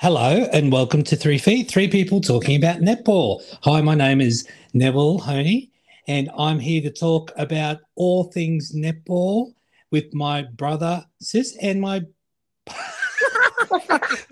Hello 0.00 0.46
and 0.52 0.72
welcome 0.72 1.02
to 1.04 1.16
Three 1.16 1.36
Feet, 1.38 1.70
three 1.70 1.86
people 1.88 2.20
talking 2.20 2.56
about 2.56 2.78
netball. 2.80 3.42
Hi, 3.64 3.80
my 3.82 3.94
name 3.94 4.20
is 4.20 4.48
Neville 4.72 5.18
Honey, 5.18 5.70
and 6.08 6.30
I'm 6.38 6.58
here 6.58 6.80
to 6.82 6.90
talk 6.90 7.30
about 7.36 7.78
all 7.96 8.24
things 8.24 8.72
netball 8.74 9.52
with 9.90 10.12
my 10.14 10.42
brother, 10.56 11.04
Sis, 11.20 11.56
and 11.60 11.80
my. 11.82 12.00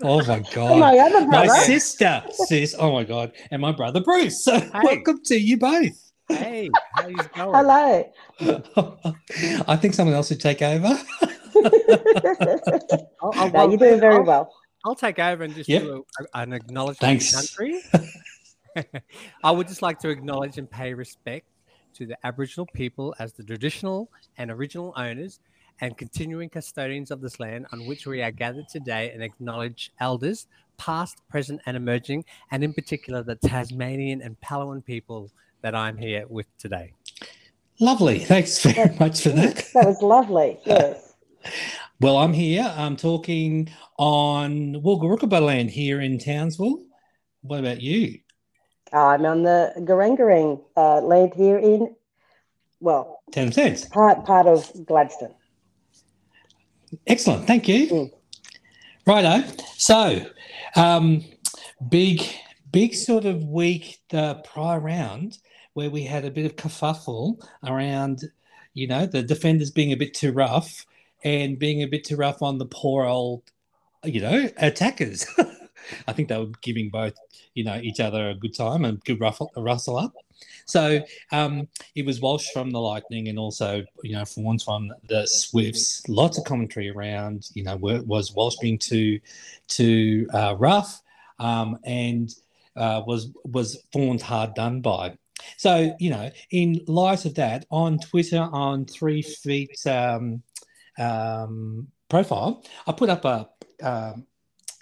oh 0.01 0.25
my 0.27 0.43
God. 0.53 0.79
My 0.79 0.97
other 0.97 1.27
My 1.27 1.45
brother. 1.45 1.61
sister, 1.61 2.23
Sis. 2.31 2.75
Oh 2.77 2.91
my 2.91 3.03
God. 3.03 3.31
And 3.51 3.61
my 3.61 3.71
brother, 3.71 4.01
Bruce. 4.01 4.43
So, 4.43 4.59
welcome 4.83 5.19
to 5.25 5.35
you 5.39 5.57
both. 5.57 6.11
Hey, 6.29 6.69
how 6.95 7.07
you 7.07 7.15
going? 7.35 7.53
Hello. 7.53 8.11
I 9.67 9.75
think 9.75 9.93
someone 9.93 10.15
else 10.15 10.29
should 10.29 10.39
take 10.41 10.61
over. 10.63 10.99
I'll, 13.21 13.31
I'll- 13.33 13.51
no, 13.51 13.69
you're 13.69 13.77
doing 13.77 13.99
very 13.99 14.15
I'll- 14.15 14.23
well. 14.23 14.53
I'll 14.85 14.95
take 14.95 15.19
over 15.19 15.43
and 15.43 15.53
just 15.53 15.69
Yep. 15.69 15.81
do 15.81 16.05
a, 16.19 16.39
an 16.39 16.53
acknowledgement 16.53 17.21
Thanks. 17.21 17.33
of 17.33 17.41
the 17.57 17.81
country. 17.93 18.11
I 19.43 19.51
would 19.51 19.67
just 19.67 19.81
like 19.81 19.99
to 19.99 20.09
acknowledge 20.09 20.57
and 20.57 20.69
pay 20.69 20.93
respect 20.93 21.45
to 21.95 22.05
the 22.05 22.17
Aboriginal 22.25 22.67
people 22.73 23.15
as 23.19 23.33
the 23.33 23.43
traditional 23.43 24.09
and 24.37 24.51
original 24.51 24.93
owners 24.95 25.39
and 25.81 25.97
continuing 25.97 26.49
custodians 26.49 27.09
of 27.11 27.21
this 27.21 27.39
land 27.39 27.65
on 27.71 27.85
which 27.87 28.05
we 28.05 28.21
are 28.21 28.31
gathered 28.31 28.67
today 28.69 29.11
and 29.11 29.23
acknowledge 29.23 29.91
elders, 29.99 30.47
past, 30.77 31.17
present, 31.29 31.61
and 31.65 31.75
emerging, 31.75 32.23
and 32.51 32.63
in 32.63 32.73
particular 32.73 33.23
the 33.23 33.35
Tasmanian 33.35 34.21
and 34.21 34.39
Palawan 34.41 34.83
people 34.83 35.31
that 35.61 35.75
I'm 35.75 35.97
here 35.97 36.25
with 36.27 36.45
today. 36.57 36.93
Lovely. 37.79 38.19
Thanks 38.19 38.61
very 38.61 38.93
much 38.97 39.21
for 39.23 39.29
that. 39.29 39.69
That 39.73 39.85
was 39.85 40.01
lovely. 40.01 40.59
Yes. 40.65 41.08
Well, 42.01 42.17
I'm 42.17 42.33
here. 42.33 42.73
I'm 42.77 42.95
talking 42.95 43.69
on 43.97 44.75
Woogarooka 44.75 45.29
land 45.41 45.69
here 45.69 45.99
in 45.99 46.17
Townsville. 46.17 46.83
What 47.41 47.59
about 47.59 47.81
you? 47.81 48.19
I'm 48.93 49.25
on 49.25 49.43
the 49.43 49.73
Garangarang 49.79 50.63
uh, 50.77 51.01
land 51.01 51.33
here 51.35 51.57
in, 51.57 51.95
well, 52.79 53.21
10 53.31 53.51
cents. 53.51 53.85
part 53.85 54.25
part 54.25 54.47
of 54.47 54.71
Gladstone. 54.85 55.35
Excellent. 57.05 57.45
Thank 57.45 57.67
you. 57.67 57.87
Mm. 57.87 58.11
Righto. 59.05 59.47
So, 59.77 60.25
um, 60.75 61.23
big, 61.89 62.23
big 62.71 62.95
sort 62.95 63.25
of 63.25 63.43
week 63.43 63.99
the 64.09 64.41
prior 64.45 64.79
round 64.79 65.37
where 65.73 65.89
we 65.89 66.03
had 66.03 66.25
a 66.25 66.31
bit 66.31 66.45
of 66.45 66.55
kerfuffle 66.55 67.41
around, 67.63 68.23
you 68.73 68.87
know, 68.87 69.05
the 69.05 69.21
defenders 69.21 69.71
being 69.71 69.91
a 69.91 69.97
bit 69.97 70.13
too 70.13 70.31
rough 70.31 70.85
and 71.23 71.59
being 71.59 71.83
a 71.83 71.87
bit 71.87 72.03
too 72.03 72.15
rough 72.15 72.41
on 72.41 72.57
the 72.57 72.65
poor 72.65 73.05
old, 73.05 73.43
you 74.03 74.21
know, 74.21 74.49
attackers. 74.57 75.25
I 76.07 76.13
think 76.13 76.29
they 76.29 76.37
were 76.37 76.51
giving 76.61 76.89
both, 76.89 77.15
you 77.53 77.63
know, 77.63 77.79
each 77.81 77.99
other 77.99 78.29
a 78.29 78.35
good 78.35 78.55
time 78.55 78.85
and 78.85 79.03
good 79.03 79.19
ruffle, 79.19 79.51
a 79.55 79.61
rustle 79.61 79.97
up. 79.97 80.13
So 80.65 81.03
um, 81.31 81.67
it 81.95 82.05
was 82.05 82.21
Walsh 82.21 82.49
from 82.53 82.71
the 82.71 82.79
Lightning 82.79 83.27
and 83.27 83.39
also, 83.39 83.83
you 84.03 84.13
know, 84.13 84.23
Fawns 84.23 84.63
from 84.63 84.91
the 85.07 85.25
Swifts. 85.25 86.07
Lots 86.07 86.37
of 86.37 86.45
commentary 86.45 86.89
around, 86.89 87.49
you 87.53 87.63
know, 87.63 87.75
was 87.75 88.33
Walsh 88.33 88.55
being 88.61 88.77
too 88.77 89.19
too 89.67 90.27
uh, 90.33 90.55
rough 90.57 91.01
um, 91.39 91.77
and 91.83 92.33
uh, 92.75 93.01
was 93.05 93.31
was 93.45 93.81
Fawns 93.91 94.21
hard 94.21 94.53
done 94.53 94.81
by. 94.81 95.17
So 95.57 95.95
you 95.99 96.09
know, 96.09 96.29
in 96.51 96.81
light 96.87 97.25
of 97.25 97.35
that, 97.35 97.65
on 97.71 97.99
Twitter, 97.99 98.41
on 98.51 98.85
Three 98.85 99.21
Feet 99.21 99.85
um, 99.87 100.43
um, 100.99 101.87
profile, 102.09 102.63
I 102.87 102.91
put 102.91 103.09
up 103.09 103.25
a 103.25 103.49
um, 103.81 104.25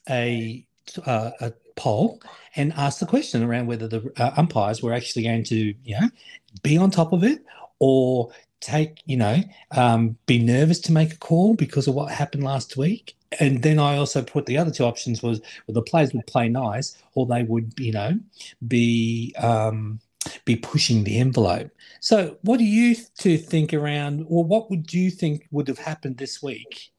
a 0.10 0.66
uh, 1.05 1.32
a 1.42 1.54
poll 1.76 2.22
and 2.55 2.73
asked 2.73 3.00
the 3.00 3.05
question 3.05 3.44
around 3.44 3.67
whether 3.67 3.88
the 3.88 4.11
uh, 4.17 4.32
umpires 4.36 4.82
were 4.82 4.94
actually 4.94 5.23
going 5.23 5.44
to, 5.45 5.73
you 5.83 6.00
know, 6.00 6.10
be 6.64 6.77
on 6.77 6.92
top 6.92 7.14
of 7.14 7.23
it 7.23 7.45
or 7.80 8.32
take, 8.60 9.02
you 9.06 9.16
know, 9.16 9.42
um, 9.72 10.17
be 10.26 10.39
nervous 10.39 10.80
to 10.80 10.92
make 10.92 11.14
a 11.14 11.17
call 11.17 11.54
because 11.54 11.88
of 11.88 11.94
what 11.94 12.11
happened 12.11 12.44
last 12.44 12.76
week. 12.76 13.16
And 13.39 13.61
then 13.61 13.77
I 13.77 13.98
also 13.98 14.23
put 14.23 14.45
the 14.45 14.58
other 14.58 14.72
two 14.72 14.86
options 14.86 15.22
was 15.22 15.42
well, 15.67 15.76
the 15.76 15.82
players 15.82 16.14
would 16.14 16.27
play 16.27 16.50
nice 16.50 16.98
or 17.14 17.26
they 17.26 17.44
would, 17.44 17.73
you 17.77 17.92
know, 17.92 18.17
be 18.67 19.36
um, 19.38 20.00
be 20.45 20.55
pushing 20.55 21.04
the 21.04 21.20
envelope. 21.20 21.71
So, 21.99 22.38
what 22.42 22.58
do 22.58 22.65
you 22.65 22.95
two 23.17 23.38
think 23.38 23.73
around, 23.73 24.26
or 24.30 24.43
what 24.43 24.70
would 24.70 24.93
you 24.93 25.10
think 25.11 25.48
would 25.52 25.67
have 25.67 25.80
happened 25.80 26.17
this 26.17 26.42
week? 26.42 26.92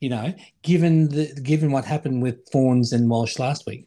You 0.00 0.10
know, 0.10 0.34
given 0.62 1.08
the 1.08 1.32
given 1.42 1.72
what 1.72 1.84
happened 1.84 2.22
with 2.22 2.48
Fawns 2.50 2.92
and 2.92 3.08
Walsh 3.08 3.38
last 3.38 3.66
week. 3.66 3.86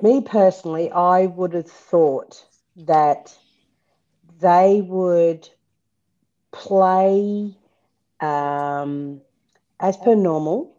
Me 0.00 0.20
personally, 0.20 0.90
I 0.92 1.26
would 1.26 1.54
have 1.54 1.70
thought 1.70 2.44
that 2.76 3.36
they 4.40 4.80
would 4.80 5.48
play 6.52 7.56
um, 8.20 9.20
as 9.80 9.96
per 9.96 10.14
normal 10.14 10.77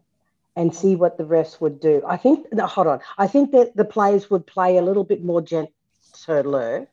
and 0.56 0.76
see 0.76 0.96
what 0.96 1.18
the 1.18 1.24
refs 1.24 1.62
would 1.62 1.80
do. 1.80 2.02
I 2.08 2.18
think, 2.18 2.48
no, 2.52 2.66
hold 2.68 2.88
on. 2.88 3.00
I 3.18 3.28
think 3.28 3.52
that 3.52 3.76
the 3.76 3.86
players 3.86 4.30
would 4.30 4.46
play 4.46 4.78
a 4.78 4.82
little 4.82 5.04
bit 5.04 5.24
more 5.24 5.42
gentler. 5.42 6.88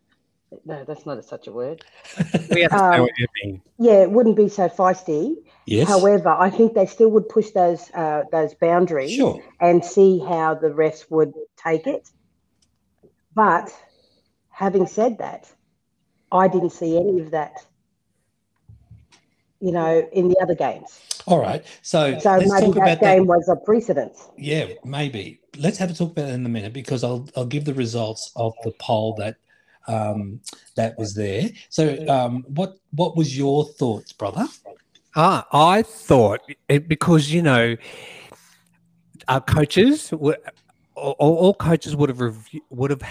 No, 0.64 0.84
that's 0.84 1.04
not 1.04 1.24
such 1.24 1.48
a 1.48 1.52
word. 1.52 1.84
We 2.50 2.62
understand 2.62 2.94
Um, 2.94 3.00
what 3.02 3.18
you 3.18 3.26
mean. 3.42 3.62
Yeah, 3.78 4.02
it 4.02 4.10
wouldn't 4.10 4.36
be 4.36 4.48
so 4.48 4.68
feisty. 4.68 5.36
Yes. 5.66 5.88
However, 5.88 6.28
I 6.28 6.50
think 6.50 6.74
they 6.74 6.86
still 6.86 7.10
would 7.10 7.28
push 7.28 7.50
those 7.50 7.90
uh, 7.92 8.22
those 8.30 8.54
boundaries 8.54 9.14
sure. 9.14 9.42
and 9.60 9.84
see 9.84 10.20
how 10.20 10.54
the 10.54 10.68
refs 10.68 11.10
would 11.10 11.34
take 11.56 11.86
it. 11.88 12.08
But 13.34 13.74
having 14.48 14.86
said 14.86 15.18
that, 15.18 15.50
I 16.30 16.48
didn't 16.48 16.70
see 16.70 16.96
any 16.96 17.20
of 17.20 17.32
that, 17.32 17.66
you 19.60 19.72
know, 19.72 20.08
in 20.12 20.28
the 20.28 20.36
other 20.40 20.54
games. 20.54 21.00
All 21.26 21.40
right. 21.40 21.64
So, 21.82 22.18
So 22.18 22.36
let's 22.36 22.50
maybe 22.52 22.66
talk 22.66 22.74
that 22.74 22.98
about 22.98 23.00
game 23.00 23.26
that. 23.26 23.36
was 23.36 23.48
a 23.48 23.56
precedence. 23.56 24.28
Yeah, 24.36 24.68
maybe. 24.84 25.40
Let's 25.56 25.78
have 25.78 25.90
a 25.90 25.94
talk 25.94 26.12
about 26.12 26.28
it 26.28 26.34
in 26.34 26.46
a 26.46 26.48
minute 26.48 26.72
because 26.72 27.02
I'll 27.02 27.28
I'll 27.36 27.46
give 27.46 27.64
the 27.64 27.74
results 27.74 28.30
of 28.36 28.54
the 28.62 28.72
poll 28.78 29.14
that 29.16 29.36
um, 29.88 30.40
that 30.76 30.98
was 30.98 31.14
there. 31.14 31.50
So, 31.68 32.06
um, 32.08 32.44
what 32.48 32.76
what 32.94 33.16
was 33.16 33.36
your 33.36 33.64
thoughts, 33.64 34.12
brother? 34.12 34.46
Ah, 35.14 35.46
I 35.52 35.82
thought 35.82 36.40
it, 36.68 36.88
because 36.88 37.32
you 37.32 37.42
know, 37.42 37.76
our 39.28 39.40
coaches 39.40 40.12
would 40.12 40.36
all, 40.96 41.14
all 41.36 41.54
coaches 41.54 41.94
would 41.94 42.08
have 42.08 42.20
reviewed, 42.20 42.62
would 42.70 42.90
have, 42.90 43.02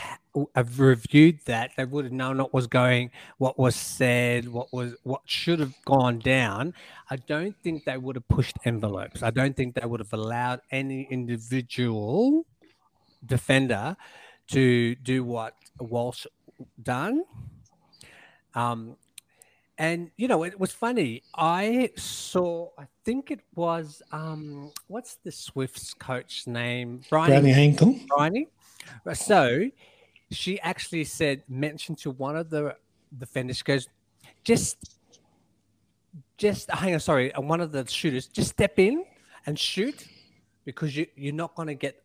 have 0.55 0.79
reviewed 0.79 1.39
that. 1.45 1.71
They 1.77 1.85
would 1.85 2.05
have 2.05 2.13
known 2.13 2.39
what 2.39 2.53
was 2.53 2.67
going, 2.67 3.11
what 3.37 3.59
was 3.59 3.75
said, 3.75 4.47
what 4.47 4.73
was 4.73 4.95
what 5.03 5.21
should 5.25 5.59
have 5.59 5.73
gone 5.85 6.19
down. 6.19 6.73
I 7.09 7.17
don't 7.17 7.55
think 7.63 7.85
they 7.85 7.97
would 7.97 8.15
have 8.15 8.27
pushed 8.27 8.57
envelopes. 8.65 9.21
I 9.21 9.29
don't 9.29 9.55
think 9.55 9.75
they 9.75 9.85
would 9.85 9.99
have 9.99 10.13
allowed 10.13 10.61
any 10.71 11.07
individual 11.11 12.45
defender 13.25 13.95
to 14.47 14.95
do 14.95 15.23
what 15.23 15.53
Walsh 15.79 16.25
done. 16.81 17.23
Um, 18.55 18.97
and 19.77 20.09
you 20.17 20.27
know, 20.27 20.43
it 20.43 20.59
was 20.59 20.71
funny. 20.71 21.23
I 21.35 21.91
saw, 21.95 22.69
I 22.77 22.85
think 23.03 23.31
it 23.31 23.41
was, 23.55 24.01
um, 24.11 24.71
what's 24.87 25.15
the 25.23 25.31
Swifts 25.31 25.93
coach 25.93 26.47
name? 26.47 27.01
Briony 27.09 27.51
Akle. 27.51 28.07
Briony. 28.07 28.47
So 29.13 29.69
she 30.31 30.59
actually 30.61 31.03
said, 31.03 31.43
mentioned 31.49 31.97
to 31.99 32.11
one 32.11 32.35
of 32.35 32.49
the 32.49 32.75
defenders, 33.17 33.57
she 33.57 33.63
goes, 33.63 33.87
just, 34.43 34.99
just 36.37 36.69
hang 36.69 36.93
on, 36.93 36.99
sorry, 36.99 37.31
one 37.35 37.61
of 37.61 37.71
the 37.71 37.85
shooters, 37.87 38.27
just 38.27 38.49
step 38.51 38.79
in 38.79 39.05
and 39.45 39.57
shoot 39.57 40.07
because 40.63 40.95
you, 40.95 41.05
you're 41.15 41.33
not 41.33 41.55
going 41.55 41.67
to 41.67 41.75
get, 41.75 42.01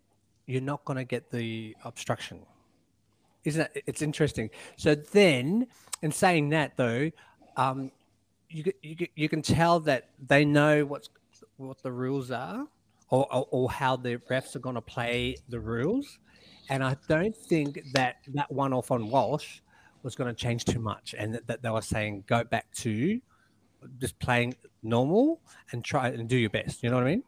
you're 0.46 0.60
not 0.60 0.84
going 0.84 0.96
to 0.96 1.04
get 1.04 1.30
the 1.30 1.76
obstruction. 1.84 2.40
Isn't 3.44 3.62
it? 3.74 3.84
It's 3.86 4.02
interesting. 4.02 4.50
So 4.76 4.94
then, 4.94 5.66
in 6.02 6.12
saying 6.12 6.50
that 6.50 6.76
though, 6.76 7.10
um, 7.56 7.90
you, 8.48 8.72
you, 8.82 9.06
you 9.14 9.28
can 9.28 9.42
tell 9.42 9.80
that 9.80 10.08
they 10.26 10.44
know 10.44 10.84
what's 10.84 11.08
what 11.56 11.82
the 11.82 11.92
rules 11.92 12.30
are 12.30 12.66
or, 13.10 13.32
or, 13.32 13.46
or 13.50 13.70
how 13.70 13.96
the 13.96 14.16
refs 14.30 14.56
are 14.56 14.60
going 14.60 14.74
to 14.74 14.80
play 14.80 15.36
the 15.48 15.60
rules. 15.60 16.18
And 16.68 16.82
I 16.82 16.96
don't 17.08 17.36
think 17.36 17.80
that 17.92 18.16
that 18.28 18.50
one 18.50 18.72
off 18.72 18.90
on 18.90 19.10
Walsh 19.10 19.60
was 20.02 20.14
going 20.14 20.34
to 20.34 20.34
change 20.34 20.64
too 20.64 20.80
much. 20.80 21.14
And 21.18 21.34
that, 21.34 21.46
that 21.46 21.62
they 21.62 21.70
were 21.70 21.82
saying 21.82 22.24
go 22.26 22.44
back 22.44 22.70
to 22.76 23.20
just 23.98 24.18
playing 24.18 24.54
normal 24.82 25.40
and 25.72 25.84
try 25.84 26.08
and 26.08 26.28
do 26.28 26.36
your 26.36 26.50
best. 26.50 26.82
You 26.82 26.90
know 26.90 26.96
what 26.96 27.06
I 27.06 27.10
mean? 27.10 27.22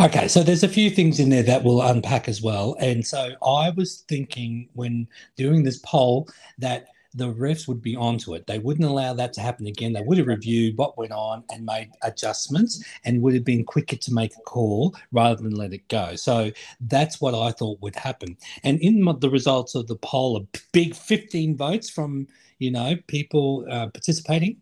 Okay, 0.00 0.28
so 0.28 0.42
there's 0.42 0.62
a 0.62 0.68
few 0.68 0.90
things 0.90 1.20
in 1.20 1.28
there 1.28 1.42
that 1.42 1.62
we'll 1.62 1.82
unpack 1.82 2.28
as 2.28 2.40
well. 2.40 2.76
And 2.80 3.06
so 3.06 3.32
I 3.44 3.70
was 3.70 4.04
thinking 4.08 4.68
when 4.74 5.06
doing 5.36 5.62
this 5.62 5.78
poll 5.78 6.28
that 6.58 6.86
the 7.14 7.32
refs 7.32 7.66
would 7.66 7.80
be 7.80 7.96
onto 7.96 8.34
it. 8.34 8.46
They 8.46 8.58
wouldn't 8.58 8.88
allow 8.88 9.14
that 9.14 9.32
to 9.34 9.40
happen 9.40 9.66
again. 9.66 9.92
They 9.92 10.02
would 10.02 10.18
have 10.18 10.26
reviewed 10.26 10.76
what 10.76 10.98
went 10.98 11.12
on 11.12 11.42
and 11.50 11.64
made 11.64 11.90
adjustments 12.02 12.84
and 13.04 13.22
would 13.22 13.34
have 13.34 13.44
been 13.44 13.64
quicker 13.64 13.96
to 13.96 14.14
make 14.14 14.32
a 14.36 14.42
call 14.42 14.94
rather 15.12 15.42
than 15.42 15.54
let 15.54 15.72
it 15.72 15.86
go. 15.88 16.16
So 16.16 16.50
that's 16.80 17.20
what 17.20 17.34
I 17.34 17.50
thought 17.52 17.80
would 17.80 17.96
happen. 17.96 18.36
And 18.62 18.78
in 18.80 19.04
the 19.20 19.30
results 19.30 19.74
of 19.74 19.86
the 19.86 19.96
poll, 19.96 20.36
a 20.36 20.58
big 20.72 20.94
15 20.94 21.56
votes 21.56 21.88
from, 21.88 22.26
you 22.58 22.70
know, 22.70 22.96
people 23.06 23.66
uh, 23.70 23.88
participating, 23.88 24.60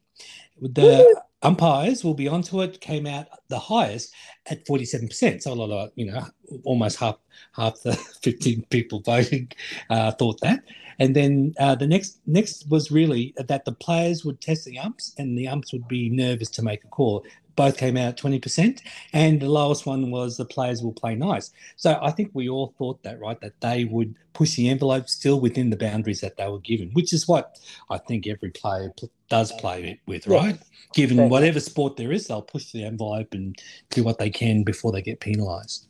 the 0.60 1.22
umpires 1.42 2.02
will 2.02 2.14
be 2.14 2.28
onto 2.28 2.62
it 2.62 2.80
came 2.80 3.06
out 3.06 3.26
the 3.48 3.58
highest 3.58 4.12
at 4.46 4.64
47% 4.66 5.42
so 5.42 5.52
a 5.52 5.54
lot 5.54 5.70
of 5.70 5.90
you 5.94 6.06
know 6.06 6.24
almost 6.64 6.98
half 6.98 7.16
half 7.52 7.80
the 7.82 7.94
15 8.22 8.64
people 8.70 9.00
voting 9.00 9.50
uh, 9.90 10.10
thought 10.12 10.40
that 10.40 10.60
and 10.98 11.14
then 11.14 11.54
uh, 11.58 11.74
the 11.74 11.86
next 11.86 12.18
next 12.26 12.68
was 12.70 12.90
really 12.90 13.34
that 13.36 13.64
the 13.64 13.72
players 13.72 14.24
would 14.24 14.40
test 14.40 14.64
the 14.64 14.78
umps 14.78 15.14
and 15.18 15.36
the 15.38 15.48
umps 15.48 15.72
would 15.72 15.86
be 15.88 16.08
nervous 16.08 16.48
to 16.50 16.62
make 16.62 16.84
a 16.84 16.88
call. 16.88 17.24
Both 17.56 17.78
came 17.78 17.96
out 17.96 18.18
20% 18.18 18.82
and 19.14 19.40
the 19.40 19.48
lowest 19.48 19.86
one 19.86 20.10
was 20.10 20.36
the 20.36 20.44
players 20.44 20.82
will 20.82 20.92
play 20.92 21.14
nice. 21.14 21.52
So 21.76 21.98
i 22.02 22.10
think 22.10 22.30
we 22.34 22.50
all 22.50 22.74
thought 22.76 23.02
that 23.02 23.18
right 23.18 23.40
that 23.40 23.58
they 23.62 23.84
would 23.86 24.14
push 24.34 24.56
the 24.56 24.68
envelope 24.68 25.08
still 25.08 25.40
within 25.40 25.70
the 25.70 25.76
boundaries 25.78 26.20
that 26.20 26.36
they 26.36 26.46
were 26.46 26.60
given 26.60 26.90
which 26.92 27.14
is 27.14 27.26
what 27.26 27.58
i 27.88 27.96
think 27.96 28.26
every 28.26 28.50
player 28.50 28.92
pl- 28.98 29.10
does 29.30 29.52
play 29.52 29.98
with 30.06 30.26
right? 30.26 30.58
Given 30.92 31.16
Yeah. 31.16 31.28
whatever 31.28 31.58
sport 31.60 31.96
there 31.96 32.12
is 32.12 32.26
they'll 32.26 32.42
push 32.42 32.70
the 32.72 32.84
envelope 32.84 33.32
and 33.32 33.56
do 33.88 34.04
what 34.04 34.18
they 34.18 34.28
can 34.28 34.62
before 34.62 34.92
they 34.92 35.00
get 35.00 35.20
penalized. 35.20 35.86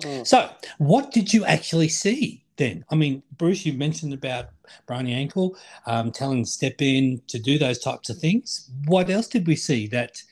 Mm. 0.00 0.26
so 0.26 0.48
what 0.78 1.12
did 1.12 1.34
you 1.34 1.44
actually 1.44 1.88
see 1.90 2.42
then 2.60 2.84
i 2.90 2.94
mean 2.94 3.22
bruce 3.38 3.66
you 3.66 3.72
mentioned 3.72 4.14
about 4.14 4.44
Briony 4.86 5.14
Akle 5.26 5.56
um, 5.86 6.12
telling 6.12 6.44
step 6.44 6.80
in 6.80 7.20
to 7.26 7.38
do 7.38 7.58
those 7.58 7.78
types 7.78 8.08
of 8.10 8.18
things 8.18 8.70
what 8.86 9.10
else 9.10 9.28
did 9.34 9.46
we 9.46 9.56
see 9.56 9.88
that 9.88 10.22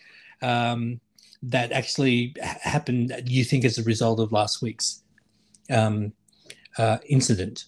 um, 0.42 1.00
that 1.42 1.72
actually 1.72 2.34
ha- 2.40 2.58
happened 2.62 3.12
you 3.26 3.42
think 3.44 3.64
as 3.64 3.78
a 3.78 3.82
result 3.82 4.20
of 4.20 4.30
last 4.30 4.62
week's 4.62 5.02
um, 5.70 6.12
uh, 6.78 6.98
incident 7.08 7.64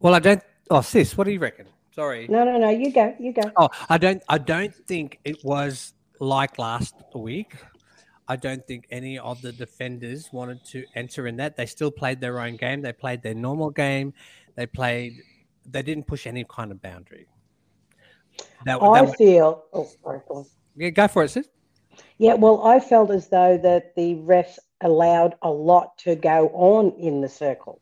Well, 0.00 0.14
I 0.14 0.20
don't. 0.20 0.42
Oh, 0.70 0.80
sis, 0.80 1.16
what 1.16 1.24
do 1.24 1.32
you 1.32 1.40
reckon? 1.40 1.66
Sorry. 1.90 2.28
No, 2.28 2.44
no, 2.44 2.58
no. 2.58 2.70
You 2.70 2.92
go. 2.92 3.14
You 3.18 3.32
go. 3.32 3.50
Oh, 3.56 3.68
I 3.88 3.98
don't. 3.98 4.22
I 4.28 4.38
don't 4.38 4.74
think 4.86 5.18
it 5.24 5.42
was 5.42 5.92
like 6.20 6.58
last 6.58 6.94
week. 7.14 7.56
I 8.28 8.36
don't 8.36 8.66
think 8.66 8.86
any 8.90 9.18
of 9.18 9.40
the 9.40 9.52
defenders 9.52 10.28
wanted 10.32 10.62
to 10.66 10.84
enter 10.94 11.26
in 11.26 11.36
that. 11.36 11.56
They 11.56 11.64
still 11.64 11.90
played 11.90 12.20
their 12.20 12.40
own 12.40 12.56
game. 12.56 12.82
They 12.82 12.92
played 12.92 13.22
their 13.22 13.34
normal 13.34 13.70
game. 13.70 14.12
They 14.54 14.66
played. 14.66 15.14
They 15.64 15.82
didn't 15.82 16.06
push 16.06 16.26
any 16.26 16.44
kind 16.44 16.70
of 16.70 16.82
boundary. 16.82 17.26
That, 18.66 18.82
I 18.82 19.04
that, 19.04 19.16
feel. 19.16 19.64
Oh, 19.72 19.88
sorry. 20.02 20.20
go 20.28 20.46
yeah, 20.76 20.90
go 20.90 21.08
for 21.08 21.24
it, 21.24 21.30
sis. 21.30 21.48
Yeah, 22.18 22.34
well, 22.34 22.64
I 22.64 22.80
felt 22.80 23.10
as 23.10 23.28
though 23.28 23.58
that 23.58 23.94
the 23.96 24.14
refs 24.16 24.58
allowed 24.82 25.34
a 25.42 25.50
lot 25.50 25.96
to 25.98 26.14
go 26.14 26.48
on 26.50 26.92
in 26.98 27.20
the 27.20 27.28
circle. 27.28 27.80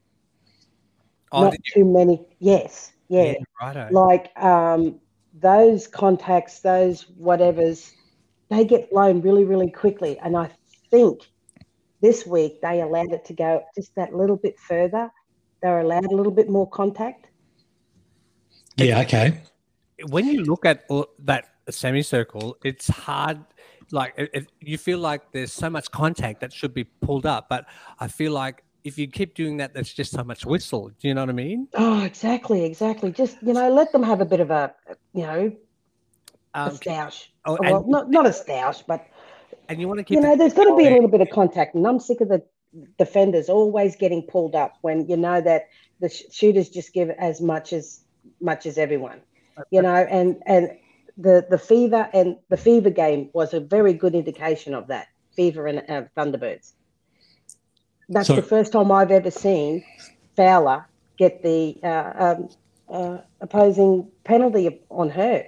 Oh, 1.32 1.44
Not 1.44 1.56
too 1.74 1.84
many. 1.84 2.26
Yes. 2.38 2.92
Yeah. 3.08 3.34
righto. 3.60 3.88
Like 3.90 4.36
um, 4.40 5.00
those 5.34 5.86
contacts, 5.86 6.60
those 6.60 7.04
whatevers, 7.20 7.92
they 8.48 8.64
get 8.64 8.90
blown 8.90 9.20
really, 9.20 9.44
really 9.44 9.70
quickly. 9.70 10.18
And 10.18 10.36
I 10.36 10.50
think 10.90 11.20
this 12.00 12.26
week 12.26 12.60
they 12.62 12.80
allowed 12.82 13.12
it 13.12 13.24
to 13.26 13.32
go 13.34 13.62
just 13.74 13.94
that 13.96 14.14
little 14.14 14.36
bit 14.36 14.58
further. 14.58 15.10
They 15.62 15.68
were 15.68 15.80
allowed 15.80 16.06
a 16.06 16.16
little 16.16 16.32
bit 16.32 16.48
more 16.48 16.68
contact. 16.68 17.28
yeah 18.76 19.00
okay 19.00 19.40
when 20.08 20.26
you 20.26 20.42
look 20.44 20.64
at 20.66 20.86
that 21.20 21.46
semicircle, 21.70 22.56
it's 22.64 22.88
hard. 22.88 23.38
Like 23.92 24.14
it, 24.16 24.30
it- 24.34 24.52
you 24.60 24.78
feel 24.78 24.98
like 24.98 25.32
there's 25.32 25.52
so 25.52 25.70
much 25.70 25.90
contact 25.90 26.40
that 26.40 26.52
should 26.52 26.74
be 26.74 26.84
pulled 26.84 27.26
up, 27.26 27.48
but 27.48 27.66
I 27.98 28.08
feel 28.08 28.32
like 28.32 28.62
if 28.84 28.98
you 28.98 29.08
keep 29.08 29.34
doing 29.34 29.56
that, 29.56 29.74
there's 29.74 29.92
just 29.92 30.12
so 30.12 30.22
much 30.22 30.46
whistle. 30.46 30.88
Do 31.00 31.08
you 31.08 31.14
know 31.14 31.22
what 31.22 31.30
I 31.30 31.32
mean? 31.32 31.68
Oh, 31.74 32.04
exactly, 32.04 32.64
exactly. 32.64 33.10
Just 33.10 33.38
you 33.42 33.52
know, 33.52 33.68
let 33.72 33.90
them 33.92 34.02
have 34.02 34.20
a 34.20 34.24
bit 34.24 34.40
of 34.40 34.50
a 34.50 34.74
you 35.12 35.22
know 35.22 35.52
a 36.56 36.60
Um, 36.60 36.70
stoush. 36.70 37.26
oh, 37.44 37.58
well, 37.60 37.76
and, 37.80 37.88
not 37.88 38.10
not 38.10 38.26
a 38.26 38.30
stoush, 38.30 38.82
but 38.86 39.06
and 39.68 39.80
you 39.80 39.86
want 39.88 39.98
to 39.98 40.04
keep 40.04 40.16
you 40.16 40.22
know, 40.22 40.36
there's 40.36 40.54
got 40.54 40.64
to 40.64 40.76
be 40.76 40.86
a 40.86 40.90
little 40.90 41.08
bit 41.08 41.20
of 41.20 41.30
contact, 41.30 41.74
and 41.74 41.86
I'm 41.86 42.00
sick 42.00 42.20
of 42.20 42.28
the 42.28 42.42
defenders 42.98 43.48
always 43.48 43.96
getting 43.96 44.22
pulled 44.22 44.54
up 44.54 44.76
when 44.82 45.06
you 45.08 45.16
know 45.16 45.40
that 45.40 45.68
the 46.00 46.08
sh- 46.08 46.24
shooters 46.30 46.68
just 46.68 46.92
give 46.92 47.10
as 47.10 47.40
much 47.40 47.72
as 47.72 48.00
much 48.40 48.66
as 48.66 48.78
everyone, 48.78 49.20
you 49.70 49.82
know, 49.82 49.94
and 49.94 50.42
and 50.46 50.70
the 51.18 51.46
the 51.48 51.58
fever 51.58 52.08
and 52.12 52.36
the 52.48 52.56
fever 52.56 52.90
game 52.90 53.30
was 53.32 53.54
a 53.54 53.60
very 53.60 53.92
good 53.92 54.14
indication 54.14 54.74
of 54.74 54.86
that 54.88 55.06
fever 55.34 55.66
and 55.66 55.78
uh, 55.90 56.02
Thunderbirds. 56.16 56.72
That's 58.08 58.28
So- 58.28 58.36
the 58.36 58.42
first 58.42 58.72
time 58.72 58.90
I've 58.92 59.10
ever 59.10 59.30
seen 59.30 59.84
Fowler 60.36 60.86
get 61.18 61.42
the 61.42 61.76
uh, 61.82 62.12
um, 62.24 62.48
uh, 62.88 63.18
opposing 63.40 64.08
penalty 64.24 64.80
on 64.90 65.08
her 65.10 65.46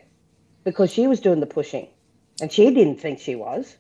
because 0.64 0.92
she 0.92 1.06
was 1.06 1.20
doing 1.20 1.40
the 1.40 1.46
pushing, 1.46 1.88
and 2.40 2.52
she 2.52 2.70
didn't 2.70 3.00
think 3.00 3.18
she 3.20 3.34
was. 3.34 3.76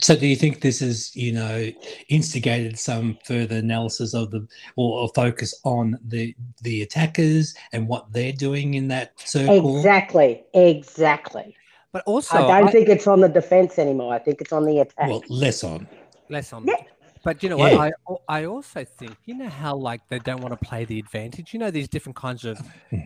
So, 0.00 0.16
do 0.16 0.26
you 0.26 0.34
think 0.34 0.60
this 0.60 0.82
is, 0.82 1.14
you 1.14 1.32
know, 1.32 1.70
instigated 2.08 2.78
some 2.78 3.18
further 3.24 3.56
analysis 3.56 4.12
of 4.14 4.30
the 4.30 4.46
or, 4.76 5.00
or 5.02 5.08
focus 5.14 5.54
on 5.64 5.98
the 6.08 6.34
the 6.62 6.82
attackers 6.82 7.54
and 7.72 7.86
what 7.86 8.12
they're 8.12 8.32
doing 8.32 8.74
in 8.74 8.88
that 8.88 9.12
circle? 9.20 9.76
Exactly, 9.76 10.42
exactly. 10.54 11.54
But 11.92 12.02
also, 12.06 12.48
I 12.48 12.60
don't 12.60 12.68
I- 12.68 12.72
think 12.72 12.88
it's 12.88 13.06
on 13.06 13.20
the 13.20 13.28
defense 13.28 13.78
anymore. 13.78 14.14
I 14.14 14.18
think 14.18 14.40
it's 14.40 14.52
on 14.52 14.64
the 14.64 14.80
attack. 14.80 15.08
Well, 15.08 15.22
less 15.28 15.62
on. 15.62 15.86
less 16.28 16.52
on. 16.52 16.66
Yeah. 16.66 16.74
But 17.22 17.42
you 17.42 17.48
know 17.48 17.58
Yeah. 17.64 17.76
what? 17.76 18.20
I 18.28 18.40
I 18.40 18.44
also 18.46 18.84
think 18.84 19.16
you 19.26 19.34
know 19.34 19.48
how 19.48 19.76
like 19.76 20.00
they 20.08 20.18
don't 20.18 20.40
want 20.40 20.58
to 20.60 20.66
play 20.68 20.84
the 20.84 20.98
advantage. 20.98 21.52
You 21.52 21.60
know 21.60 21.70
these 21.70 21.88
different 21.88 22.16
kinds 22.16 22.44
of 22.44 22.58
hmm. 22.90 23.00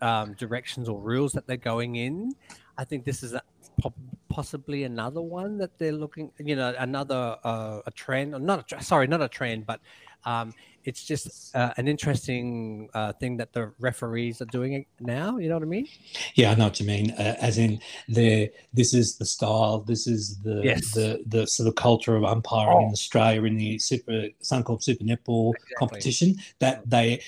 Um, 0.00 0.34
directions 0.34 0.88
or 0.88 1.00
rules 1.00 1.32
that 1.32 1.46
they're 1.46 1.56
going 1.56 1.96
in. 1.96 2.32
I 2.78 2.84
think 2.84 3.04
this 3.04 3.22
is 3.22 3.32
a, 3.34 3.42
po- 3.80 3.94
possibly 4.28 4.84
another 4.84 5.20
one 5.20 5.58
that 5.58 5.78
they're 5.78 5.92
looking. 5.92 6.30
You 6.38 6.56
know, 6.56 6.74
another 6.78 7.36
uh, 7.44 7.80
a 7.86 7.90
trend. 7.90 8.32
Not 8.40 8.72
a, 8.72 8.82
sorry, 8.82 9.06
not 9.06 9.20
a 9.22 9.28
trend, 9.28 9.66
but 9.66 9.80
um, 10.24 10.54
it's 10.84 11.04
just 11.04 11.54
uh, 11.54 11.72
an 11.76 11.86
interesting 11.86 12.88
uh, 12.94 13.12
thing 13.12 13.36
that 13.36 13.52
the 13.52 13.72
referees 13.78 14.40
are 14.40 14.46
doing 14.46 14.86
now. 15.00 15.36
You 15.38 15.48
know 15.48 15.56
what 15.56 15.62
I 15.62 15.66
mean? 15.66 15.86
Yeah, 16.34 16.50
I 16.52 16.54
know 16.54 16.64
what 16.64 16.80
you 16.80 16.86
mean. 16.86 17.10
Uh, 17.12 17.36
as 17.40 17.58
in, 17.58 17.80
the 18.08 18.50
this 18.72 18.94
is 18.94 19.16
the 19.16 19.26
style. 19.26 19.80
This 19.80 20.06
is 20.06 20.38
the 20.42 20.62
Yes. 20.64 20.92
the 20.92 21.22
the 21.26 21.46
sort 21.46 21.68
of 21.68 21.74
culture 21.74 22.16
of 22.16 22.24
umpiring 22.24 22.86
in 22.86 22.92
Australia 22.92 23.42
in 23.44 23.56
the 23.56 23.78
super 23.78 24.28
Suncorp 24.42 24.82
Super 24.82 25.04
Netball 25.04 25.52
Exactly. 25.54 25.76
competition 25.78 26.36
that 26.58 26.88
they 26.88 27.20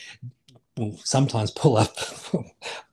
will 0.76 0.98
sometimes 0.98 1.50
pull 1.62 1.76
up 1.76 1.96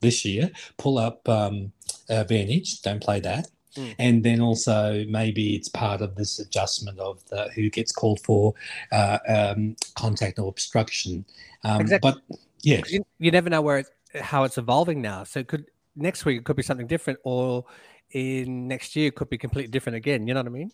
this 0.02 0.26
year. 0.26 0.52
Pull 0.78 0.98
up 0.98 1.28
um, 1.28 1.72
advantage. 2.10 2.82
Don't 2.82 3.02
play 3.02 3.20
that. 3.22 3.48
Mm. 3.76 3.96
And 4.00 4.24
then 4.24 4.42
also 4.42 5.06
maybe 5.08 5.56
it's 5.56 5.70
part 5.70 6.02
of 6.02 6.16
this 6.16 6.40
adjustment 6.40 7.00
of 7.00 7.24
the, 7.30 7.50
who 7.56 7.70
gets 7.70 7.92
called 7.92 8.20
for 8.20 8.54
uh, 8.92 9.20
um, 9.28 9.76
contact 9.96 10.40
or 10.40 10.50
obstruction. 10.50 11.26
Um, 11.64 11.82
Exactly. 11.82 12.12
But 12.12 12.38
yeah, 12.64 12.82
You, 12.90 13.06
you 13.20 13.32
never 13.32 13.50
know 13.50 13.62
where 13.62 13.80
it, 13.80 13.88
how 14.20 14.44
it's 14.44 14.58
evolving 14.58 15.02
now. 15.02 15.24
So 15.24 15.40
it 15.40 15.48
could 15.48 15.66
next 15.96 16.26
week 16.26 16.40
it 16.40 16.46
could 16.46 16.56
be 16.56 16.64
something 16.64 16.88
different, 16.88 17.20
or 17.24 17.66
in 18.12 18.68
next 18.68 18.96
year 18.96 19.08
it 19.08 19.16
could 19.16 19.30
be 19.30 19.38
completely 19.38 19.72
different 19.72 19.96
again. 19.96 20.28
You 20.28 20.34
know 20.34 20.42
what 20.42 20.48
I 20.48 20.52
mean? 20.52 20.72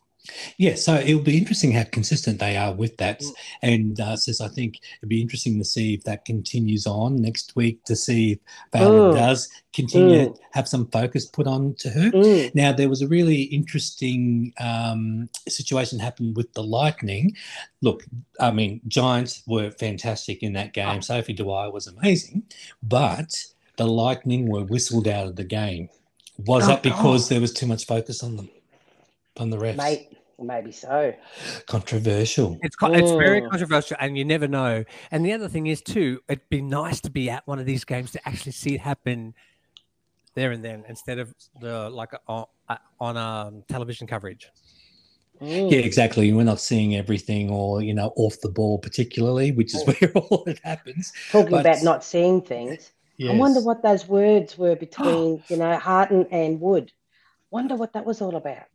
Yeah, 0.58 0.76
so 0.76 0.96
it'll 0.96 1.22
be 1.22 1.38
interesting 1.38 1.72
how 1.72 1.86
consistent 1.86 2.40
they 2.40 2.58
are 2.58 2.74
with 2.74 2.98
that. 2.98 3.22
Mm. 3.22 3.32
And 3.62 4.00
uh, 4.02 4.18
says, 4.18 4.42
I 4.42 4.50
think 4.50 4.82
it'd 5.00 5.08
be 5.08 5.22
interesting 5.22 5.58
to 5.58 5.64
see 5.64 5.94
if 5.94 6.04
that 6.04 6.26
continues 6.26 6.86
on 6.86 7.22
next 7.22 7.56
week 7.56 7.84
to 7.86 7.96
see 7.96 8.34
if 8.34 8.40
Fowler 8.74 9.14
Mm. 9.14 9.16
does 9.16 9.50
continue 9.74 10.28
Mm. 10.28 10.36
to 10.36 10.42
have 10.52 10.68
some 10.68 10.88
focus 10.88 11.26
put 11.26 11.48
on 11.48 11.76
to 11.76 11.90
her. 11.92 12.12
Mm. 12.12 12.54
Now, 12.56 12.74
there 12.74 12.90
was 12.90 13.02
a 13.02 13.08
really 13.08 13.44
interesting 13.44 14.54
um, 14.60 15.30
situation 15.48 16.00
happened 16.00 16.36
with 16.36 16.52
the 16.54 16.64
Lightning. 16.64 17.34
Look, 17.82 18.04
I 18.40 18.52
mean, 18.52 18.82
Giants 18.88 19.44
were 19.48 19.72
fantastic 19.72 20.44
in 20.44 20.52
that 20.54 20.74
game. 20.74 20.98
Oh. 20.98 21.00
Sophie 21.00 21.34
Dwyer 21.34 21.72
was 21.72 21.88
amazing, 21.88 22.44
but 22.84 23.34
the 23.78 23.88
Lightning 23.88 24.50
were 24.50 24.64
whistled 24.66 25.08
out 25.08 25.28
of 25.28 25.36
the 25.38 25.44
game. 25.46 25.88
Was 26.46 26.66
Oh, 26.66 26.68
that 26.68 26.84
because 26.84 27.30
there 27.30 27.40
was 27.42 27.54
too 27.54 27.66
much 27.66 27.86
focus 27.86 28.22
on 28.24 28.36
them, 28.36 28.50
on 29.40 29.50
the 29.50 29.58
refs? 29.58 29.76
Mate, 29.78 30.18
maybe 30.40 30.72
so. 30.72 31.14
Controversial. 31.68 32.58
It's 32.62 32.76
co- 32.76 32.94
it's 32.94 33.12
very 33.12 33.42
Mm. 33.42 33.50
controversial, 33.50 33.98
and 34.00 34.18
you 34.18 34.26
never 34.26 34.48
know. 34.48 34.84
And 35.12 35.26
the 35.26 35.34
other 35.34 35.48
thing 35.50 35.68
is 35.68 35.82
too, 35.82 36.22
it'd 36.30 36.48
be 36.50 36.62
nice 36.62 37.02
to 37.02 37.10
be 37.10 37.30
at 37.30 37.46
one 37.48 37.60
of 37.60 37.66
these 37.66 37.84
games 37.84 38.12
to 38.12 38.28
actually 38.28 38.52
see 38.54 38.76
it 38.76 38.82
happen 38.82 39.34
there 40.36 40.52
and 40.52 40.64
then, 40.64 40.84
instead 40.88 41.20
of 41.20 41.34
the 41.62 41.90
like 41.90 42.12
on, 42.28 42.46
on 43.00 43.18
um, 43.18 43.64
television 43.68 44.08
coverage. 44.08 44.50
Mm. 45.42 45.72
Yeah, 45.72 45.80
exactly. 45.80 46.32
We're 46.34 46.44
not 46.44 46.60
seeing 46.60 46.96
everything 46.96 47.50
or, 47.52 47.82
you 47.84 47.94
know, 47.94 48.12
off 48.16 48.40
the 48.42 48.50
ball 48.50 48.80
particularly, 48.80 49.52
which 49.52 49.76
is 49.76 49.84
where 49.86 50.12
all 50.16 50.44
it 50.48 50.60
happens. 50.64 51.14
Talking 51.32 51.52
but- 51.52 51.62
about 51.62 51.84
not 51.84 52.04
seeing 52.04 52.42
things. 52.42 52.92
Yes. 53.18 53.34
I 53.34 53.36
wonder 53.38 53.62
what 53.62 53.82
those 53.82 54.08
words 54.08 54.60
were 54.60 54.76
between, 54.76 55.42
you 55.48 55.58
know, 55.58 55.76
Harten 55.78 56.28
and 56.30 56.62
Wood. 56.62 56.92
Wonder 57.50 57.76
what 57.76 57.94
that 57.94 58.06
was 58.06 58.22
all 58.22 58.36
about. 58.36 58.66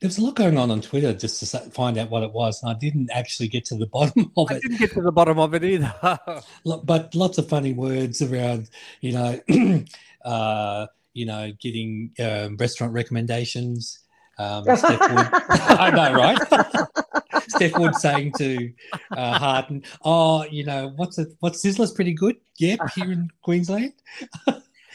There 0.00 0.08
was 0.08 0.18
a 0.18 0.24
lot 0.24 0.34
going 0.34 0.58
on 0.58 0.70
on 0.70 0.80
Twitter 0.80 1.14
just 1.14 1.40
to 1.40 1.58
find 1.70 1.96
out 1.96 2.10
what 2.10 2.22
it 2.22 2.32
was, 2.32 2.62
and 2.62 2.70
I 2.70 2.74
didn't 2.78 3.10
actually 3.12 3.48
get 3.48 3.64
to 3.66 3.76
the 3.76 3.86
bottom 3.92 4.30
of 4.36 4.50
it. 4.50 4.54
I 4.56 4.58
didn't 4.58 4.78
get 4.78 4.92
to 4.92 5.02
the 5.02 5.12
bottom 5.12 5.38
of 5.38 5.54
it 5.54 5.64
either. 5.64 5.94
But 6.84 7.14
lots 7.14 7.38
of 7.38 7.48
funny 7.48 7.72
words 7.72 8.20
around, 8.22 8.70
you 9.00 9.12
know, 9.12 9.40
uh, 10.24 10.86
you 11.12 11.26
know, 11.26 11.52
getting 11.60 12.10
um, 12.18 12.56
restaurant 12.56 12.92
recommendations. 12.92 14.00
Um, 14.36 14.64
Steph 14.76 15.00
Wood, 15.00 15.28
I 15.48 15.90
know, 15.90 16.12
right? 16.14 17.42
Steph 17.48 17.78
Wood 17.78 17.94
saying 17.94 18.32
to 18.38 18.72
uh, 19.12 19.38
Harten, 19.38 19.84
"Oh, 20.04 20.44
you 20.44 20.64
know, 20.64 20.92
what's 20.96 21.18
it? 21.18 21.28
What's 21.38 21.64
Sizzler's 21.64 21.92
pretty 21.92 22.14
good? 22.14 22.36
Yep, 22.58 22.80
here 22.96 23.12
in 23.12 23.30
Queensland." 23.42 23.92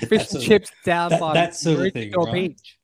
Fish 0.08 0.32
and 0.34 0.44
chips 0.44 0.72
down 0.86 1.10
that- 1.10 1.20
by 1.20 1.34
that 1.34 1.56
sort 1.56 1.88
of 1.88 1.94
thing, 1.94 2.12
right? 2.12 2.34
Beach. 2.34 2.78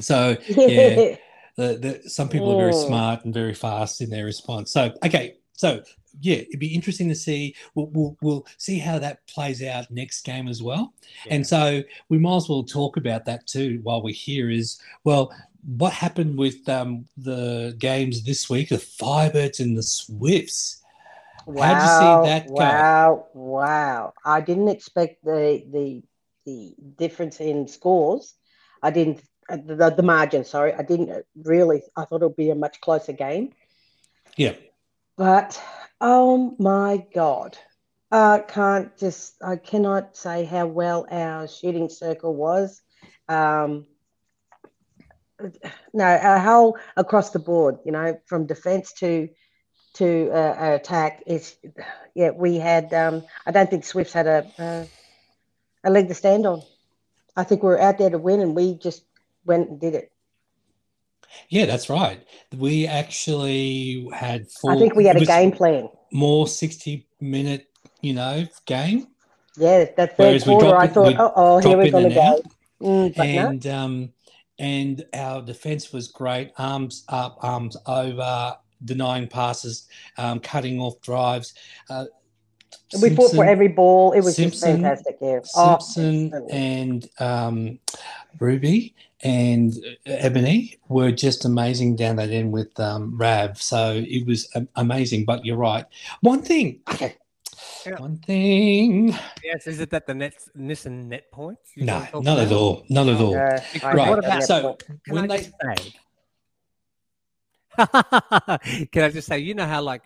So 0.00 0.36
yeah. 0.48 1.16
the, 1.56 2.00
the 2.02 2.10
some 2.10 2.28
people 2.28 2.52
are 2.52 2.60
very 2.60 2.72
smart 2.72 3.24
and 3.24 3.32
very 3.32 3.54
fast 3.54 4.00
in 4.00 4.10
their 4.10 4.24
response. 4.24 4.72
So 4.72 4.92
okay, 5.04 5.36
so 5.52 5.82
yeah, 6.20 6.36
it'd 6.36 6.60
be 6.60 6.74
interesting 6.74 7.08
to 7.08 7.14
see. 7.14 7.54
We'll 7.74 7.86
we'll, 7.92 8.16
we'll 8.20 8.46
see 8.58 8.78
how 8.78 8.98
that 8.98 9.26
plays 9.26 9.62
out 9.62 9.90
next 9.90 10.22
game 10.22 10.48
as 10.48 10.62
well. 10.62 10.94
And 11.30 11.46
so 11.46 11.82
we 12.08 12.18
might 12.18 12.36
as 12.36 12.48
well 12.48 12.64
talk 12.64 12.96
about 12.96 13.24
that 13.26 13.46
too 13.46 13.80
while 13.82 14.02
we're 14.02 14.14
here. 14.14 14.50
Is 14.50 14.80
well, 15.04 15.32
what 15.76 15.92
happened 15.92 16.38
with 16.38 16.68
um, 16.68 17.06
the 17.16 17.74
games 17.78 18.24
this 18.24 18.50
week? 18.50 18.68
The 18.68 18.76
Firebirds 18.76 19.60
and 19.60 19.76
the 19.76 19.82
Swifts. 19.82 20.82
Wow, 21.46 21.74
How'd 21.74 21.82
you 21.82 22.26
see 22.26 22.30
that 22.30 22.48
go? 22.48 22.54
Wow, 22.54 23.26
wow. 23.34 24.14
I 24.24 24.40
didn't 24.40 24.68
expect 24.68 25.24
the 25.24 25.64
the 25.70 26.02
the 26.46 26.74
difference 26.96 27.40
in 27.40 27.68
scores. 27.68 28.34
I 28.82 28.90
didn't 28.90 29.22
the, 29.48 29.94
the 29.96 30.02
margin, 30.02 30.44
sorry. 30.44 30.72
I 30.74 30.82
didn't 30.82 31.24
really 31.42 31.82
I 31.96 32.04
thought 32.04 32.22
it 32.22 32.26
would 32.26 32.36
be 32.36 32.50
a 32.50 32.54
much 32.54 32.80
closer 32.80 33.12
game. 33.12 33.52
Yeah, 34.36 34.54
But 35.16 35.60
oh 36.00 36.56
my 36.58 37.06
god. 37.14 37.56
I 38.10 38.38
can't 38.46 38.96
just 38.96 39.34
I 39.42 39.56
cannot 39.56 40.16
say 40.16 40.44
how 40.44 40.66
well 40.66 41.06
our 41.10 41.48
shooting 41.48 41.88
circle 41.88 42.34
was. 42.34 42.82
Um 43.28 43.86
no, 45.92 46.04
our 46.04 46.38
whole 46.38 46.78
across 46.96 47.30
the 47.30 47.38
board, 47.38 47.78
you 47.84 47.92
know, 47.92 48.18
from 48.26 48.46
defense 48.46 48.92
to 48.94 49.28
to 49.94 50.30
uh, 50.30 50.74
attack 50.74 51.22
is 51.26 51.56
yeah 52.14 52.30
we 52.30 52.56
had 52.56 52.92
um 52.92 53.22
i 53.46 53.52
don't 53.52 53.70
think 53.70 53.84
swifts 53.84 54.12
had 54.12 54.26
a, 54.26 54.44
a 54.58 54.86
a 55.84 55.90
leg 55.90 56.08
to 56.08 56.14
stand 56.14 56.46
on 56.46 56.62
i 57.36 57.44
think 57.44 57.62
we 57.62 57.68
were 57.68 57.80
out 57.80 57.98
there 57.98 58.10
to 58.10 58.18
win 58.18 58.40
and 58.40 58.56
we 58.56 58.74
just 58.74 59.04
went 59.44 59.68
and 59.68 59.80
did 59.80 59.94
it 59.94 60.10
yeah, 61.48 61.66
that's 61.66 61.90
right. 61.90 62.24
We 62.56 62.86
actually 62.86 64.08
had 64.12 64.48
four. 64.50 64.72
i 64.72 64.78
think 64.78 64.94
we 64.94 65.06
had 65.06 65.20
a 65.20 65.24
game 65.24 65.52
plan 65.52 65.88
more 66.12 66.46
sixty 66.46 67.06
minute, 67.20 67.68
you 68.00 68.14
know, 68.14 68.46
game. 68.66 69.08
yeah 69.56 69.86
that 69.96 70.16
third 70.16 70.18
Whereas 70.18 70.44
quarter 70.44 70.76
i 70.76 70.86
thought 70.86 71.14
oh, 71.18 71.32
oh 71.36 71.58
here 71.58 71.76
we're 71.76 71.90
going 71.90 72.08
to 72.08 72.14
go. 72.14 72.42
Mm, 72.82 73.16
but 73.16 73.26
no. 73.26 73.48
and 73.48 73.66
um, 73.66 74.12
and 74.58 75.04
our 75.14 75.42
defense 75.42 75.92
was 75.92 76.08
great. 76.08 76.52
Arms 76.58 77.04
up, 77.08 77.38
arms 77.40 77.76
over, 77.86 78.56
denying 78.84 79.28
passes, 79.28 79.88
um, 80.18 80.40
cutting 80.40 80.80
off 80.80 81.00
drives. 81.00 81.54
Uh, 81.88 82.06
we 83.02 83.10
fought 83.14 83.32
for 83.34 83.44
every 83.44 83.68
ball 83.68 84.12
it 84.12 84.20
was 84.20 84.36
Simpson- 84.36 84.82
just 84.82 85.04
fantastic 85.04 85.16
yeah 85.20 85.40
Oh, 85.56 85.78
Simpson 85.78 86.26
excellent. 86.26 86.52
and 86.52 87.08
um, 87.18 87.78
Ruby 88.40 88.94
and 89.22 89.72
Ebony 90.06 90.76
were 90.88 91.10
just 91.12 91.44
amazing 91.44 91.96
down 91.96 92.16
that 92.16 92.30
end 92.30 92.52
with 92.52 92.78
um, 92.78 93.16
Rav. 93.16 93.60
So 93.62 94.02
it 94.06 94.26
was 94.26 94.48
amazing. 94.76 95.24
But 95.24 95.46
you're 95.46 95.56
right. 95.56 95.86
One 96.20 96.42
thing. 96.42 96.80
Okay. 96.92 97.16
Yeah. 97.86 97.98
One 98.00 98.18
thing. 98.18 99.14
Yes, 99.42 99.66
is 99.66 99.80
it 99.80 99.88
that 99.90 100.06
the 100.06 100.12
net 100.14 100.34
Nissan 100.58 101.06
net 101.06 101.30
points? 101.32 101.70
you 101.74 101.84
No, 101.86 101.94
wanna 101.94 102.10
talk 102.10 102.24
not 102.24 102.38
at 102.38 102.52
all. 102.52 102.84
Not 102.90 103.08
at 103.08 103.18
all. 103.20 103.34
Uh, 103.34 103.60
Right, 103.82 104.10
what 104.10 104.18
about- 104.18 104.42
so- 104.42 104.76
Can 105.06 105.14
When 105.14 105.30
I 105.30 105.36
they 105.38 105.42
just 105.44 105.52
say? 105.62 105.94
Can 108.92 109.02
I 109.04 109.08
just 109.10 109.26
say, 109.28 109.38
you 109.38 109.54
know 109.54 109.66
how 109.66 109.82
like 109.82 110.02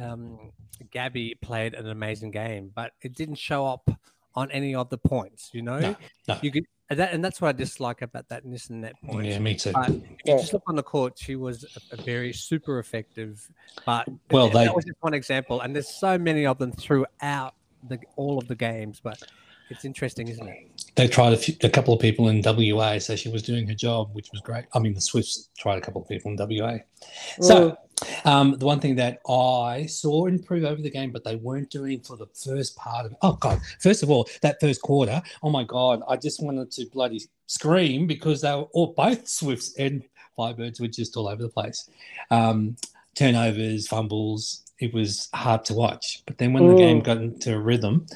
um, 0.00 0.52
Gabby 0.90 1.36
played 1.40 1.74
an 1.74 1.88
amazing 1.88 2.30
game, 2.30 2.70
but 2.74 2.92
it 3.02 3.14
didn't 3.14 3.36
show 3.36 3.66
up 3.66 3.90
on 4.34 4.50
any 4.50 4.74
of 4.74 4.90
the 4.90 4.98
points. 4.98 5.50
You 5.52 5.62
know, 5.62 5.78
No, 5.78 5.96
no. 6.28 6.38
you 6.42 6.50
could, 6.50 6.64
and, 6.90 6.98
that, 6.98 7.12
and 7.12 7.24
that's 7.24 7.40
what 7.40 7.48
I 7.48 7.52
dislike 7.52 8.02
about 8.02 8.28
that 8.28 8.44
Nissan 8.44 8.82
that 8.82 8.94
point. 9.02 9.26
yeah, 9.26 9.38
me 9.38 9.54
too. 9.54 9.72
But 9.72 9.90
if 9.90 10.02
you 10.26 10.38
just 10.38 10.52
look 10.52 10.64
on 10.66 10.76
the 10.76 10.82
court, 10.82 11.18
she 11.18 11.36
was 11.36 11.64
a, 11.92 11.94
a 11.94 12.02
very 12.02 12.32
super 12.32 12.78
effective. 12.78 13.48
But 13.86 14.08
Well, 14.30 14.50
that 14.50 14.74
was 14.74 14.84
just 14.84 14.98
one 15.00 15.14
example, 15.14 15.60
and 15.60 15.74
there's 15.74 15.88
so 15.88 16.18
many 16.18 16.46
of 16.46 16.58
them 16.58 16.72
throughout 16.72 17.54
the 17.88 17.98
all 18.16 18.38
of 18.38 18.48
the 18.48 18.56
games. 18.56 19.00
But 19.02 19.22
it's 19.70 19.84
interesting, 19.84 20.28
isn't 20.28 20.46
it? 20.46 20.74
they 20.96 21.08
tried 21.08 21.32
a, 21.32 21.36
few, 21.36 21.54
a 21.62 21.68
couple 21.68 21.92
of 21.92 22.00
people 22.00 22.28
in 22.28 22.42
WA, 22.44 22.98
so 22.98 23.16
she 23.16 23.28
was 23.28 23.42
doing 23.42 23.66
her 23.66 23.74
job, 23.74 24.10
which 24.12 24.30
was 24.32 24.40
great. 24.40 24.64
I 24.74 24.78
mean, 24.78 24.94
the 24.94 25.00
Swifts 25.00 25.48
tried 25.58 25.78
a 25.78 25.80
couple 25.80 26.00
of 26.02 26.08
people 26.08 26.30
in 26.30 26.36
WA. 26.36 26.78
So, 27.40 27.70
mm. 27.70 27.76
Um, 28.24 28.56
the 28.58 28.66
one 28.66 28.80
thing 28.80 28.96
that 28.96 29.20
I 29.28 29.86
saw 29.86 30.26
improve 30.26 30.64
over 30.64 30.80
the 30.80 30.90
game, 30.90 31.10
but 31.12 31.24
they 31.24 31.36
weren't 31.36 31.70
doing 31.70 32.00
for 32.00 32.16
the 32.16 32.26
first 32.26 32.76
part 32.76 33.06
of. 33.06 33.14
Oh, 33.22 33.32
God. 33.34 33.60
First 33.80 34.02
of 34.02 34.10
all, 34.10 34.28
that 34.42 34.60
first 34.60 34.82
quarter, 34.82 35.22
oh 35.42 35.50
my 35.50 35.64
God, 35.64 36.02
I 36.08 36.16
just 36.16 36.42
wanted 36.42 36.70
to 36.72 36.86
bloody 36.92 37.20
scream 37.46 38.06
because 38.06 38.40
they 38.40 38.50
were 38.54 38.68
all 38.72 38.94
both 38.94 39.28
Swifts 39.28 39.74
and 39.78 40.02
Firebirds 40.38 40.80
were 40.80 40.88
just 40.88 41.16
all 41.16 41.28
over 41.28 41.42
the 41.42 41.48
place. 41.48 41.88
Um, 42.30 42.76
turnovers, 43.14 43.86
fumbles, 43.86 44.62
it 44.80 44.92
was 44.92 45.28
hard 45.34 45.64
to 45.66 45.74
watch. 45.74 46.22
But 46.26 46.38
then 46.38 46.52
when 46.52 46.66
the 46.66 46.74
Mm. 46.74 46.78
game 46.78 47.00
got 47.00 47.18
into 47.18 47.54
a 47.54 47.58
rhythm, 47.58 48.06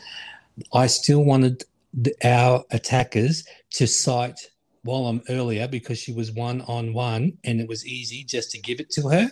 I 0.72 0.88
still 0.88 1.24
wanted 1.24 1.64
the, 1.94 2.14
our 2.24 2.64
attackers 2.70 3.44
to 3.74 3.86
sight 3.86 4.50
Wallam 4.86 5.22
earlier 5.28 5.68
because 5.68 5.98
she 5.98 6.12
was 6.12 6.32
one 6.32 6.62
on 6.62 6.92
one 6.92 7.36
and 7.44 7.60
it 7.60 7.68
was 7.68 7.86
easy 7.86 8.24
just 8.24 8.50
to 8.52 8.58
give 8.58 8.80
it 8.80 8.90
to 8.90 9.08
her. 9.08 9.30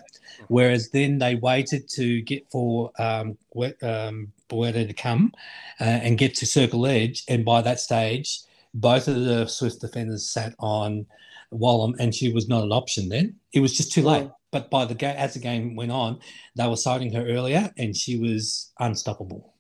Whereas 0.49 0.91
then 0.91 1.19
they 1.19 1.35
waited 1.37 1.89
to 1.91 2.21
get 2.23 2.51
for 2.51 2.91
um, 2.99 3.39
um, 3.83 4.33
Bueta 4.49 4.87
to 4.87 4.95
come 4.95 5.33
uh, 5.81 5.85
and 5.85 6.19
get 6.19 6.35
to 6.37 6.47
circle 6.47 6.87
edge. 6.87 7.25
And 7.29 7.45
by 7.45 7.63
that 7.63 7.81
stage, 7.81 8.41
both 8.75 9.09
of 9.09 9.17
the 9.17 9.47
Swift 9.47 9.81
defenders 9.81 10.29
sat 10.29 10.55
on 10.59 11.07
Wallam 11.53 11.95
and 11.99 12.15
she 12.15 12.33
was 12.33 12.49
not 12.49 12.65
an 12.65 12.73
option 12.73 13.09
then. 13.09 13.37
It 13.53 13.61
was 13.61 13.77
just 13.77 13.93
too 13.93 14.03
late. 14.03 14.29
But 14.53 14.71
by 14.71 14.85
the 14.85 14.95
game, 14.95 15.17
as 15.17 15.35
the 15.35 15.41
game 15.41 15.77
went 15.77 15.93
on, 15.93 16.21
they 16.55 16.67
were 16.67 16.77
sighting 16.77 17.13
her 17.13 17.27
earlier 17.27 17.73
and 17.77 17.97
she 17.97 18.17
was 18.17 18.73
unstoppable. 18.79 19.53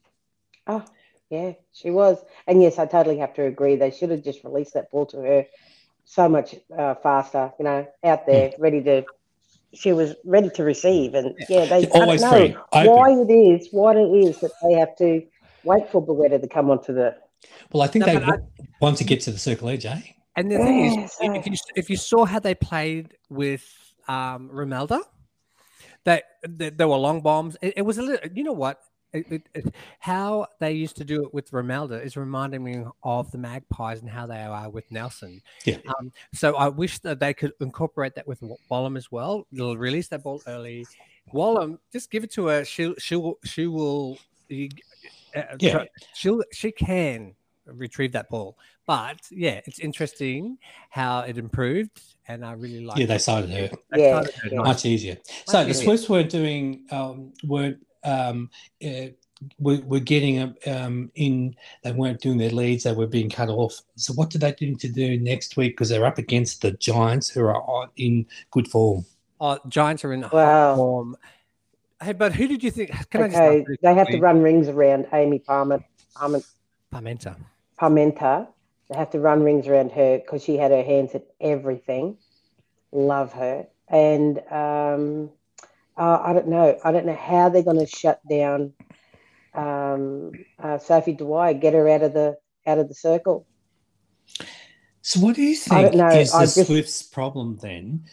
Oh, 0.66 0.84
yeah, 1.30 1.52
she 1.72 1.90
was. 1.90 2.18
And 2.46 2.62
yes, 2.62 2.78
I 2.78 2.86
totally 2.86 3.18
have 3.18 3.34
to 3.34 3.44
agree. 3.44 3.76
They 3.76 3.90
should 3.90 4.10
have 4.10 4.22
just 4.22 4.44
released 4.44 4.74
that 4.74 4.90
ball 4.90 5.06
to 5.06 5.18
her 5.18 5.46
so 6.06 6.28
much 6.28 6.54
uh, 6.76 6.94
faster, 7.02 7.52
you 7.58 7.64
know, 7.64 7.86
out 8.04 8.26
there, 8.26 8.52
ready 8.58 8.82
to. 8.84 9.04
She 9.74 9.92
was 9.92 10.14
ready 10.24 10.48
to 10.50 10.62
receive. 10.64 11.12
And 11.14 11.34
yeah, 11.50 11.66
they 11.66 11.86
always 11.88 12.22
I 12.24 12.30
don't 12.30 12.38
free, 12.38 12.54
know 12.54 12.62
open. 12.72 12.88
why 12.88 13.10
it 13.10 13.30
is, 13.30 13.68
what 13.72 13.96
it 13.96 14.08
is 14.08 14.40
that 14.40 14.52
they 14.62 14.78
have 14.78 14.96
to 14.96 15.20
wait 15.64 15.90
for 15.90 16.00
Bueta 16.00 16.40
to 16.40 16.48
come 16.48 16.70
onto 16.70 16.94
the. 16.94 17.14
Well, 17.72 17.82
I 17.82 17.88
think 17.88 18.06
No, 18.06 18.12
they 18.12 18.18
but 18.18 18.22
I- 18.22 18.30
wa- 18.30 18.38
want 18.80 18.96
to 18.98 19.04
get 19.04 19.20
to 19.22 19.30
the 19.32 19.38
circle 19.38 19.68
edge, 19.68 19.84
eh? 19.84 20.00
And 20.36 20.50
the 20.50 20.58
thing 20.58 20.78
Yeah, 20.78 21.04
is, 21.04 21.12
so- 21.12 21.34
if 21.34 21.46
you 21.46 21.56
if 21.74 21.90
you 21.90 21.96
saw 21.96 22.24
how 22.24 22.38
they 22.38 22.54
played 22.54 23.16
with 23.28 23.64
um, 24.08 24.48
Romelda, 24.50 25.00
that 26.04 26.24
they, 26.48 26.70
there 26.70 26.88
were 26.88 26.96
long 26.96 27.20
bombs. 27.20 27.56
It, 27.60 27.74
it 27.78 27.82
was 27.82 27.98
a 27.98 28.02
little, 28.02 28.30
you 28.32 28.44
know 28.44 28.52
what? 28.52 28.78
It, 29.16 29.26
it, 29.32 29.42
it- 29.54 29.74
how 30.00 30.46
they 30.60 30.72
used 30.72 30.96
to 30.96 31.04
do 31.04 31.24
it 31.24 31.34
with 31.34 31.50
Romelda 31.50 32.02
is 32.04 32.16
reminding 32.16 32.62
me 32.62 32.84
of 33.02 33.30
the 33.32 33.38
Magpies 33.38 34.00
and 34.00 34.08
how 34.10 34.26
they 34.26 34.40
are 34.40 34.70
with 34.70 34.90
Nelson. 34.92 35.40
Yeah. 35.64 35.78
Um, 35.98 36.12
so 36.32 36.54
I 36.56 36.68
wish 36.68 36.98
that 37.00 37.18
they 37.20 37.34
could 37.34 37.52
incorporate 37.60 38.14
that 38.14 38.26
with 38.26 38.40
Wa- 38.42 38.56
Wallam 38.70 38.96
as 38.96 39.10
well. 39.10 39.46
They'll 39.52 39.76
release 39.76 40.08
that 40.08 40.22
ball 40.22 40.42
early. 40.46 40.86
Wallam, 41.34 41.78
just 41.92 42.10
give 42.10 42.22
it 42.24 42.30
to 42.32 42.46
her. 42.46 42.64
She'll 42.64 42.94
she'll 42.98 43.34
she 43.44 43.66
will. 43.66 44.18
Uh, 44.50 45.42
Yeah. 45.58 45.84
she'll 46.14 46.42
she 46.52 46.70
can 46.70 47.34
retrieve 47.66 48.12
that 48.12 48.28
ball. 48.30 48.56
But 48.86 49.18
yeah, 49.32 49.60
it's 49.66 49.80
interesting 49.80 50.58
how 50.90 51.20
it 51.22 51.36
improved, 51.36 52.00
and 52.28 52.44
I 52.44 52.52
really 52.52 52.84
like. 52.84 52.98
Yeah, 52.98 53.06
they 53.06 53.18
sighted 53.18 53.50
her 53.50 53.70
they 53.90 54.02
Yeah, 54.04 54.20
started 54.20 54.34
her 54.36 54.48
yeah. 54.50 54.56
nice. 54.58 54.66
much 54.66 54.84
easier. 54.86 55.16
So 55.48 55.64
the 55.64 55.70
easier. 55.70 55.96
Weren't 56.08 56.30
doing 56.30 56.84
um, 56.92 57.32
weren't 57.44 57.78
um, 58.06 58.50
uh, 58.84 59.08
were, 59.58 59.80
were 59.84 60.00
getting 60.00 60.54
um, 60.66 61.10
in. 61.14 61.54
They 61.82 61.92
weren't 61.92 62.20
doing 62.20 62.38
their 62.38 62.50
leads. 62.50 62.84
They 62.84 62.92
were 62.92 63.06
being 63.06 63.28
cut 63.30 63.48
off. 63.48 63.82
So 63.96 64.12
what 64.14 64.30
do 64.30 64.38
they 64.38 64.54
need 64.60 64.80
to 64.80 64.88
do 64.88 65.18
next 65.18 65.56
week? 65.56 65.72
Because 65.72 65.90
they're 65.90 66.06
up 66.06 66.18
against 66.18 66.62
the 66.62 66.72
Giants, 66.72 67.28
who 67.28 67.46
are 67.46 67.90
in 67.96 68.26
good 68.50 68.68
form. 68.68 69.04
Oh, 69.40 69.58
Giants 69.68 70.04
are 70.04 70.12
in 70.12 70.22
hot 70.22 70.32
Wow. 70.32 70.76
form. 70.76 71.16
Hey, 72.02 72.12
but 72.12 72.32
who 72.32 72.46
did 72.46 72.62
you 72.62 72.70
think? 72.70 72.90
Can 73.10 73.22
I 73.22 73.28
just 73.28 73.40
Okay, 73.40 73.66
they 73.82 73.94
have 73.94 74.08
to 74.08 74.18
run 74.18 74.42
rings 74.42 74.68
around 74.68 75.06
Amy 75.12 75.38
Palmer. 75.38 75.82
Palmer 76.14 76.40
Parmenter. 76.92 77.36
Parmenter. 77.80 78.48
They 78.88 78.96
have 78.96 79.10
to 79.10 79.20
run 79.20 79.42
rings 79.42 79.66
around 79.66 79.92
her 79.92 80.18
because 80.18 80.44
she 80.44 80.56
had 80.56 80.70
her 80.70 80.82
hands 80.82 81.14
at 81.14 81.26
everything. 81.40 82.18
Love 82.92 83.32
her. 83.32 83.66
And 83.88 84.38
um, 84.50 85.30
uh, 85.96 86.20
I 86.24 86.32
don't 86.32 86.48
know. 86.48 86.78
I 86.84 86.92
don't 86.92 87.06
know 87.06 87.16
how 87.16 87.48
they're 87.48 87.62
going 87.62 87.78
to 87.78 87.86
shut 87.86 88.20
down 88.28 88.72
um, 89.54 90.32
uh, 90.62 90.78
Sophie 90.78 91.14
Dwyer, 91.14 91.54
get 91.54 91.74
her 91.74 91.88
out 91.88 92.02
of 92.02 92.12
the 92.12 92.36
out 92.66 92.78
of 92.78 92.88
the 92.88 92.94
circle. 92.94 93.46
So, 95.02 95.20
what 95.20 95.36
do 95.36 95.42
you 95.42 95.52
I 95.70 95.82
think 95.82 95.92
don't 95.92 95.96
know, 95.96 96.08
is 96.08 96.32
the 96.32 96.40
just- 96.40 96.66
Swifts' 96.66 97.02
problem 97.02 97.58
then? 97.62 98.04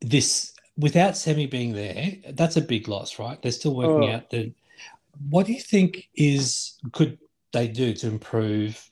This 0.00 0.54
without 0.78 1.16
Semi 1.16 1.46
being 1.46 1.72
there, 1.74 2.14
that's 2.30 2.56
a 2.56 2.62
big 2.62 2.88
loss, 2.88 3.18
right? 3.18 3.40
They're 3.42 3.52
still 3.52 3.74
working 3.74 4.02
Mm. 4.08 4.14
out 4.14 4.30
the. 4.30 4.52
What 5.28 5.44
do 5.46 5.52
you 5.52 5.60
think 5.60 6.08
is 6.14 6.78
could 6.92 7.18
they 7.52 7.68
do 7.68 7.92
to 7.94 8.06
improve 8.06 8.88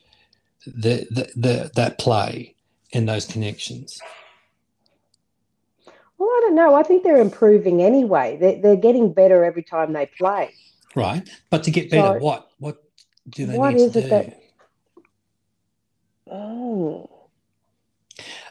the, 0.67 1.07
the, 1.11 1.31
the 1.37 1.71
that 1.77 1.97
play 1.99 2.57
and 2.93 3.09
those 3.09 3.25
connections? 3.25 3.99
Well, 6.19 6.29
I 6.29 6.41
don't 6.43 6.55
know. 6.57 6.75
I 6.75 6.83
think 6.83 7.03
they're 7.05 7.21
improving 7.21 7.81
anyway. 7.83 8.37
They're, 8.41 8.61
they're 8.61 8.77
getting 8.77 9.13
better 9.13 9.45
every 9.45 9.63
time 9.63 9.93
they 9.93 10.07
play. 10.19 10.53
Right, 10.97 11.29
but 11.51 11.63
to 11.65 11.71
get 11.71 11.91
better, 11.91 12.19
So- 12.19 12.25
what 12.25 12.49
what 12.59 12.83
do 13.29 13.47
they 13.47 13.57
What 13.57 13.75
need 13.75 13.83
is 13.83 13.93
to 13.93 13.99
it 14.01 14.03
do? 14.03 14.09
that- 14.09 14.41
Oh, 16.31 17.09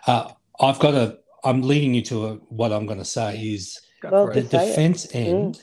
Uh, 0.07 0.31
I've 0.59 0.79
got 0.79 0.95
a. 0.95 1.19
I'm 1.43 1.61
leading 1.61 1.93
you 1.93 2.01
to 2.03 2.25
a, 2.25 2.33
what 2.49 2.71
I'm 2.71 2.85
going 2.87 2.97
to 2.99 3.05
say 3.05 3.37
is 3.39 3.79
Well, 4.03 4.27
the 4.27 4.39
it. 4.39 4.49
Say 4.49 4.57
it. 4.57 4.61
Mm. 4.61 4.67
defense 4.69 5.07
end 5.13 5.61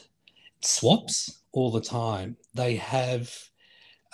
swaps 0.60 1.40
all 1.52 1.70
the 1.72 1.80
time. 1.80 2.36
They 2.54 2.76
have. 2.76 3.32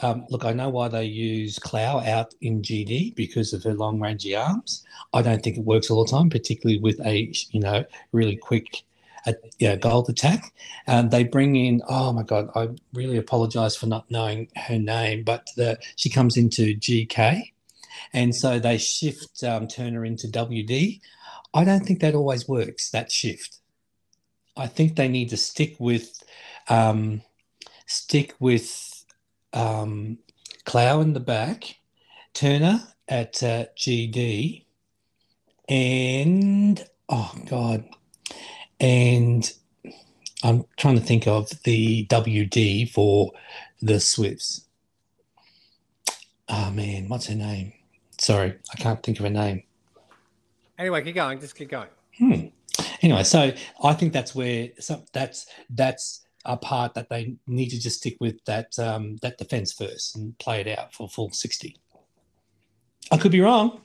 Um, 0.03 0.25
look, 0.31 0.45
I 0.45 0.53
know 0.53 0.71
why 0.71 0.89
they 0.89 1.05
use 1.05 1.59
Klau 1.59 2.07
out 2.07 2.35
in 2.41 2.63
GD 2.63 3.15
because 3.15 3.53
of 3.53 3.63
her 3.65 3.75
long 3.75 3.99
rangey 3.99 4.39
arms. 4.39 4.85
I 5.13 5.23
don't 5.23 5.43
think 5.43 5.59
it 5.59 5.65
works 5.65 5.91
all 5.91 6.05
the 6.05 6.11
time, 6.11 6.31
particularly 6.31 6.81
with 6.81 7.01
a 7.05 7.33
you 7.51 7.61
know 7.61 7.85
really 8.13 8.37
quick 8.37 8.85
yeah, 9.59 9.77
goal 9.77 10.07
attack. 10.09 10.53
Um, 10.87 11.11
they 11.11 11.25
bring 11.25 11.57
in. 11.57 11.83
Oh 11.89 12.13
my 12.13 12.23
god, 12.23 12.51
I 12.55 12.69
really 12.95 13.17
apologise 13.17 13.77
for 13.77 13.87
not 13.87 14.11
knowing 14.11 14.49
her 14.57 14.79
name, 14.79 15.25
but 15.25 15.47
the, 15.57 15.79
she 15.97 16.11
comes 16.11 16.37
into 16.37 16.75
GK, 16.75 17.53
and 18.13 18.35
so 18.35 18.59
they 18.59 18.79
shift 18.79 19.43
um, 19.45 19.69
Turner 19.69 20.05
into 20.05 20.27
WD. 20.29 21.01
I 21.53 21.65
don't 21.65 21.85
think 21.85 22.01
that 22.01 22.15
always 22.15 22.49
works. 22.49 22.91
That 22.91 23.13
shift. 23.13 23.59
I 24.57 24.67
think 24.67 24.97
they 24.97 25.09
need 25.09 25.31
to 25.31 25.37
stick 25.37 25.77
with 25.79 26.23
um, 26.69 27.23
stick 27.87 28.35
with 28.39 28.90
um, 29.53 30.19
Klau 30.65 31.03
in 31.03 31.13
the 31.13 31.21
back, 31.21 31.77
Turner 32.35 32.81
at 33.09 33.43
uh, 33.43 33.67
GD, 33.77 34.65
and 35.69 36.85
oh 37.09 37.33
god, 37.47 37.85
and 38.79 39.53
I'm 40.43 40.65
trying 40.77 40.97
to 40.97 41.03
think 41.03 41.27
of 41.27 41.51
the 41.65 42.07
WD 42.07 42.91
for 42.91 43.33
the 43.83 44.01
Swifts. 44.01 44.67
Oh 46.49 46.71
man, 46.71 47.09
what's 47.09 47.27
her 47.27 47.35
name? 47.35 47.73
Sorry, 48.19 48.55
I 48.73 48.77
can't 48.77 49.03
think 49.03 49.19
of 49.19 49.25
her 49.25 49.31
name. 49.31 49.63
Anyway, 50.79 51.03
keep 51.03 51.15
going. 51.15 51.39
Just 51.41 51.55
keep 51.55 51.69
going. 51.69 51.89
Hmm. 52.19 52.47
Anyway, 53.03 53.23
so 53.23 53.53
I 53.83 53.93
think 53.95 54.13
that's 54.13 54.35
where 54.35 54.71
some, 54.79 55.05
that's 55.13 55.47
that's 55.71 56.27
a 56.45 56.57
part 56.57 56.95
that 56.95 57.09
they 57.09 57.37
need 57.47 57.69
to 57.71 57.79
just 57.79 57.99
stick 57.99 58.17
with 58.21 58.43
that 58.47 58.79
um, 58.79 59.17
that 59.23 59.39
defense 59.39 59.73
first 59.73 60.17
and 60.17 60.39
play 60.39 60.61
it 60.61 60.79
out 60.79 60.95
for 60.95 61.09
full 61.09 61.31
sixty. 61.33 61.77
I 63.11 63.17
could 63.17 63.33
be 63.33 63.41
wrong. 63.41 63.81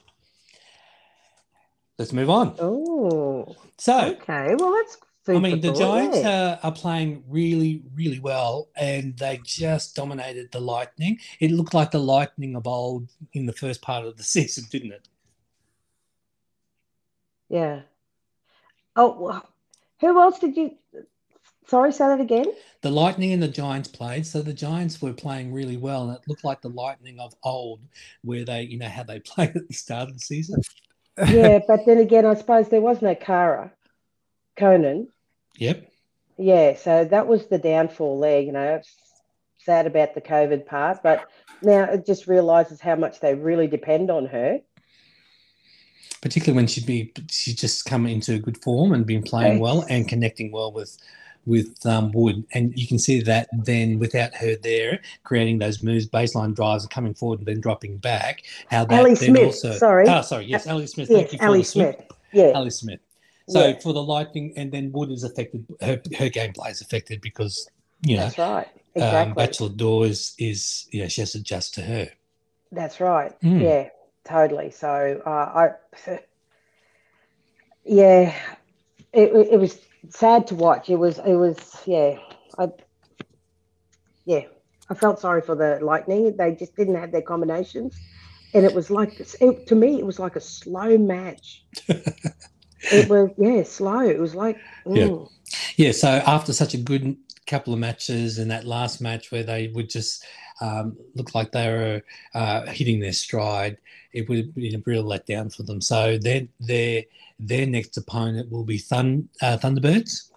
Let's 1.98 2.12
move 2.12 2.28
on. 2.28 2.54
oh, 2.58 3.56
So, 3.78 4.16
okay. 4.20 4.54
Well, 4.58 4.72
that's. 4.72 4.98
I 5.28 5.40
mean, 5.40 5.60
the 5.60 5.72
Giants 5.72 6.18
are, 6.24 6.60
are 6.62 6.70
playing 6.70 7.24
really, 7.26 7.82
really 7.96 8.20
well, 8.20 8.68
and 8.76 9.16
they 9.16 9.40
just 9.42 9.96
dominated 9.96 10.52
the 10.52 10.60
Lightning. 10.60 11.18
It 11.40 11.50
looked 11.50 11.74
like 11.74 11.90
the 11.90 11.98
Lightning 11.98 12.54
of 12.54 12.68
old 12.68 13.08
in 13.32 13.44
the 13.44 13.52
first 13.52 13.82
part 13.82 14.04
of 14.04 14.16
the 14.16 14.22
season, 14.34 14.66
didn't 14.70 14.92
it? 14.92 15.08
Yeah. 17.48 17.80
Oh, 18.94 19.42
who 20.00 20.20
else 20.20 20.38
did 20.38 20.56
you? 20.56 20.76
Sorry, 21.66 21.92
say 21.92 22.06
that 22.06 22.20
again. 22.20 22.46
The 22.82 22.90
Lightning 22.90 23.32
and 23.32 23.42
the 23.42 23.48
Giants 23.48 23.88
played, 23.88 24.24
so 24.24 24.40
the 24.40 24.52
Giants 24.52 25.02
were 25.02 25.12
playing 25.12 25.52
really 25.52 25.76
well, 25.76 26.08
and 26.08 26.16
it 26.16 26.22
looked 26.28 26.44
like 26.44 26.60
the 26.60 26.68
Lightning 26.68 27.18
of 27.18 27.34
old, 27.42 27.80
where 28.22 28.44
they, 28.44 28.62
you 28.62 28.78
know, 28.78 28.88
how 28.88 29.02
they 29.02 29.18
played 29.24 29.56
at 29.56 29.66
the 29.66 29.74
start 29.74 30.08
of 30.08 30.14
the 30.14 30.20
season. 30.20 30.60
Yeah, 31.28 31.60
but 31.66 31.80
then 31.86 31.98
again, 31.98 32.24
I 32.24 32.34
suppose 32.34 32.68
there 32.68 32.80
was 32.80 33.02
no 33.02 33.14
Cara, 33.14 33.72
Koenen. 34.56 35.08
Yep. 35.56 35.90
Yeah, 36.38 36.76
so 36.76 37.04
that 37.04 37.26
was 37.26 37.46
the 37.46 37.58
downfall 37.58 38.20
there. 38.20 38.40
You 38.40 38.52
know, 38.52 38.80
sad 39.58 39.86
about 39.86 40.14
the 40.14 40.20
COVID 40.20 40.66
part, 40.66 41.02
but 41.02 41.26
now 41.62 41.84
it 41.84 42.06
just 42.06 42.28
realizes 42.28 42.80
how 42.80 42.94
much 42.94 43.20
they 43.20 43.34
really 43.34 43.66
depend 43.66 44.10
on 44.10 44.26
her. 44.26 44.60
Particularly 46.20 46.56
when 46.56 46.66
she'd 46.66 46.86
be, 46.86 47.12
she's 47.30 47.56
just 47.56 47.84
come 47.84 48.06
into 48.06 48.38
good 48.38 48.62
form 48.62 48.92
and 48.92 49.06
been 49.06 49.22
playing 49.22 49.58
well 49.58 49.84
and 49.88 50.08
connecting 50.08 50.52
well 50.52 50.72
with 50.72 50.96
with 51.46 51.84
um, 51.86 52.12
Wood, 52.12 52.44
and 52.52 52.76
you 52.78 52.86
can 52.86 52.98
see 52.98 53.20
that 53.22 53.48
then 53.52 53.98
without 53.98 54.34
her 54.34 54.56
there, 54.56 55.00
creating 55.24 55.58
those 55.58 55.82
moves, 55.82 56.06
baseline 56.06 56.54
drives, 56.54 56.84
and 56.84 56.90
coming 56.90 57.14
forward 57.14 57.38
and 57.38 57.48
then 57.48 57.60
dropping 57.60 57.96
back. 57.98 58.42
How 58.68 58.84
that 58.84 59.00
Ellie 59.00 59.14
then 59.14 59.30
Smith, 59.30 59.44
also, 59.46 59.72
sorry. 59.72 60.08
oh 60.08 60.22
sorry, 60.22 60.46
yes, 60.46 60.66
Ellie 60.66 60.86
Smith. 60.86 61.08
Yes, 61.10 61.30
Thank 61.30 61.32
you 61.32 61.38
the 61.56 61.64
slip. 61.64 61.96
Smith. 61.96 62.12
Yeah, 62.32 62.52
Ellie 62.54 62.70
Smith. 62.70 63.00
So 63.48 63.68
Yeah. 63.68 63.78
for 63.78 63.92
the 63.92 64.02
Lightning, 64.02 64.52
and 64.56 64.72
then 64.72 64.90
Wood 64.92 65.10
is 65.10 65.22
affected. 65.22 65.64
Her 65.80 66.00
her 66.18 66.28
gameplay 66.28 66.70
is 66.72 66.80
affected 66.80 67.20
because 67.20 67.68
you 68.02 68.16
know 68.16 68.24
that's 68.24 68.38
right. 68.38 68.66
um, 68.66 68.72
Exactly. 68.96 69.34
Bachelor 69.34 69.68
Door 69.68 70.06
is 70.06 70.34
is 70.38 70.88
you 70.90 71.02
know 71.02 71.08
she 71.08 71.20
has 71.20 71.32
to 71.32 71.38
adjust 71.38 71.74
to 71.74 71.82
her. 71.82 72.08
That's 72.72 73.00
right. 73.00 73.38
Mm. 73.40 73.62
Yeah, 73.62 73.88
totally. 74.24 74.70
So 74.70 75.22
uh, 75.24 75.30
I, 76.10 76.10
yeah, 77.84 78.34
it 79.12 79.32
it 79.52 79.60
was 79.60 79.78
sad 80.10 80.46
to 80.48 80.54
watch. 80.54 80.90
It 80.90 80.96
was 80.96 81.18
it 81.18 81.34
was 81.34 81.56
yeah. 81.86 82.18
I 82.58 82.68
yeah, 84.24 84.42
I 84.90 84.94
felt 84.94 85.20
sorry 85.20 85.42
for 85.42 85.54
the 85.54 85.78
Lightning. 85.82 86.36
They 86.36 86.54
just 86.54 86.76
didn't 86.76 86.96
have 86.96 87.12
their 87.12 87.22
combinations, 87.22 87.96
and 88.54 88.64
it 88.64 88.74
was 88.74 88.90
like 88.90 89.20
it, 89.40 89.66
to 89.68 89.74
me, 89.74 89.98
it 89.98 90.06
was 90.06 90.18
like 90.18 90.36
a 90.36 90.40
slow 90.40 90.98
match. 90.98 91.64
it 91.88 93.08
was 93.08 93.30
yeah, 93.38 93.62
slow. 93.62 94.00
It 94.00 94.18
was 94.18 94.34
like 94.34 94.58
Yeah. 94.92 95.08
mm, 95.08 95.28
Yeah, 95.76 95.92
so 95.92 96.08
after 96.08 96.52
such 96.52 96.74
a 96.74 96.78
good 96.78 97.16
couple 97.46 97.72
of 97.72 97.78
matches 97.78 98.38
and 98.38 98.50
that 98.50 98.64
last 98.64 99.00
match 99.00 99.30
where 99.30 99.44
they 99.44 99.68
would 99.68 99.88
just 99.88 100.24
um, 100.60 100.96
look 101.14 101.34
like 101.34 101.52
they 101.52 101.68
were 101.68 102.02
uh, 102.34 102.66
hitting 102.66 103.00
their 103.00 103.12
stride, 103.12 103.78
it 104.12 104.28
would 104.28 104.54
be 104.54 104.74
a 104.74 104.82
real 104.84 105.04
letdown 105.04 105.54
for 105.54 105.62
them. 105.62 105.80
So 105.80 106.18
their 106.18 106.48
their 106.60 107.04
their 107.38 107.66
next 107.66 107.96
opponent 107.96 108.50
will 108.50 108.64
be 108.64 108.78
Thun, 108.78 109.28
uh, 109.42 109.58
Thunderbirds. 109.58 110.30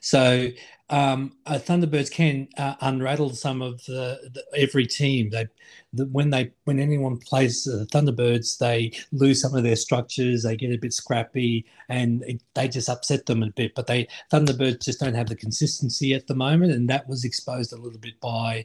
So 0.00 0.48
um, 0.88 1.32
uh, 1.46 1.54
Thunderbirds 1.54 2.12
can 2.12 2.46
uh, 2.56 2.74
unrattle 2.80 3.30
some 3.30 3.60
of 3.60 3.84
the, 3.86 4.30
the 4.32 4.44
every 4.56 4.86
team. 4.86 5.30
They 5.30 5.48
the, 5.92 6.06
when 6.06 6.30
they 6.30 6.52
when 6.64 6.78
anyone 6.78 7.18
plays 7.18 7.66
uh, 7.66 7.86
Thunderbirds, 7.86 8.58
they 8.58 8.92
lose 9.10 9.40
some 9.40 9.54
of 9.56 9.64
their 9.64 9.74
structures. 9.74 10.44
They 10.44 10.56
get 10.56 10.72
a 10.72 10.78
bit 10.78 10.92
scrappy, 10.92 11.66
and 11.88 12.22
it, 12.24 12.40
they 12.54 12.68
just 12.68 12.88
upset 12.88 13.26
them 13.26 13.42
a 13.42 13.50
bit. 13.50 13.74
But 13.74 13.88
they 13.88 14.06
Thunderbirds 14.32 14.84
just 14.84 15.00
don't 15.00 15.14
have 15.14 15.28
the 15.28 15.34
consistency 15.34 16.14
at 16.14 16.28
the 16.28 16.36
moment, 16.36 16.70
and 16.70 16.88
that 16.88 17.08
was 17.08 17.24
exposed 17.24 17.72
a 17.72 17.76
little 17.76 17.98
bit 17.98 18.20
by 18.20 18.64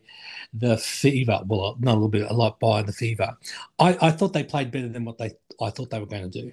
the 0.53 0.77
fever. 0.77 1.41
Well, 1.47 1.75
not 1.79 1.93
a 1.93 1.95
little 1.95 2.09
bit, 2.09 2.29
a 2.29 2.33
lot 2.33 2.59
by 2.59 2.83
the 2.83 2.93
fever. 2.93 3.35
I, 3.79 3.97
I 3.99 4.11
thought 4.11 4.33
they 4.33 4.43
played 4.43 4.69
better 4.69 4.89
than 4.89 5.05
what 5.05 5.17
they 5.17 5.31
I 5.59 5.71
thought 5.71 5.89
they 5.89 5.99
were 5.99 6.05
going 6.05 6.29
to 6.29 6.41
do. 6.41 6.51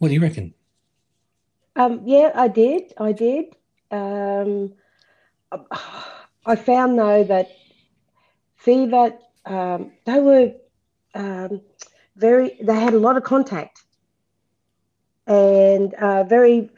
What 0.00 0.08
do 0.08 0.14
you 0.14 0.20
reckon? 0.20 0.54
Um, 1.76 2.02
yeah, 2.04 2.32
I 2.34 2.48
did. 2.48 2.92
I 2.98 3.12
did. 3.12 3.54
Um, 3.90 4.74
I 6.46 6.56
found 6.56 6.98
though 6.98 7.24
that 7.24 7.50
Fever, 8.56 9.12
um, 9.44 9.92
they 10.06 10.20
were 10.20 10.52
um, 11.14 11.60
very. 12.16 12.56
They 12.62 12.74
had 12.74 12.94
a 12.94 12.98
lot 12.98 13.16
of 13.16 13.24
contact, 13.24 13.82
and 15.26 15.92
uh, 15.94 16.24
very. 16.24 16.70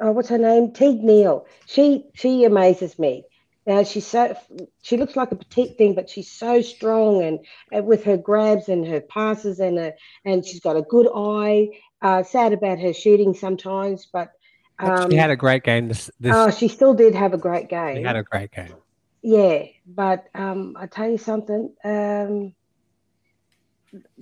Uh, 0.00 0.10
what's 0.12 0.28
her 0.30 0.38
name? 0.38 0.72
Teague 0.72 1.02
Neeld. 1.04 1.46
She 1.66 2.06
she 2.14 2.44
amazes 2.44 2.98
me. 2.98 3.24
Now 3.66 3.84
she's 3.84 4.06
so 4.06 4.36
she 4.82 4.96
looks 4.96 5.16
like 5.16 5.32
a 5.32 5.36
petite 5.36 5.78
thing, 5.78 5.94
but 5.94 6.10
she's 6.10 6.30
so 6.30 6.62
strong 6.62 7.22
and, 7.22 7.38
and 7.70 7.86
with 7.86 8.04
her 8.04 8.16
grabs 8.16 8.68
and 8.68 8.86
her 8.86 9.00
passes 9.00 9.60
and 9.60 9.78
her, 9.78 9.94
and 10.24 10.44
she's 10.44 10.60
got 10.60 10.76
a 10.76 10.82
good 10.82 11.08
eye. 11.14 11.68
Uh, 12.00 12.22
sad 12.22 12.52
about 12.52 12.80
her 12.80 12.92
shooting 12.92 13.34
sometimes, 13.34 14.06
but 14.12 14.32
But 14.32 14.41
um, 14.78 15.10
she 15.10 15.16
had 15.16 15.30
a 15.30 15.36
great 15.36 15.62
game. 15.62 15.88
This, 15.88 16.10
this 16.18 16.34
oh, 16.34 16.50
she 16.50 16.68
still 16.68 16.94
did 16.94 17.14
have 17.14 17.34
a 17.34 17.38
great 17.38 17.64
she 17.64 17.68
game. 17.68 18.04
had 18.04 18.16
a 18.16 18.22
great 18.22 18.50
game. 18.52 18.74
Yeah, 19.22 19.64
but 19.86 20.28
um, 20.34 20.76
I 20.78 20.86
tell 20.86 21.08
you 21.08 21.18
something. 21.18 21.72
Um, 21.84 22.54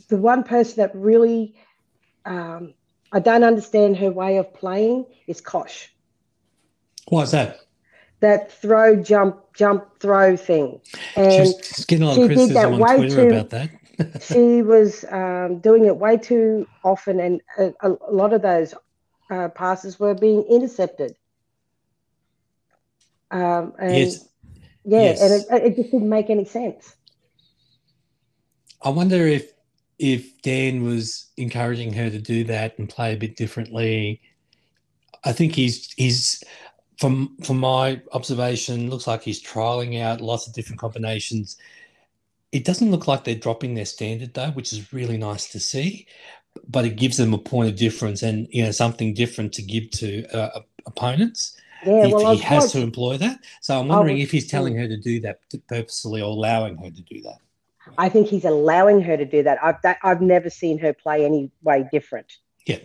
the 0.08 0.16
one 0.18 0.42
person 0.42 0.76
that 0.78 0.94
really 0.94 1.54
um, 2.24 2.74
I 3.12 3.20
don't 3.20 3.44
understand 3.44 3.96
her 3.98 4.10
way 4.10 4.36
of 4.36 4.52
playing 4.54 5.06
is 5.26 5.40
Cosh. 5.40 5.92
Why's 7.08 7.32
that? 7.32 7.60
That 8.20 8.52
throw, 8.52 9.02
jump, 9.02 9.54
jump, 9.54 9.98
throw 9.98 10.36
thing. 10.36 10.80
And 11.16 11.48
She's 11.64 11.84
getting 11.86 12.04
a 12.04 12.08
lot 12.08 12.14
she 12.16 12.22
of 12.22 12.28
did 12.28 12.34
criticism 12.36 12.54
that 12.54 12.72
on 12.72 12.78
way 12.78 12.96
Twitter 12.96 13.30
too- 13.30 13.36
about 13.36 13.50
that. 13.50 13.70
she 14.22 14.62
was 14.62 15.04
um, 15.10 15.58
doing 15.58 15.84
it 15.84 15.96
way 15.96 16.16
too 16.16 16.66
often, 16.84 17.20
and 17.20 17.42
a, 17.58 17.72
a 17.82 17.90
lot 18.10 18.32
of 18.32 18.40
those 18.40 18.72
uh, 19.30 19.48
passes 19.48 19.98
were 19.98 20.14
being 20.14 20.42
intercepted. 20.42 21.14
Um, 23.30 23.74
and 23.78 23.96
yes. 23.96 24.28
yeah, 24.84 25.02
yes. 25.02 25.22
and 25.22 25.62
it, 25.62 25.66
it 25.66 25.76
just 25.76 25.92
didn't 25.92 26.08
make 26.08 26.30
any 26.30 26.44
sense. 26.44 26.96
I 28.82 28.90
wonder 28.90 29.26
if 29.26 29.52
if 29.98 30.40
Dan 30.42 30.82
was 30.82 31.26
encouraging 31.36 31.92
her 31.92 32.08
to 32.10 32.18
do 32.18 32.42
that 32.44 32.78
and 32.78 32.88
play 32.88 33.12
a 33.12 33.16
bit 33.16 33.36
differently. 33.36 34.20
I 35.22 35.32
think 35.32 35.54
he's 35.54 35.92
he's 35.92 36.42
from 36.98 37.36
from 37.44 37.58
my 37.58 38.00
observation, 38.12 38.90
looks 38.90 39.06
like 39.06 39.22
he's 39.22 39.42
trialing 39.42 40.00
out 40.00 40.20
lots 40.20 40.46
of 40.46 40.54
different 40.54 40.80
combinations. 40.80 41.56
It 42.50 42.64
doesn't 42.64 42.90
look 42.90 43.06
like 43.06 43.22
they're 43.22 43.34
dropping 43.36 43.74
their 43.74 43.84
standard 43.84 44.34
though, 44.34 44.50
which 44.50 44.72
is 44.72 44.92
really 44.92 45.18
nice 45.18 45.52
to 45.52 45.60
see. 45.60 46.06
But 46.68 46.84
it 46.84 46.96
gives 46.96 47.16
them 47.16 47.32
a 47.34 47.38
point 47.38 47.68
of 47.70 47.76
difference 47.76 48.22
and 48.22 48.46
you 48.50 48.64
know 48.64 48.70
something 48.70 49.14
different 49.14 49.52
to 49.54 49.62
give 49.62 49.90
to 49.92 50.26
uh, 50.36 50.60
opponents 50.86 51.56
Yeah, 51.86 52.06
if 52.06 52.12
well, 52.12 52.32
he 52.32 52.38
has 52.42 52.64
quite- 52.64 52.72
to 52.72 52.80
employ 52.80 53.16
that. 53.18 53.40
So 53.60 53.78
I'm 53.78 53.88
wondering 53.88 54.18
if 54.18 54.30
he's 54.30 54.48
telling 54.48 54.76
her 54.76 54.88
to 54.88 54.96
do 54.96 55.20
that 55.20 55.40
purposely 55.68 56.20
or 56.20 56.30
allowing 56.30 56.76
her 56.78 56.90
to 56.90 57.02
do 57.02 57.20
that. 57.22 57.38
I 57.98 58.08
think 58.08 58.28
he's 58.28 58.44
allowing 58.44 59.00
her 59.02 59.16
to 59.16 59.24
do 59.24 59.42
that. 59.42 59.62
I've 59.62 59.80
that, 59.82 59.98
I've 60.02 60.20
never 60.20 60.50
seen 60.50 60.78
her 60.78 60.92
play 60.92 61.24
any 61.24 61.50
way 61.62 61.88
different. 61.90 62.32
Yeah. 62.66 62.78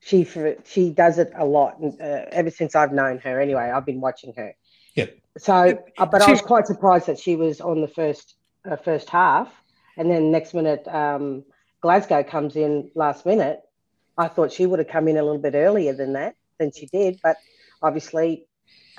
She 0.00 0.24
for, 0.24 0.56
she 0.64 0.90
does 0.90 1.18
it 1.18 1.32
a 1.36 1.44
lot, 1.44 1.78
uh, 1.82 2.24
ever 2.32 2.50
since 2.50 2.74
I've 2.74 2.92
known 2.92 3.18
her. 3.18 3.40
Anyway, 3.40 3.62
I've 3.62 3.86
been 3.86 4.00
watching 4.00 4.32
her. 4.36 4.54
Yep. 4.94 5.16
So, 5.38 5.82
uh, 5.98 6.06
but 6.06 6.22
I 6.22 6.30
was 6.30 6.42
quite 6.42 6.66
surprised 6.66 7.06
that 7.06 7.18
she 7.18 7.36
was 7.36 7.60
on 7.60 7.80
the 7.80 7.88
first 7.88 8.34
uh, 8.70 8.76
first 8.76 9.08
half, 9.08 9.48
and 9.96 10.10
then 10.10 10.30
next 10.30 10.54
minute, 10.54 10.86
um, 10.88 11.44
Glasgow 11.82 12.22
comes 12.22 12.56
in 12.56 12.90
last 12.94 13.26
minute. 13.26 13.60
I 14.16 14.28
thought 14.28 14.52
she 14.52 14.66
would 14.66 14.78
have 14.78 14.88
come 14.88 15.08
in 15.08 15.16
a 15.16 15.22
little 15.22 15.38
bit 15.40 15.54
earlier 15.54 15.92
than 15.92 16.12
that 16.14 16.36
than 16.58 16.70
she 16.72 16.86
did, 16.86 17.18
but 17.22 17.36
obviously, 17.82 18.46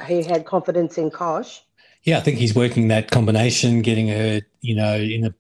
he 0.06 0.22
had 0.24 0.46
confidence 0.46 0.98
in 0.98 1.10
Cosh. 1.10 1.62
Yeah, 2.04 2.18
I 2.18 2.22
think 2.22 2.38
he's 2.38 2.54
working 2.54 2.90
that 2.90 3.10
combination, 3.10 3.82
getting 3.82 4.10
her, 4.10 4.42
you 4.62 4.76
know, 4.76 4.96
in 4.96 5.26
a 5.26 5.34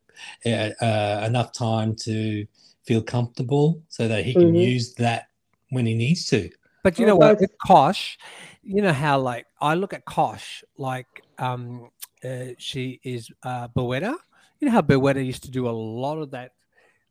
uh, 0.45 0.71
uh, 0.81 1.25
enough 1.25 1.51
time 1.51 1.95
to 1.97 2.45
feel 2.85 3.01
comfortable, 3.01 3.83
so 3.89 4.07
that 4.07 4.23
he 4.23 4.33
can 4.33 4.53
Mhm. 4.53 4.61
use 4.61 4.93
that 4.95 5.27
when 5.69 5.85
he 5.85 5.95
needs 5.95 6.25
to. 6.27 6.49
But 6.83 6.99
you 6.99 7.05
know 7.05 7.15
what, 7.15 7.39
with 7.39 7.51
Cosh, 7.65 8.17
you 8.61 8.81
know 8.81 8.93
how 8.93 9.19
like 9.19 9.45
I 9.59 9.75
look 9.75 9.93
at 9.93 10.05
Cosh 10.05 10.63
like 10.77 11.07
um 11.39 11.89
uh, 12.23 12.55
she 12.57 13.01
is 13.03 13.29
uh 13.43 13.67
Bueta. 13.69 14.15
You 14.59 14.67
know 14.67 14.71
how 14.71 14.81
Bueta 14.81 15.25
used 15.25 15.43
to 15.43 15.51
do 15.51 15.67
a 15.67 15.71
lot 15.71 16.19
of 16.19 16.31
that 16.31 16.51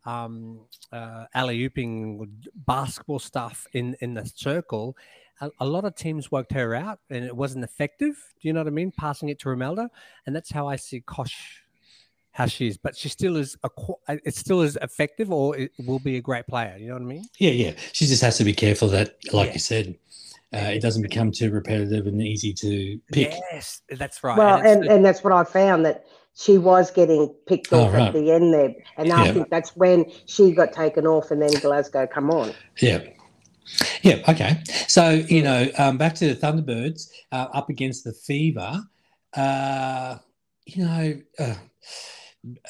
um 0.05 0.61
uh 0.93 1.27
alley 1.35 1.59
ooping 1.69 2.27
basketball 2.67 3.19
stuff 3.19 3.67
in 3.73 3.97
in 4.01 4.15
the 4.15 4.25
circle. 4.35 4.97
A, 5.41 5.51
a 5.61 5.67
lot 5.67 5.85
of 5.85 5.95
teams 5.95 6.31
worked 6.31 6.53
her 6.53 6.75
out 6.75 7.01
and 7.11 7.25
it 7.25 7.37
wasn't 7.37 7.65
effective. 7.65 8.15
Do 8.41 8.49
you 8.49 8.53
know 8.53 8.61
what 8.61 8.67
I 8.67 8.71
mean? 8.71 8.93
Passing 8.93 9.29
it 9.29 9.39
to 9.41 9.49
Romelda, 9.49 9.89
and 10.27 10.35
that's 10.37 10.51
how 10.51 10.67
I 10.69 10.77
see 10.77 11.01
Cosh 11.01 11.63
how 12.35 12.47
she 12.47 12.67
is, 12.67 12.79
but 12.79 12.97
she 12.97 13.11
still 13.11 13.37
is 13.37 13.57
a 13.63 13.69
qu- 13.69 13.99
it 14.09 14.35
still 14.35 14.63
is 14.63 14.79
effective 14.81 15.31
or 15.31 15.55
it 15.57 15.71
will 15.87 15.99
be 15.99 16.17
a 16.17 16.21
great 16.21 16.47
player. 16.47 16.77
You 16.79 16.89
know 16.89 16.95
what 16.95 17.03
I 17.03 17.07
mean? 17.07 17.25
Yeah, 17.39 17.51
yeah. 17.51 17.73
She 17.93 18.07
just 18.07 18.23
has 18.23 18.39
to 18.39 18.45
be 18.45 18.55
careful 18.55 18.89
that, 18.89 19.17
like 19.35 19.49
Yeah. 19.49 19.53
you 19.53 19.59
said, 19.59 19.99
uh, 20.55 20.71
it 20.73 20.81
doesn't 20.81 21.03
become 21.03 21.31
too 21.31 21.51
repetitive 21.51 22.07
and 22.07 22.23
easy 22.23 22.55
to 22.55 22.99
pick. 23.13 23.33
Yes, 23.53 23.83
that's 23.91 24.25
right. 24.25 24.39
Well, 24.39 24.59
it's- 24.61 24.77
and, 24.77 24.85
and 24.87 25.05
that's 25.05 25.23
what 25.23 25.35
I 25.35 25.45
found 25.45 25.85
that 25.85 26.07
she 26.35 26.59
was 26.59 26.91
getting 26.91 27.29
picked 27.47 27.73
Oh, 27.73 27.83
off 27.85 27.93
right. 27.93 28.09
at 28.09 28.15
the 28.15 28.31
end 28.33 28.53
there, 28.55 28.75
and 28.97 29.13
I 29.13 29.33
think 29.33 29.51
that's 29.51 29.77
when 29.77 30.11
she 30.27 30.53
got 30.53 30.73
taken 30.73 31.07
off, 31.07 31.31
and 31.31 31.41
then 31.43 31.51
Glasgow 31.61 32.07
come 32.07 32.31
on. 32.31 32.53
Yeah. 32.81 33.03
Yeah. 34.03 34.23
Okay. 34.29 34.59
So 34.89 35.11
you 35.11 35.43
know, 35.43 35.69
um, 35.79 35.97
back 35.99 36.15
to 36.17 36.35
the 36.35 36.35
Thunderbirds 36.35 37.09
uh, 37.33 37.47
up 37.53 37.69
against 37.71 38.05
the 38.05 38.13
Fever. 38.13 38.83
Uh, 39.35 40.19
you 40.67 40.85
know, 40.85 41.21
uh, 41.39 41.55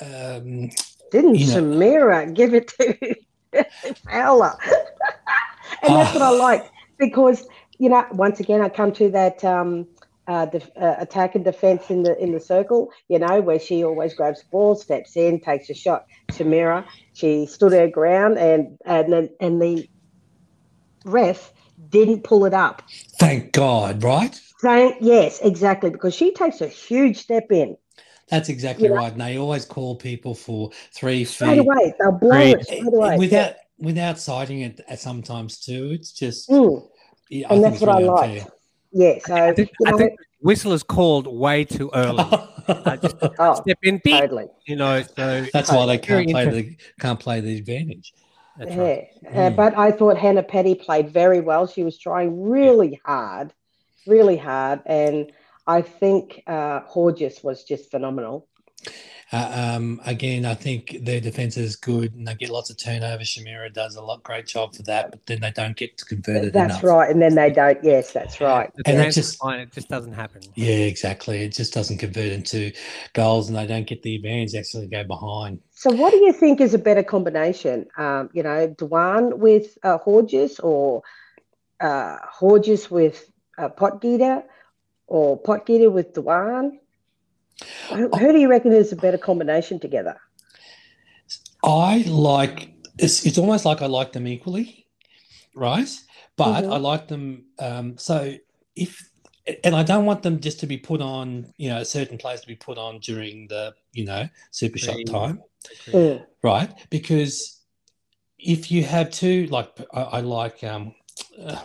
um, 0.00 0.70
Didn't 1.10 1.34
You 1.36 1.46
know- 1.46 1.62
Shamera 1.62 2.34
give 2.34 2.54
it 2.54 2.68
to 2.80 3.14
Fowler? 4.04 4.56
and 5.82 5.94
that's 5.96 6.14
what 6.14 6.22
I 6.22 6.30
Oh. 6.30 6.36
like 6.36 6.70
because 6.98 7.46
you 7.78 7.88
know, 7.88 8.06
once 8.12 8.38
again, 8.38 8.60
I 8.60 8.68
come 8.68 8.92
to 8.92 9.08
that 9.10 9.42
um, 9.44 9.88
uh, 10.26 10.46
def- 10.46 10.70
uh, 10.80 10.94
attack 10.98 11.34
and 11.34 11.44
defense 11.44 11.90
in 11.90 12.02
the 12.02 12.16
in 12.22 12.32
the 12.32 12.40
circle. 12.40 12.90
You 13.08 13.18
know, 13.18 13.40
where 13.40 13.58
she 13.58 13.84
always 13.84 14.14
grabs 14.14 14.40
the 14.40 14.46
ball, 14.50 14.74
steps 14.76 15.16
in, 15.16 15.40
takes 15.40 15.68
a 15.70 15.74
shot. 15.74 16.04
Shamera, 16.32 16.84
she 17.12 17.46
stood 17.46 17.72
her 17.72 17.88
ground, 17.88 18.38
and 18.38 18.78
and 18.84 19.12
then 19.12 19.30
and 19.40 19.60
the 19.60 19.88
ref 21.04 21.52
didn't 21.88 22.22
pull 22.24 22.44
it 22.44 22.54
up. 22.54 22.82
thank 23.18 23.52
God, 23.52 24.02
right? 24.02 24.38
Saying 24.60 24.96
yes, 25.00 25.40
exactly, 25.40 25.90
because 25.90 26.14
she 26.14 26.32
takes 26.32 26.60
a 26.60 26.68
huge 26.68 27.18
step 27.18 27.50
in 27.50 27.76
That's 28.28 28.48
exactly 28.48 28.84
You 28.84 28.90
know- 28.90 28.96
right. 28.96 29.12
And 29.12 29.20
they 29.20 29.36
always 29.36 29.64
call 29.64 29.96
people 29.96 30.34
for 30.34 30.70
three 30.94 31.24
straight 31.24 31.50
feet 31.56 31.58
away. 31.58 31.94
They'll 31.98 32.12
blow 32.12 32.30
Great. 32.30 32.56
it 32.60 32.64
straight 32.66 32.94
away. 32.94 33.16
without 33.18 33.54
without 33.78 34.18
citing 34.20 34.60
it 34.60 34.80
sometimes 34.96 35.58
too. 35.58 35.90
It's 35.92 36.12
just 36.12 36.48
Mm, 36.48 36.88
yeah, 37.28 37.48
and 37.52 37.64
that's 37.64 37.80
what 37.80 37.90
I 37.90 37.98
like. 37.98 38.46
Unfair. 38.94 39.14
Yeah, 39.14 39.18
so 39.26 39.34
I 39.34 39.52
think, 39.52 39.70
you 39.80 39.86
I 39.86 39.96
think 39.96 40.20
whistle 40.40 40.72
is 40.72 40.82
called 40.82 41.26
way 41.26 41.64
too 41.64 41.90
early. 41.94 42.18
I 42.68 42.96
just 42.96 43.16
oh, 43.38 43.54
step 43.54 43.78
in, 43.82 44.00
beep, 44.04 44.20
totally. 44.20 44.46
you 44.66 44.76
know. 44.76 45.02
So 45.02 45.46
That's 45.52 45.70
why 45.70 45.86
they 45.86 45.98
can't 45.98 46.30
play 46.30 46.48
the 46.48 46.76
can't 47.00 47.18
play 47.18 47.40
the 47.40 47.56
advantage. 47.58 48.12
That's 48.58 48.70
Yeah, 48.70 48.82
right. 48.82 49.08
uh, 49.28 49.50
Mm. 49.50 49.56
but 49.56 49.78
I 49.78 49.90
thought 49.90 50.18
Hannah 50.18 50.42
Petty 50.42 50.74
played 50.74 51.10
very 51.10 51.40
well. 51.40 51.66
She 51.66 51.84
was 51.84 51.98
trying 51.98 52.42
really 52.42 53.00
hard, 53.04 53.52
really 54.06 54.36
hard, 54.36 54.80
and 54.86 55.32
I 55.66 55.80
think 55.82 56.42
uh, 56.46 56.80
Horjus 56.82 57.42
was 57.42 57.64
just 57.64 57.90
phenomenal. 57.90 58.48
Uh, 59.34 59.72
um, 59.76 59.98
again, 60.04 60.44
I 60.44 60.52
think 60.54 60.98
their 61.00 61.18
defense 61.18 61.56
is 61.56 61.74
good 61.74 62.12
and 62.14 62.28
they 62.28 62.34
get 62.34 62.50
lots 62.50 62.68
of 62.68 62.76
turnovers. 62.76 63.28
Shamera 63.28 63.72
does 63.72 63.96
a 63.96 64.02
lot 64.02 64.22
great 64.22 64.46
job 64.46 64.74
for 64.74 64.82
that, 64.82 65.10
but 65.10 65.24
then 65.24 65.40
they 65.40 65.50
don't 65.50 65.74
get 65.74 65.96
to 65.96 66.04
convert 66.04 66.44
it 66.44 66.52
That's 66.52 66.72
enough. 66.72 66.84
right, 66.84 67.10
and 67.10 67.22
then 67.22 67.34
they 67.34 67.50
don't. 67.50 67.82
Yes, 67.82 68.12
that's 68.12 68.42
right. 68.42 68.70
The 68.76 68.82
And 68.90 69.00
it 69.00 69.12
just- 69.12 69.42
line, 69.42 69.60
it 69.60 69.72
just 69.72 69.88
doesn't 69.88 70.12
happen. 70.12 70.42
Yeah, 70.54 70.74
exactly. 70.74 71.42
It 71.44 71.52
just 71.54 71.72
doesn't 71.72 71.96
convert 71.96 72.30
into 72.30 72.72
goals 73.14 73.48
and 73.48 73.56
they 73.56 73.66
don't 73.66 73.86
get 73.86 74.02
the 74.02 74.16
advantage, 74.16 74.52
they 74.52 74.58
actually 74.58 74.88
go 74.88 75.02
behind. 75.02 75.60
So, 75.70 75.90
what 75.90 76.10
do 76.10 76.18
you 76.18 76.34
think 76.34 76.60
is 76.60 76.74
a 76.74 76.78
better 76.78 77.02
combination? 77.02 77.86
Um, 77.96 78.28
you 78.34 78.42
know, 78.42 78.68
Dwan 78.68 79.38
with 79.38 79.78
uh, 79.82 79.96
Horjus, 79.98 80.62
or 80.62 81.04
uh, 81.80 82.18
Horjus 82.38 82.90
with 82.90 83.30
uh, 83.56 83.70
Potgieter, 83.70 84.44
or 85.06 85.40
Potgieter 85.40 85.90
with 85.90 86.12
Dwan? 86.12 86.72
Who, 87.88 88.08
who 88.08 88.32
do 88.32 88.38
you 88.38 88.48
reckon 88.48 88.72
is 88.72 88.92
a 88.92 88.96
better 88.96 89.18
combination 89.18 89.78
together? 89.80 90.16
I 91.64 92.04
like 92.06 92.72
it's, 92.98 93.24
it's 93.24 93.38
almost 93.38 93.64
like 93.64 93.82
I 93.82 93.86
like 93.86 94.12
them 94.12 94.26
equally, 94.26 94.86
right? 95.54 95.88
But 96.36 96.64
Mhm. 96.64 96.72
I 96.72 96.76
like 96.78 97.08
them 97.08 97.46
um, 97.58 97.98
so 97.98 98.34
if 98.74 99.08
and 99.64 99.74
I 99.74 99.82
don't 99.82 100.04
want 100.04 100.22
them 100.22 100.40
just 100.40 100.60
to 100.60 100.66
be 100.66 100.78
put 100.78 101.00
on, 101.00 101.52
you 101.56 101.68
know, 101.68 101.82
certain 101.82 102.16
players 102.16 102.42
to 102.42 102.46
be 102.46 102.54
put 102.54 102.78
on 102.78 103.00
during 103.00 103.48
the, 103.48 103.74
you 103.92 104.04
know, 104.04 104.28
super 104.52 104.78
shot 104.78 104.98
time. 105.10 105.42
Mm, 105.88 106.24
right? 106.44 106.70
Because 106.90 107.60
if 108.38 108.70
you 108.70 108.84
have 108.84 109.10
two, 109.10 109.46
like 109.46 109.68
I, 109.92 110.02
I 110.02 110.20
like 110.20 110.62
um, 110.64 110.94
uh, 111.40 111.56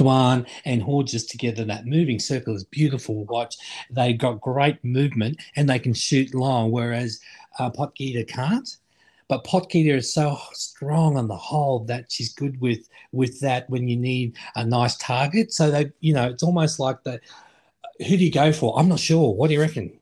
Dwan 0.00 0.46
and 0.64 0.82
Horjus 0.82 1.28
together, 1.28 1.64
that 1.64 1.86
moving 1.86 2.18
circle 2.18 2.54
is 2.54 2.64
beautiful 2.64 3.24
watch. 3.26 3.56
They 3.90 4.12
got 4.12 4.40
great 4.40 4.82
movement 4.84 5.38
and 5.56 5.68
they 5.68 5.78
can 5.78 5.94
shoot 5.94 6.34
long, 6.34 6.70
whereas 6.70 7.20
uh, 7.58 7.70
Potgieter 7.70 8.26
can't. 8.26 8.68
But 9.28 9.44
Potgieter 9.44 9.96
is 9.96 10.12
so 10.12 10.36
strong 10.52 11.16
on 11.16 11.28
the 11.28 11.36
hold 11.36 11.86
that 11.88 12.10
she's 12.10 12.32
good 12.32 12.60
with 12.60 12.88
with 13.12 13.38
that 13.40 13.68
when 13.70 13.86
you 13.86 13.96
need 13.96 14.36
a 14.56 14.64
nice 14.64 14.96
target. 14.96 15.52
So 15.52 15.70
they, 15.70 15.92
you 16.00 16.14
know, 16.14 16.28
it's 16.28 16.42
almost 16.42 16.80
like 16.80 17.02
the 17.04 17.20
who 17.98 18.16
do 18.16 18.24
you 18.24 18.32
go 18.32 18.52
for? 18.52 18.76
I'm 18.78 18.88
not 18.88 18.98
sure. 18.98 19.34
What 19.34 19.48
do 19.48 19.54
you 19.54 19.60
reckon? 19.60 19.99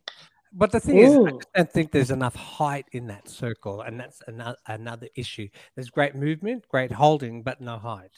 But 0.52 0.72
the 0.72 0.80
thing 0.80 0.98
is, 0.98 1.14
I 1.14 1.30
just 1.30 1.52
don't 1.54 1.70
think 1.72 1.92
there's 1.92 2.10
enough 2.10 2.34
height 2.34 2.86
in 2.92 3.06
that 3.08 3.28
circle, 3.28 3.82
and 3.82 4.00
that's 4.00 4.22
another 4.26 4.56
another 4.66 5.08
issue. 5.14 5.48
There's 5.74 5.90
great 5.90 6.14
movement, 6.14 6.66
great 6.68 6.90
holding, 6.92 7.42
but 7.42 7.60
no 7.60 7.78
height. 7.78 8.10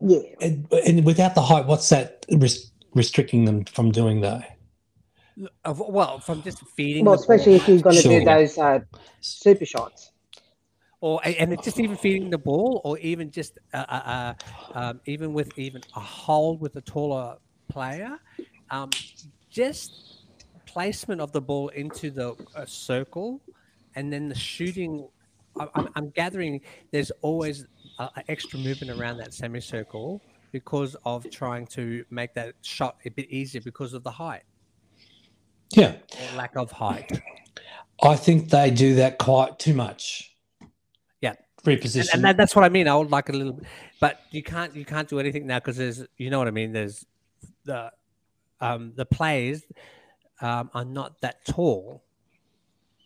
yeah. 0.00 0.18
And, 0.40 0.70
and 0.72 1.04
without 1.04 1.34
the 1.34 1.42
height, 1.42 1.66
what's 1.66 1.88
that 1.88 2.26
res- 2.30 2.70
restricting 2.94 3.44
them 3.46 3.64
from 3.64 3.90
doing 3.90 4.20
though? 4.20 4.42
Of- 5.64 5.80
Well, 5.88 6.18
from 6.20 6.42
just 6.42 6.58
feeding. 6.76 7.04
Well, 7.06 7.16
the 7.16 7.26
ball 7.26 7.34
especially 7.36 7.54
if 7.54 7.66
you're 7.68 7.78
going 7.80 7.96
to 7.96 8.02
Sure. 8.02 8.18
do 8.20 8.24
those 8.26 8.58
uh, 8.58 8.80
super 9.20 9.64
shots. 9.64 10.10
or 11.00 11.20
and 11.24 11.52
it's 11.52 11.64
just 11.64 11.80
even 11.80 11.96
feeding 11.96 12.28
the 12.30 12.38
ball, 12.38 12.80
or 12.84 12.98
even 12.98 13.30
just 13.30 13.58
uh, 13.72 13.78
uh, 13.88 14.34
uh, 14.74 14.78
um, 14.78 15.00
even 15.06 15.32
with 15.32 15.58
even 15.58 15.80
a 15.96 16.00
hold 16.00 16.60
with 16.60 16.76
a 16.76 16.80
taller 16.82 17.36
player, 17.68 18.18
um, 18.70 18.90
just 19.50 20.11
placement 20.72 21.20
of 21.20 21.32
the 21.32 21.40
ball 21.40 21.68
into 21.68 22.10
the 22.10 22.34
uh, 22.56 22.64
circle, 22.64 23.40
and 23.94 24.12
then 24.12 24.28
the 24.28 24.34
shooting. 24.34 25.08
I'm, 25.58 25.88
I'm 25.94 26.08
gathering 26.10 26.62
there's 26.92 27.10
always 27.20 27.66
a 27.98 28.08
extra 28.28 28.58
movement 28.58 28.98
around 28.98 29.18
that 29.18 29.34
semicircle 29.34 30.22
because 30.50 30.96
of 31.04 31.28
trying 31.30 31.66
to 31.66 32.04
make 32.10 32.32
that 32.34 32.54
shot 32.62 32.96
a 33.04 33.10
bit 33.10 33.28
easier 33.28 33.60
because 33.60 33.92
of 33.92 34.02
the 34.02 34.10
height 34.10 34.44
Yeah, 35.74 35.96
or 36.20 36.36
lack 36.36 36.56
of 36.56 36.70
height. 36.70 37.20
I 38.02 38.16
think 38.16 38.48
they 38.48 38.70
do 38.70 38.94
that 38.96 39.18
quite 39.18 39.58
too 39.58 39.74
much. 39.74 40.34
Yeah. 41.20 41.34
reposition. 41.64 42.00
and, 42.00 42.08
and 42.14 42.24
that, 42.24 42.36
that's 42.38 42.56
what 42.56 42.64
I 42.64 42.70
mean. 42.70 42.88
I 42.88 42.96
would 42.96 43.10
like 43.10 43.28
a 43.28 43.32
little, 43.32 43.60
but 44.00 44.20
you 44.30 44.42
can't 44.42 44.74
you 44.74 44.86
can't 44.86 45.08
do 45.08 45.20
anything 45.20 45.46
now 45.46 45.58
because 45.58 45.76
there's 45.76 46.04
you 46.16 46.30
know 46.30 46.38
what 46.38 46.48
I 46.48 46.52
mean. 46.52 46.72
There's 46.72 47.04
the 47.64 47.92
um, 48.60 48.92
the 48.96 49.04
players 49.04 49.64
um, 50.42 50.70
are 50.74 50.84
not 50.84 51.20
that 51.22 51.44
tall, 51.46 52.02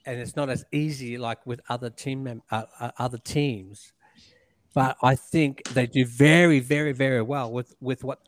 and 0.05 0.19
it's 0.19 0.35
not 0.35 0.49
as 0.49 0.65
easy 0.73 1.19
like 1.19 1.47
with 1.47 1.61
other 1.69 1.91
team 1.91 2.25
mem- 2.25 2.43
uh, 2.51 2.65
uh, 2.81 2.91
other 2.99 3.19
teams. 3.19 3.93
But 4.75 4.97
I 5.03 5.15
think 5.15 5.63
they 5.69 5.87
do 5.87 6.05
very 6.05 6.61
very 6.61 6.93
very 6.93 7.23
well 7.23 7.53
with 7.53 7.75
with 7.81 8.03
what 8.03 8.21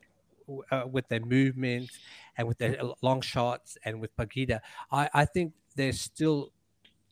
uh, 0.71 0.85
with 0.91 1.09
their 1.09 1.21
movement 1.21 1.91
and 2.37 2.47
with 2.47 2.59
their 2.59 2.77
long 3.03 3.21
shots 3.21 3.77
and 3.85 4.01
with 4.01 4.17
Potgieter. 4.17 4.61
I 4.93 5.11
I 5.13 5.25
think 5.25 5.55
there's 5.75 6.01
still 6.01 6.53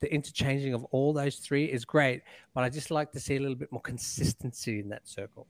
the 0.00 0.12
interchanging 0.12 0.74
of 0.74 0.84
all 0.90 1.12
those 1.12 1.36
three 1.36 1.64
is 1.64 1.84
great, 1.84 2.22
but 2.54 2.64
I 2.64 2.68
just 2.68 2.90
like 2.90 3.12
to 3.12 3.20
see 3.20 3.36
a 3.36 3.40
little 3.40 3.56
bit 3.56 3.72
more 3.72 3.80
consistency 3.80 4.80
in 4.80 4.90
that 4.90 5.08
circle. 5.08 5.46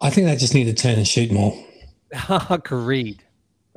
I 0.00 0.10
think 0.10 0.28
they 0.28 0.36
just 0.36 0.54
need 0.54 0.64
to 0.64 0.74
turn 0.74 0.94
and 0.94 1.06
shoot 1.06 1.32
more. 1.32 1.52
Agreed. 2.50 3.24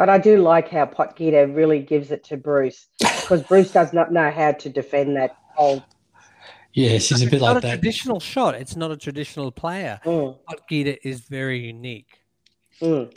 But 0.02 0.10
I 0.10 0.18
do 0.18 0.38
like 0.42 0.68
how 0.68 0.88
Potgieter 0.88 1.56
really 1.56 1.78
gives 1.78 2.10
it 2.10 2.24
to 2.24 2.36
Bruce 2.36 2.88
because 2.98 3.44
Bruce 3.44 3.72
does 3.72 3.94
not 3.94 4.12
know 4.12 4.32
how 4.32 4.52
to 4.52 4.68
defend 4.68 5.16
that 5.16 5.38
old. 5.60 5.84
Yeah, 6.74 6.98
she's 6.98 7.22
a 7.22 7.28
bit 7.30 7.40
like 7.40 7.40
that. 7.40 7.40
It's 7.40 7.42
not 7.42 7.54
like 7.54 7.58
a 7.58 7.68
that. 7.68 7.74
traditional 7.76 8.20
shot. 8.20 8.56
It's 8.56 8.76
not 8.76 8.90
a 8.90 8.98
traditional 8.98 9.52
player. 9.52 10.00
Mm, 10.04 10.40
Gita 10.68 11.08
is 11.08 11.20
very 11.20 11.60
unique. 11.60 12.24
mm. 12.82 13.16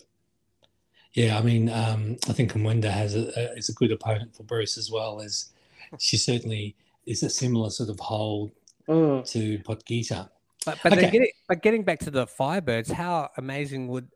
Yeah, 1.14 1.38
I 1.38 1.40
mean, 1.40 1.70
um, 1.70 2.18
I 2.29 2.35
think 2.35 2.53
Mwenda 2.53 2.90
has 2.90 3.16
a, 3.16 3.33
a 3.35 3.57
is 3.57 3.70
a 3.70 3.73
good 3.73 3.90
opponent 3.90 4.37
for 4.37 4.42
Bruce 4.42 4.77
as 4.77 4.90
well 4.90 5.23
as 5.23 5.55
she 5.99 6.18
certainly 6.18 6.77
is 7.07 7.23
a 7.23 7.31
similar 7.31 7.70
sort 7.70 7.88
of 7.88 7.99
hold 7.99 8.51
Mm. 8.87 9.27
to 9.31 9.59
Potgieter. 9.61 10.29
But 10.66 10.79
but 10.83 10.92
Okay. 10.92 11.11
getting 11.11 11.31
but 11.49 11.62
getting 11.62 11.83
back 11.83 12.01
to 12.01 12.11
the 12.11 12.27
Firebirds, 12.27 12.92
how 12.92 13.31
amazing 13.38 13.88
would 13.88 14.09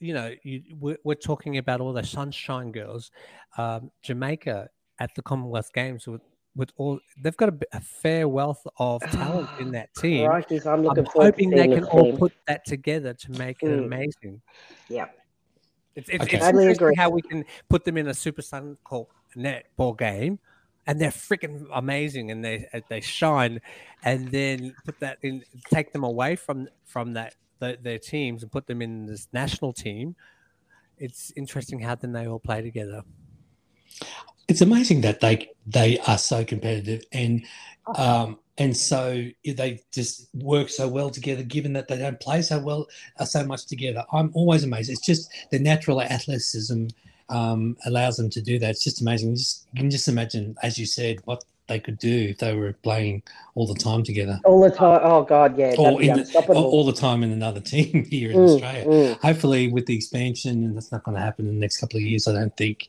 you 0.00 0.14
know? 0.14 0.32
You 0.42 0.62
we're, 0.78 0.98
we're 1.04 1.14
talking 1.14 1.58
about 1.58 1.80
all 1.80 1.92
the 1.92 2.02
Sunshine 2.04 2.72
Girls, 2.72 3.10
um, 3.58 3.90
Jamaica 4.02 4.68
at 5.00 5.10
the 5.14 5.22
Commonwealth 5.22 5.72
Games 5.72 6.06
with 6.06 6.22
with 6.56 6.70
all 6.76 7.00
they've 7.20 7.36
got 7.36 7.48
a, 7.48 7.58
a 7.72 7.80
fair 7.80 8.28
wealth 8.28 8.64
of 8.78 9.02
talent 9.10 9.48
in 9.60 9.72
that 9.72 9.92
team. 9.94 10.28
Crikey's, 10.28 10.66
I'm 10.66 10.74
I'm 10.80 10.82
looking 10.84 11.04
forward 11.06 11.36
to 11.36 11.44
hoping 11.44 11.50
they 11.50 11.66
can 11.68 11.80
this 11.80 11.88
all 11.88 12.04
team. 12.04 12.16
put 12.16 12.32
that 12.46 12.64
together 12.64 13.12
to 13.14 13.32
make 13.32 13.62
it 13.62 13.66
Mm. 13.66 13.84
amazing. 13.86 14.40
Yeah. 14.88 15.06
It's, 15.96 16.08
it's, 16.08 16.24
Okay. 16.24 16.36
it's 16.36 16.44
Totally 16.44 16.62
interesting 16.64 16.86
agree. 16.86 16.94
how 16.96 17.10
we 17.10 17.22
can 17.22 17.44
put 17.68 17.84
them 17.84 17.96
in 17.96 18.08
a 18.08 18.14
Super 18.14 18.42
Suncorp 18.42 19.06
netball 19.36 19.96
game, 19.98 20.38
and 20.88 21.00
they're 21.00 21.10
freaking 21.10 21.66
amazing, 21.72 22.30
and 22.32 22.44
they 22.44 22.66
uh, 22.72 22.80
they 22.88 23.00
shine, 23.00 23.60
and 24.04 24.28
then 24.30 24.74
put 24.84 24.98
that 25.00 25.18
in, 25.22 25.44
take 25.72 25.92
them 25.92 26.02
away 26.04 26.34
from 26.36 26.68
from 26.84 27.12
that 27.14 27.34
the, 27.64 27.78
their 27.80 27.98
teams 27.98 28.42
and 28.42 28.52
put 28.52 28.66
them 28.66 28.82
in 28.82 29.06
this 29.06 29.28
national 29.32 29.72
team. 29.72 30.14
It's 30.98 31.32
interesting 31.36 31.80
how 31.80 31.94
then 31.94 32.12
they 32.12 32.26
all 32.26 32.38
play 32.38 32.62
together. 32.62 33.02
It's 34.46 34.60
amazing 34.60 35.00
that 35.02 35.20
they 35.20 35.50
they 35.66 35.98
are 36.00 36.18
so 36.18 36.44
competitive 36.44 37.02
and 37.12 37.44
um, 37.96 38.38
and 38.58 38.76
so 38.76 39.26
they 39.44 39.80
just 39.90 40.28
work 40.34 40.68
so 40.68 40.86
well 40.86 41.10
together. 41.10 41.42
Given 41.42 41.72
that 41.72 41.88
they 41.88 41.98
don't 41.98 42.20
play 42.20 42.42
so 42.42 42.58
well 42.58 42.86
uh, 43.18 43.24
so 43.24 43.44
much 43.44 43.66
together, 43.66 44.04
I'm 44.12 44.30
always 44.34 44.64
amazed. 44.64 44.90
It's 44.90 45.04
just 45.04 45.32
the 45.50 45.58
natural 45.58 46.00
athleticism 46.02 46.86
um, 47.30 47.76
allows 47.86 48.16
them 48.16 48.30
to 48.30 48.42
do 48.42 48.58
that. 48.58 48.70
It's 48.70 48.84
just 48.84 49.00
amazing. 49.00 49.34
Just, 49.36 49.66
you 49.72 49.80
can 49.80 49.90
just 49.90 50.08
imagine, 50.08 50.56
as 50.62 50.78
you 50.78 50.86
said, 50.86 51.18
what 51.24 51.42
they 51.66 51.80
could 51.80 51.98
do 51.98 52.28
if 52.30 52.38
they 52.38 52.54
were 52.54 52.72
playing 52.82 53.22
all 53.54 53.66
the 53.66 53.74
time 53.74 54.02
together, 54.02 54.38
All 54.44 54.60
the 54.60 54.70
time. 54.70 55.00
Oh, 55.02 55.22
God, 55.22 55.56
yeah. 55.56 55.74
Or 55.78 56.02
in 56.02 56.14
the, 56.16 56.44
all 56.48 56.64
all 56.64 56.84
the 56.84 56.92
time 56.92 57.22
in 57.22 57.32
another 57.32 57.60
team 57.72 58.04
here 58.04 58.30
in 58.30 58.36
Mm, 58.38 58.48
Australia. 58.54 58.84
mm. 58.86 59.20
Hopefully, 59.20 59.68
with 59.68 59.86
the 59.86 59.96
expansion, 59.96 60.64
and 60.64 60.76
that's 60.76 60.92
not 60.92 61.04
going 61.04 61.16
to 61.16 61.22
happen 61.22 61.46
in 61.48 61.54
the 61.54 61.60
next 61.60 61.78
couple 61.78 61.96
of 61.96 62.02
years. 62.02 62.28
I 62.28 62.32
don't 62.32 62.56
think 62.56 62.88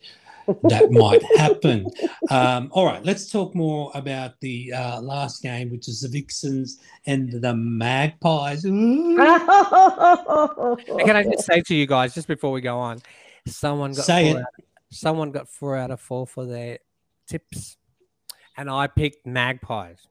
that 0.63 0.91
might 0.91 1.23
happen. 1.37 1.87
Um, 2.29 2.69
all 2.71 2.85
right, 2.85 3.03
let's 3.03 3.31
talk 3.31 3.55
more 3.55 3.91
about 3.95 4.39
the 4.41 4.73
uh, 4.73 4.99
last 5.01 5.41
game, 5.41 5.71
which 5.71 5.87
is 5.87 6.01
the 6.01 6.09
Vixens 6.09 6.79
and 7.05 7.31
the 7.31 7.55
Magpies. 7.55 8.61
Can 8.65 9.19
I 11.15 11.23
just 11.23 11.45
say 11.45 11.61
to 11.61 11.75
you 11.75 11.85
guys, 11.87 12.13
just 12.13 12.27
before 12.27 12.51
we 12.51 12.61
go 12.61 12.77
on, 12.77 12.99
someone 13.47 13.93
got 13.93 14.05
Say 14.05 14.29
four 14.31 14.39
it. 14.39 14.41
out, 14.41 14.47
someone 14.91 15.31
got 15.31 15.49
four 15.49 15.75
out 15.77 15.91
of 15.91 15.99
four 16.01 16.27
for 16.27 16.45
their 16.45 16.79
tips, 17.27 17.77
and 18.57 18.69
I 18.69 18.87
picked 18.87 19.25
Magpies. 19.25 20.07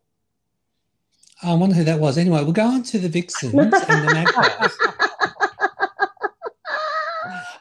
I 1.42 1.52
wonder 1.54 1.74
who 1.74 1.84
that 1.84 1.98
was. 2.00 2.16
Anyway, 2.16 2.42
we'll 2.42 2.52
go 2.52 2.64
on 2.66 2.82
to 2.84 2.98
the 2.98 3.08
Vixens 3.08 3.52
and 3.54 3.72
the 3.72 4.10
Magpies. 4.14 4.78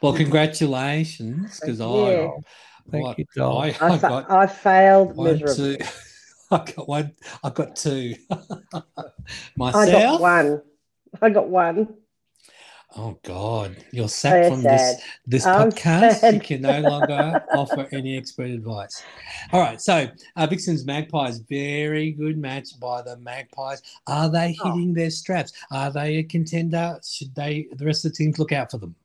Well, 0.02 0.14
congratulations, 0.14 1.60
because 1.60 1.80
I, 1.80 2.30
Thank 2.92 3.06
what- 3.06 3.18
you, 3.20 3.26
Dom. 3.36 3.58
I, 3.58 3.68
I, 3.68 3.68
I 3.70 3.98
fa- 3.98 4.08
got 4.10 4.32
I 4.32 4.48
failed 4.48 5.16
one, 5.16 5.40
miserably. 5.40 5.78
two. 5.78 5.86
I 6.52 6.58
got 6.76 6.88
one. 6.90 7.16
I 7.44 7.50
got 7.50 7.76
two. 7.76 8.16
Myself. 8.30 8.84
I 9.08 9.52
Myself. 9.58 9.92
got 10.02 10.22
one. 10.22 10.62
I 11.22 11.30
got 11.30 11.48
one. 11.50 11.96
Oh 12.96 13.18
God, 13.24 13.76
you're 13.92 14.08
sacked 14.08 14.46
So 14.46 14.52
from 14.52 14.62
sad. 14.62 14.80
this 14.98 15.02
this 15.26 15.46
I'm 15.48 15.72
podcast. 15.72 16.34
You 16.34 16.40
can 16.40 16.62
no 16.62 16.80
longer 16.82 17.44
offer 17.52 17.88
any 17.92 18.16
expert 18.18 18.52
advice. 18.52 19.02
All 19.52 19.60
right, 19.62 19.82
so 19.82 20.08
uh, 20.36 20.46
Vixen's 20.48 20.86
Magpies, 20.86 21.40
very 21.40 22.12
good 22.12 22.38
match 22.38 22.80
by 22.80 23.02
the 23.02 23.18
Magpies. 23.18 23.82
Are 24.06 24.30
they 24.30 24.56
Oh. 24.64 24.74
hitting 24.76 24.94
their 24.94 25.10
straps? 25.10 25.54
Are 25.72 25.92
they 25.92 26.18
a 26.18 26.24
contender? 26.24 27.00
Should 27.04 27.34
they? 27.34 27.68
The 27.74 27.86
rest 27.86 28.06
of 28.06 28.12
the 28.12 28.18
teams 28.18 28.38
look 28.38 28.52
out 28.52 28.70
for 28.70 28.78
them. 28.78 28.96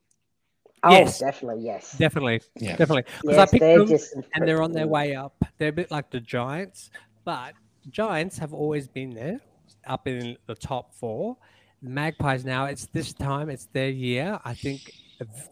Oh, 0.83 0.91
Yes. 0.91 1.19
definitely, 1.19 1.63
yes. 1.65 1.97
Definitely, 1.97 2.41
Yeah. 2.57 2.75
definitely. 2.77 3.03
Because 3.21 3.37
I 3.37 3.45
picked 3.47 3.59
they're 3.59 3.79
them, 3.79 3.87
just 3.87 4.13
and 4.13 4.47
they're 4.47 4.61
on 4.61 4.71
their 4.71 4.87
way 4.87 5.15
up. 5.15 5.35
They're 5.57 5.69
a 5.69 5.73
bit 5.73 5.89
like 5.89 6.09
the 6.11 6.19
Giants, 6.21 6.91
but 7.25 7.53
Giants 7.89 8.37
have 8.37 8.53
always 8.53 8.87
been 8.87 9.09
there, 9.09 9.41
up 9.87 10.07
in 10.07 10.37
the 10.45 10.55
top 10.55 10.93
four. 10.93 11.37
The 11.81 11.89
Magpies 11.89 12.43
now, 12.45 12.65
it's 12.65 12.87
this 12.87 13.13
time, 13.13 13.49
it's 13.49 13.67
their 13.73 13.89
year. 13.89 14.39
I 14.43 14.53
think 14.53 14.93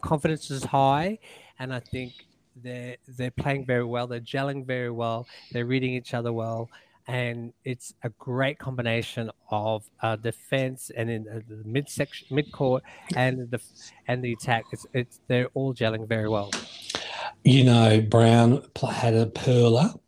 confidence 0.02 0.50
is 0.50 0.62
high, 0.64 1.18
and 1.58 1.72
I 1.72 1.80
think 1.80 2.12
they're 2.56 2.96
they're 3.16 3.30
playing 3.30 3.64
very 3.66 3.84
well. 3.84 4.06
They're 4.06 4.20
gelling 4.20 4.66
very 4.66 4.90
well. 4.90 5.26
They're 5.52 5.64
reading 5.64 5.94
each 5.94 6.12
other 6.12 6.32
well, 6.32 6.68
and 7.06 7.52
it's 7.64 7.94
a 8.02 8.10
great 8.10 8.58
combination 8.58 9.30
of 9.50 9.84
uh, 10.02 10.16
defense 10.16 10.90
and 10.94 11.08
in 11.08 11.26
uh, 11.28 11.40
the 11.48 11.62
mid 11.64 11.88
section, 11.88 12.26
mid 12.30 12.52
court, 12.52 12.82
and 13.16 13.50
the 13.50 13.60
and 14.06 14.22
the 14.22 14.32
attack. 14.34 14.64
It's 14.72 14.86
it's 14.92 15.20
they're 15.28 15.48
all 15.54 15.72
gelling 15.72 16.06
very 16.06 16.28
well. 16.28 16.50
You 17.44 17.64
know, 17.64 18.00
Browne 18.02 18.62
had 18.90 19.14
a 19.14 19.26
perler. 19.26 19.98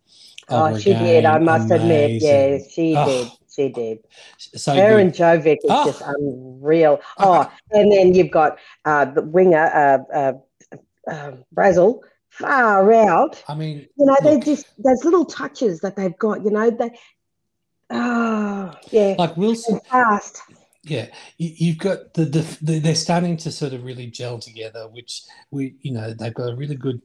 Oh, 0.50 0.64
a 0.74 0.80
she 0.80 0.92
did. 0.92 1.24
I 1.24 1.36
game. 1.38 1.44
must 1.44 1.70
admit. 1.70 2.20
Yeah, 2.22 2.30
Amazing. 2.44 2.70
she 2.70 2.94
Oh, 2.96 3.06
did. 3.06 3.28
She 3.60 3.68
did. 3.68 3.98
So 4.38 4.74
Her 4.74 4.90
good. 4.96 5.00
and 5.00 5.12
Jovic 5.12 5.56
is 5.56 5.70
Oh. 5.70 5.84
just 5.86 6.02
unreal. 6.04 7.00
Oh. 7.18 7.46
Oh, 7.48 7.52
and 7.72 7.92
then 7.92 8.14
you've 8.14 8.30
got 8.30 8.58
uh, 8.84 9.04
the 9.06 9.22
winger, 9.22 9.58
uh, 9.58 9.98
uh, 10.14 10.32
uh, 11.10 11.32
Brazill, 11.54 12.00
far 12.30 12.92
out. 12.92 13.42
I 13.48 13.54
mean, 13.54 13.86
You 13.98 14.06
know, 14.06 14.16
they're 14.22 14.38
just 14.38 14.66
those 14.78 15.04
little 15.04 15.24
touches 15.24 15.80
that 15.80 15.96
they've 15.96 16.16
got. 16.18 16.44
You 16.44 16.50
know, 16.50 16.70
they. 16.70 16.90
Oh, 17.90 18.72
yeah. 18.90 19.16
like 19.18 19.36
Wilson, 19.36 19.80
fast. 19.90 20.42
Yeah, 20.84 21.08
you, 21.38 21.50
you've 21.56 21.78
got 21.78 22.14
the, 22.14 22.24
the, 22.24 22.58
the 22.62 22.78
they're 22.78 22.94
starting 22.94 23.36
to 23.38 23.50
sort 23.52 23.72
of 23.74 23.84
really 23.84 24.06
gel 24.06 24.38
together, 24.38 24.88
which 24.88 25.22
we 25.50 25.74
you 25.82 25.92
know 25.92 26.14
they've 26.14 26.32
got 26.32 26.50
a 26.50 26.56
really 26.56 26.76
good, 26.76 27.02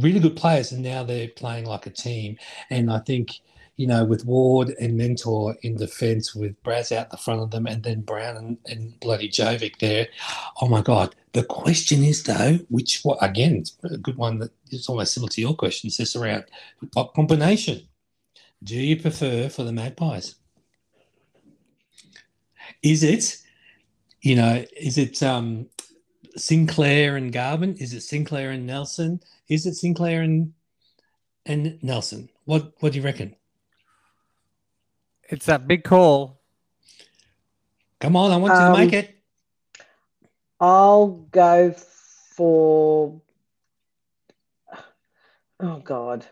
really 0.00 0.18
good 0.18 0.34
players, 0.36 0.72
and 0.72 0.82
now 0.82 1.04
they're 1.04 1.28
playing 1.28 1.66
like 1.66 1.86
a 1.86 1.90
team. 1.90 2.36
And 2.70 2.90
I 2.90 2.98
think 3.00 3.38
you 3.78 3.86
know 3.86 4.04
with 4.04 4.26
Ward 4.26 4.74
and 4.78 4.98
Mentor 4.98 5.56
in 5.62 5.76
defence, 5.76 6.34
with 6.34 6.62
Braz 6.62 6.94
out 6.94 7.10
the 7.10 7.16
front 7.16 7.40
of 7.40 7.50
them, 7.50 7.66
and 7.66 7.82
then 7.82 8.02
Browne 8.02 8.36
and, 8.36 8.58
and 8.66 9.00
bloody 9.00 9.30
Jovic 9.30 9.78
there. 9.78 10.08
Oh 10.60 10.68
my 10.68 10.82
God! 10.82 11.14
The 11.32 11.44
question 11.44 12.04
is 12.04 12.22
though, 12.24 12.58
which 12.68 13.00
what 13.04 13.18
again? 13.22 13.64
A 13.84 13.96
good 13.96 14.18
one 14.18 14.38
that 14.40 14.50
is 14.70 14.88
almost 14.88 15.14
similar 15.14 15.30
to 15.30 15.40
your 15.40 15.54
question. 15.56 15.88
Just 15.88 16.16
around 16.16 16.44
what 16.92 17.14
combination 17.14 17.88
do 18.62 18.76
you 18.76 19.00
prefer 19.00 19.48
for 19.48 19.64
the 19.64 19.72
Magpies? 19.72 20.34
is 22.82 23.02
it, 23.02 23.38
you 24.22 24.36
know, 24.36 24.64
is 24.76 24.98
it 24.98 25.22
um, 25.22 25.68
Sinclair 26.36 27.16
and 27.16 27.32
Garbin? 27.32 27.80
Is 27.80 27.92
it 27.94 28.02
Sinclair 28.02 28.50
and 28.50 28.66
Nelson? 28.66 29.20
Is 29.48 29.66
it 29.66 29.74
Sinclair 29.74 30.22
and 30.22 30.52
and 31.46 31.82
Nelson? 31.82 32.28
What 32.44 32.72
what 32.80 32.92
do 32.92 32.98
you 32.98 33.04
reckon? 33.04 33.34
It's 35.28 35.46
that 35.46 35.66
big 35.68 35.84
call. 35.84 36.40
Come 38.00 38.16
on, 38.16 38.30
I 38.30 38.36
want 38.36 38.54
you 38.54 38.60
to 38.60 38.66
Um, 38.66 38.72
make 38.72 38.92
it. 38.92 39.14
I'll 40.60 41.08
go 41.08 41.72
for. 41.72 43.20
Oh 45.60 45.80
God, 45.80 46.24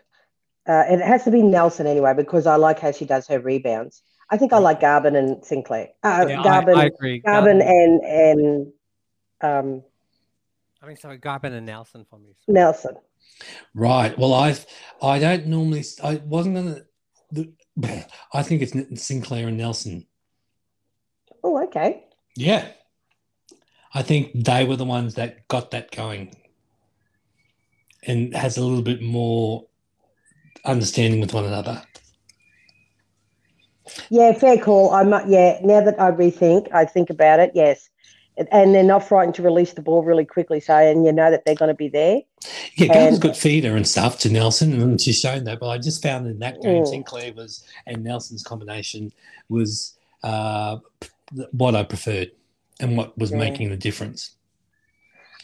uh, 0.67 0.83
it 0.89 1.01
has 1.01 1.25
to 1.25 1.31
be 1.31 1.41
Nelson 1.43 1.85
anyway 1.85 2.13
because 2.15 2.47
I 2.47 2.55
like 2.55 2.79
how 2.79 2.91
she 2.91 3.05
does 3.05 3.27
her 3.27 3.39
rebounds. 3.39 4.01
I 4.29 4.37
think 4.37 4.53
I 4.53 4.57
like 4.59 4.79
Garbin 4.79 5.15
and 5.17 5.43
Sinclair. 5.43 5.89
Uh, 6.03 6.25
Yeah, 6.29 6.41
I- 6.41 6.43
Garbin, 6.45 6.75
I, 6.77 6.85
agree. 6.85 7.21
Garbin 7.21 7.61
and 7.61 8.01
and 8.03 8.73
um, 9.41 9.83
I 10.81 10.87
mean, 10.87 10.97
sorry, 10.97 11.19
Garbin 11.19 11.53
and 11.53 11.65
Nelson 11.65 12.05
for 12.09 12.19
me. 12.19 12.35
Nelson. 12.47 12.95
Right. 13.73 14.17
Well, 14.17 14.33
I 14.33 14.55
I 15.01 15.19
don't 15.19 15.47
normally. 15.47 15.83
I 16.03 16.15
wasn't 16.25 16.55
gonna. 16.55 16.81
The, 17.31 17.51
I 18.33 18.43
think 18.43 18.61
it's 18.61 19.03
Sinclair 19.03 19.47
and 19.47 19.57
Nelson. 19.57 20.05
Oh, 21.43 21.63
okay. 21.65 22.05
Yeah. 22.35 22.67
I 23.93 24.01
think 24.01 24.31
they 24.33 24.65
were 24.65 24.75
the 24.75 24.85
ones 24.85 25.15
that 25.15 25.47
got 25.47 25.71
that 25.71 25.91
going 25.91 26.35
and 28.03 28.35
has 28.35 28.57
a 28.57 28.63
little 28.63 28.83
bit 28.83 29.01
more 29.01 29.65
understanding 30.65 31.19
with 31.19 31.33
one 31.33 31.45
another. 31.45 31.81
Yeah, 34.09 34.33
fair 34.33 34.57
call. 34.57 34.91
I'm 34.91 35.09
not. 35.09 35.29
Yeah, 35.29 35.59
now 35.63 35.81
that 35.81 35.99
I 35.99 36.11
rethink, 36.11 36.71
I 36.73 36.85
think 36.85 37.09
about 37.09 37.39
it. 37.39 37.51
Yes, 37.53 37.89
and, 38.37 38.47
and 38.51 38.75
they're 38.75 38.83
not 38.83 39.07
frightened 39.07 39.35
to 39.35 39.41
release 39.41 39.73
the 39.73 39.81
ball 39.81 40.03
really 40.03 40.25
quickly. 40.25 40.59
So, 40.59 40.75
and 40.75 41.05
you 41.05 41.11
know 41.11 41.29
that 41.31 41.45
they're 41.45 41.55
going 41.55 41.69
to 41.69 41.75
be 41.75 41.89
there. 41.89 42.21
Yeah, 42.75 42.87
Garbin's 42.87 43.13
And- 43.15 43.21
got 43.21 43.37
feeder 43.37 43.75
and 43.75 43.87
stuff 43.87 44.19
to 44.19 44.29
Nelson, 44.29 44.79
and 44.81 44.99
she's 45.01 45.19
shown 45.19 45.43
that. 45.45 45.59
But 45.59 45.69
I 45.69 45.77
just 45.77 46.01
found 46.03 46.27
in 46.27 46.39
that 46.39 46.61
game, 46.61 46.83
Mm. 46.83 46.87
Sinclair 46.87 47.33
was 47.33 47.63
and 47.85 48.03
Nelson's 48.03 48.43
combination 48.43 49.11
was 49.49 49.97
uh, 50.23 50.77
what 51.51 51.75
I 51.75 51.83
preferred 51.83 52.31
and 52.79 52.95
what 52.97 53.17
was 53.17 53.31
Yeah. 53.31 53.37
making 53.37 53.69
the 53.69 53.77
difference. 53.77 54.31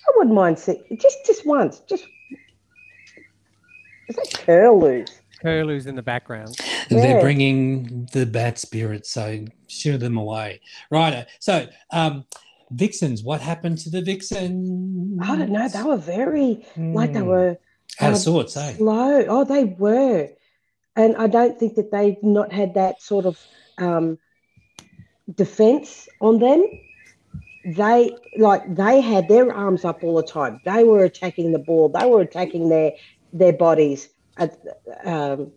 I 0.08 0.12
wouldn't 0.18 0.36
mind 0.36 0.60
see 0.60 0.80
just 0.98 1.18
just 1.26 1.46
once. 1.46 1.80
Just 1.88 2.06
is 4.10 4.16
that 4.16 4.34
curlews? 4.46 5.10
Curlew's 5.42 5.88
in 5.88 5.96
the 5.96 6.02
background. 6.02 6.56
They're 6.90 7.20
bringing 7.22 8.08
the 8.14 8.26
bad 8.26 8.58
spirits, 8.58 9.10
so 9.10 9.44
shoo 9.68 9.98
them 9.98 10.18
away. 10.18 10.62
Right. 10.90 11.26
So, 11.40 11.68
um, 11.92 12.26
Vixens, 12.76 13.24
what 13.24 13.42
happened 13.42 13.78
to 13.80 13.90
the 13.90 14.02
Vixens? 14.02 15.20
I 15.22 15.36
don't 15.38 15.52
know. 15.52 15.68
They 15.68 15.84
were 15.84 15.98
very 15.98 16.66
like 16.78 17.14
they 17.14 17.20
Hmm. 17.20 17.28
were 17.28 17.58
out 18.00 18.14
of 18.14 18.18
sorts, 18.18 18.58
eh? 18.58 18.74
slow. 18.74 19.26
Oh, 19.28 19.44
they 19.44 19.66
were, 19.66 20.30
and 20.96 21.16
I 21.18 21.28
don't 21.28 21.60
think 21.60 21.76
that 21.76 21.92
they've 21.92 22.22
not 22.24 22.52
had 22.52 22.74
that 22.74 23.02
sort 23.02 23.26
of 23.26 23.40
um, 23.78 24.18
defense 25.36 26.08
on 26.22 26.40
them. 26.40 26.66
They 27.66 28.12
like 28.38 28.76
they 28.76 29.00
had 29.00 29.28
their 29.28 29.54
arms 29.54 29.86
up 29.86 30.04
all 30.04 30.16
the 30.16 30.24
time. 30.24 30.60
They 30.66 30.84
were 30.84 31.04
attacking 31.04 31.52
the 31.52 31.60
ball. 31.60 31.90
They 31.90 32.06
were 32.06 32.22
attacking 32.22 32.70
their 32.70 32.92
their 33.32 33.54
bodies, 33.54 34.10
uh, 34.38 34.48
um, 35.06 35.52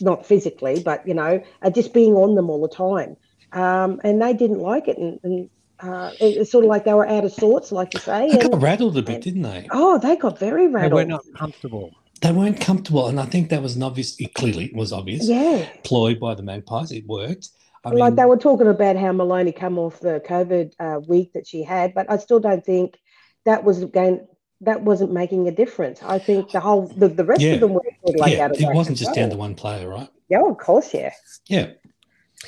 not 0.00 0.26
physically, 0.26 0.82
but 0.82 1.06
you 1.06 1.14
know, 1.14 1.42
just 1.72 1.94
being 1.94 2.14
on 2.14 2.34
them 2.34 2.50
all 2.50 2.60
the 2.60 2.68
time. 2.68 3.16
Um, 3.52 4.00
and 4.04 4.20
they 4.20 4.34
didn't 4.34 4.60
like 4.60 4.88
it, 4.88 4.98
and, 4.98 5.18
and 5.22 5.48
uh, 5.80 6.10
it, 6.20 6.36
it's 6.38 6.50
sort 6.50 6.64
of 6.64 6.68
like 6.68 6.84
they 6.84 6.94
were 6.94 7.06
out 7.08 7.24
of 7.24 7.32
sorts, 7.32 7.72
like 7.72 7.94
you 7.94 8.00
say. 8.00 8.30
They 8.30 8.40
and- 8.40 8.50
got 8.52 8.60
rattled 8.62 8.96
a 8.98 9.02
bit, 9.02 9.22
didn't 9.22 9.42
they? 9.42 9.68
Oh, 9.70 9.98
they 9.98 10.16
got 10.16 10.38
very 10.38 10.68
rattled. 10.68 10.92
They 10.92 11.04
were 11.04 11.08
not 11.08 11.24
comfortable. 11.36 11.92
They 12.20 12.32
weren't 12.32 12.60
comfortable, 12.60 13.06
and 13.06 13.20
I 13.20 13.26
think 13.26 13.48
that 13.50 13.62
was 13.62 13.76
an 13.76 13.82
obvious. 13.84 14.18
It 14.20 14.34
clearly 14.34 14.72
was 14.74 14.92
obvious. 14.92 15.28
Yeah. 15.28 15.68
Ploy 15.84 16.16
by 16.16 16.34
the 16.34 16.42
Magpies. 16.42 16.90
It 16.90 17.06
worked. 17.06 17.50
I 17.84 17.90
like 17.90 18.10
mean, 18.10 18.16
they 18.16 18.24
were 18.24 18.36
talking 18.36 18.66
about 18.66 18.96
how 18.96 19.12
Moloney 19.12 19.52
come 19.52 19.78
off 19.78 20.00
the 20.00 20.20
COVID 20.26 20.72
uh, 20.80 20.98
week 21.06 21.32
that 21.34 21.46
she 21.46 21.62
had, 21.62 21.94
but 21.94 22.10
I 22.10 22.16
still 22.16 22.40
don't 22.40 22.64
think 22.64 22.98
that 23.44 23.62
was 23.62 23.84
going. 23.84 24.26
That 24.62 24.82
wasn't 24.82 25.12
making 25.12 25.46
a 25.46 25.52
difference. 25.52 26.02
I 26.02 26.18
think 26.18 26.50
the 26.50 26.58
whole 26.58 26.88
the, 26.88 27.06
the 27.06 27.24
rest 27.24 27.40
Yeah. 27.40 27.52
of 27.52 27.60
them 27.60 27.74
were 27.74 27.82
sort 28.04 28.16
of 28.16 28.20
like 28.20 28.32
yeah, 28.32 28.46
out 28.46 28.50
of 28.50 28.60
it 28.60 28.66
wasn't 28.74 28.96
as 28.96 29.06
just 29.06 29.14
down 29.14 29.30
to 29.30 29.36
one 29.36 29.54
player, 29.54 29.88
right? 29.88 30.08
Yeah, 30.28 30.42
of 30.44 30.58
course, 30.58 30.92
yeah. 30.92 31.12
Yeah. 31.48 31.68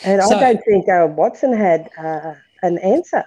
And 0.02 0.20
So- 0.22 0.36
I 0.36 0.40
don't 0.40 0.64
think 0.64 0.88
uh, 0.88 1.06
Watson 1.08 1.52
had 1.52 1.88
uh, 1.96 2.34
an 2.62 2.78
answer. 2.78 3.24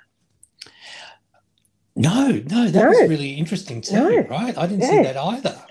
No, 1.96 2.32
no, 2.50 2.68
that 2.70 2.74
No. 2.84 2.90
was 2.90 3.10
really 3.10 3.34
interesting 3.34 3.82
too, 3.82 3.94
No. 3.94 4.22
right? 4.28 4.58
I 4.58 4.66
didn't 4.68 4.84
see 4.86 5.02
that 5.04 5.16
either. 5.18 5.64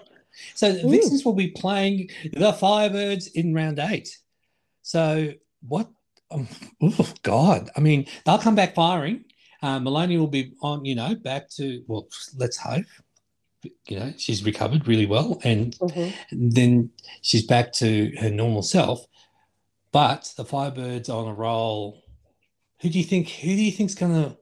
So 0.54 0.72
the 0.72 0.82
Mm. 0.82 0.90
Vixens 0.90 1.24
will 1.24 1.32
be 1.34 1.48
playing 1.48 2.10
the 2.32 2.52
Firebirds 2.52 3.30
in 3.34 3.54
round 3.54 3.78
eight. 3.78 4.18
So 4.82 5.32
what? 5.66 5.90
Um, 6.30 6.48
oh 6.82 7.12
God! 7.22 7.70
I 7.76 7.80
mean, 7.80 8.06
they'll 8.24 8.38
come 8.38 8.54
back 8.54 8.74
firing. 8.74 9.24
Uh, 9.62 9.78
Moloney 9.78 10.16
will 10.16 10.28
be 10.28 10.54
on, 10.62 10.84
you 10.84 10.94
know, 10.94 11.14
back 11.14 11.48
to 11.50 11.84
well. 11.86 12.08
Let's 12.36 12.56
hope. 12.56 12.86
You 13.88 13.98
know, 14.00 14.12
she's 14.16 14.44
recovered 14.44 14.88
really 14.88 15.06
well, 15.06 15.40
and 15.44 15.76
Mhm. 15.78 16.12
then 16.32 16.90
she's 17.20 17.44
back 17.46 17.72
to 17.74 18.12
her 18.18 18.30
normal 18.30 18.62
self. 18.62 19.06
But 19.92 20.32
the 20.36 20.44
Firebirds 20.44 21.08
are 21.08 21.24
on 21.24 21.28
a 21.28 21.34
roll. 21.34 22.01
Who 22.82 22.90
do 22.90 22.98
you 22.98 23.04
think? 23.04 23.28
Who 23.28 23.48
do 23.48 23.62
you 23.62 23.70
think's 23.70 23.94
going 23.94 24.12
to? 24.12 24.36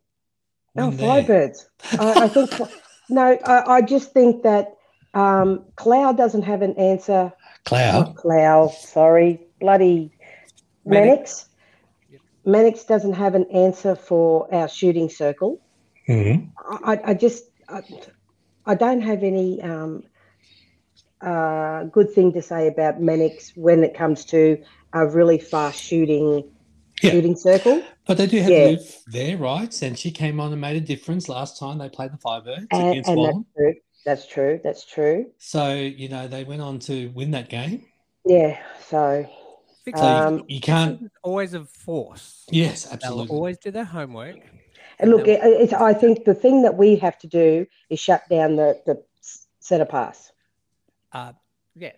Oh, 0.79 0.91
Firebirds. 0.91 1.67
I, 1.99 2.25
I 2.25 2.29
think 2.29 2.51
no. 3.11 3.39
I, 3.45 3.77
I 3.77 3.83
just 3.83 4.13
think 4.13 4.43
that 4.45 4.77
um, 5.13 5.67
Klau 5.77 6.17
doesn't 6.17 6.43
have 6.43 6.63
an 6.63 6.75
answer. 6.77 7.33
Klau. 7.67 7.93
Not 7.93 8.15
Klau. 8.17 8.73
Sorry, 8.73 9.41
bloody 9.61 10.11
Mannix. 10.87 11.11
Mannix. 11.11 11.47
Mannix 12.47 12.85
doesn't 12.85 13.13
have 13.13 13.35
an 13.35 13.45
answer 13.53 13.95
for 13.95 14.53
our 14.55 14.69
shooting 14.69 15.11
circle. 15.11 15.61
Mhm. 16.09 16.51
I, 16.67 16.99
I 17.05 17.15
just 17.15 17.45
I, 17.69 17.83
I 18.65 18.75
don't 18.75 19.03
have 19.03 19.23
any 19.23 19.61
um, 19.61 20.05
uh, 21.21 21.85
good 21.85 22.11
thing 22.15 22.33
to 22.33 22.41
say 22.41 22.69
about 22.69 23.03
Mannix 23.03 23.53
when 23.55 23.85
it 23.85 23.95
comes 23.95 24.25
to 24.27 24.63
a 24.95 25.07
really 25.07 25.39
fast 25.39 25.83
shooting 25.83 26.51
Yeah. 27.03 27.11
shooting 27.13 27.37
circle. 27.37 27.83
But 28.07 28.19
they 28.19 28.27
do 28.27 28.41
have 28.41 28.51
Yeah. 28.51 28.65
Liv 28.65 28.97
there, 29.07 29.37
right? 29.37 29.83
And 29.83 29.99
she 29.99 30.11
came 30.11 30.41
on 30.41 30.53
and 30.53 30.61
made 30.61 30.77
a 30.77 30.81
difference 30.81 31.29
last 31.29 31.59
time 31.59 31.79
they 31.79 31.89
played 31.89 32.13
the 32.13 32.19
Firebirds 32.19 32.67
And, 32.71 32.91
against 32.91 33.09
and 33.11 33.25
that's 33.25 33.47
true. 33.57 33.75
That's 34.05 34.27
true. 34.27 34.61
That's 34.65 34.85
true. 34.87 35.27
So, 35.39 35.75
you 35.75 36.09
know, 36.09 36.27
they 36.29 36.45
went 36.45 36.63
on 36.63 36.79
to 36.81 37.09
win 37.15 37.31
that 37.33 37.49
game. 37.49 37.85
Yeah. 38.25 38.59
So 38.89 39.29
Fix 39.85 39.99
So 40.01 40.07
you- 40.07 40.13
Um, 40.13 40.45
you, 40.49 40.61
can't. 40.61 41.11
Always 41.23 41.55
a 41.55 41.65
force. 41.65 42.45
Yes, 42.51 42.85
They'll 42.85 42.95
absolutely. 42.95 43.37
always 43.37 43.59
do 43.59 43.71
their 43.71 43.85
homework. 43.85 44.37
and 44.99 45.11
look, 45.11 45.27
it, 45.27 45.41
it's, 45.43 45.73
I 45.73 45.95
think 45.95 46.25
the 46.25 46.35
thing 46.35 46.63
that 46.63 46.77
we 46.77 46.97
have 46.97 47.19
to 47.21 47.27
do 47.27 47.67
is 47.89 47.99
shut 47.99 48.29
down 48.29 48.57
the 48.57 48.79
the 48.85 49.03
center 49.61 49.87
pass. 49.87 50.33
Uh, 51.13 51.33
yeah. 51.75 51.93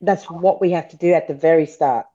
That's 0.00 0.24
what 0.24 0.60
we 0.60 0.70
have 0.70 0.88
to 0.90 0.96
do 0.96 1.12
at 1.12 1.26
the 1.28 1.34
very 1.34 1.66
start. 1.66 2.06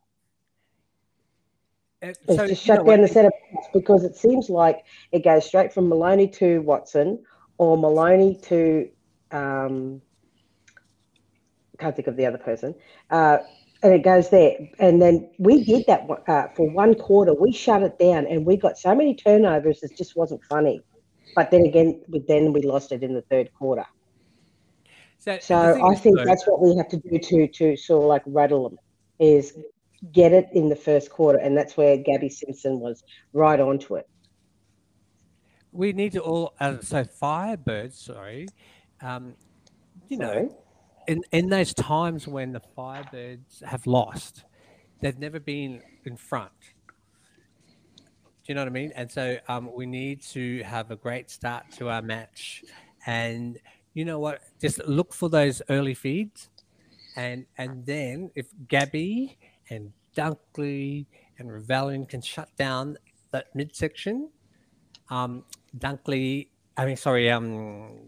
Uh, 2.04 2.08
Is 2.28 2.36
so, 2.36 2.48
to 2.48 2.56
shut 2.56 2.80
know 2.80 2.92
down 2.92 3.02
the 3.02 3.08
center 3.08 3.32
pass 3.54 3.66
because 3.74 4.04
it 4.04 4.16
seems 4.16 4.50
like 4.50 4.84
it 5.12 5.24
goes 5.24 5.46
straight 5.46 5.74
from 5.74 5.88
Moloney 5.88 6.28
to 6.28 6.62
Watson 6.62 7.24
or 7.58 7.78
Moloney 7.78 8.38
to 8.44 8.90
um, 9.32 10.02
can't 11.80 11.96
think 11.96 12.08
of 12.08 12.18
the 12.18 12.26
other 12.26 12.38
person, 12.38 12.76
uh, 13.10 13.38
and 13.82 13.94
it 13.94 14.04
goes 14.04 14.30
there. 14.30 14.58
And 14.80 15.02
then 15.02 15.30
we 15.40 15.64
did 15.64 15.86
that 15.88 16.08
uh, 16.28 16.48
for 16.56 16.70
one 16.72 16.96
quarter. 16.96 17.34
We 17.34 17.52
shut 17.52 17.84
it 17.84 17.98
down, 17.98 18.28
and 18.28 18.46
we 18.46 18.58
got 18.58 18.78
so 18.78 18.94
many 18.94 19.16
turnovers. 19.16 19.82
It 19.82 19.96
just 19.98 20.16
wasn't 20.16 20.44
funny. 20.46 20.82
But 21.36 21.52
then 21.52 21.66
again, 21.66 22.02
we, 22.10 22.24
then 22.28 22.54
we 22.54 22.62
lost 22.62 22.92
it 22.92 23.02
in 23.02 23.14
the 23.14 23.24
third 23.24 23.52
quarter. 23.54 23.86
So, 25.20 25.38
So 25.40 25.88
I 25.90 25.96
think 25.96 26.18
though, 26.18 26.26
that's 26.26 26.46
what 26.46 26.62
we 26.62 26.76
have 26.76 26.90
to 26.90 26.98
do 26.98 27.18
to 27.18 27.48
to 27.48 27.78
sort 27.78 28.04
of 28.04 28.10
like 28.10 28.24
rattle 28.26 28.70
them 28.70 28.78
is 29.20 29.58
get 30.12 30.34
it 30.34 30.50
in 30.54 30.70
the 30.70 30.76
first 30.76 31.10
quarter, 31.10 31.38
and 31.40 31.56
that's 31.58 31.78
where 31.78 31.98
Gabby 31.98 32.30
Simpson 32.30 32.80
was 32.80 33.04
right 33.34 33.60
onto 33.60 33.96
it. 33.96 34.08
we 35.72 35.92
need 35.94 36.12
to 36.14 36.20
all. 36.20 36.54
Uh, 36.60 36.80
so 36.82 37.04
Firebirds, 37.04 37.94
sorry. 37.94 38.48
Um, 39.02 39.36
you 40.10 40.18
know, 40.18 40.56
in 41.08 41.22
in 41.32 41.50
those 41.50 41.74
times 41.74 42.28
when 42.28 42.52
the 42.52 42.62
Firebirds 42.78 43.64
have 43.64 43.86
lost, 43.88 44.44
they've 45.02 45.20
never 45.20 45.40
been 45.40 45.82
in 46.06 46.16
front. 46.18 46.52
Do 48.46 48.52
you 48.52 48.56
know 48.56 48.62
what 48.62 48.68
I 48.68 48.72
mean? 48.72 48.92
And 48.96 49.10
so 49.10 49.38
um, 49.48 49.72
we 49.74 49.86
need 49.86 50.22
to 50.34 50.62
have 50.64 50.92
a 50.92 50.98
great 50.98 51.32
start 51.32 51.72
to 51.78 51.90
our 51.90 52.02
match, 52.02 52.64
and 53.06 53.58
you 53.94 54.06
know 54.06 54.20
what? 54.20 54.42
Just 54.60 54.86
look 54.86 55.14
for 55.14 55.30
those 55.30 55.62
early 55.70 55.94
feeds, 55.94 56.50
and 57.16 57.46
and 57.58 57.86
then 57.86 58.32
if 58.36 58.48
Gabby 58.68 59.38
and 59.74 59.92
Dunkley 60.16 61.06
and 61.38 61.50
Ravaillion 61.50 62.08
can 62.08 62.22
shut 62.22 62.50
down 62.58 62.98
that 63.32 63.54
midsection. 63.56 64.30
Um, 65.10 65.44
Dunkley, 65.78 66.48
I 66.78 66.86
mean, 66.86 66.98
sorry, 66.98 67.30
um, 67.30 68.00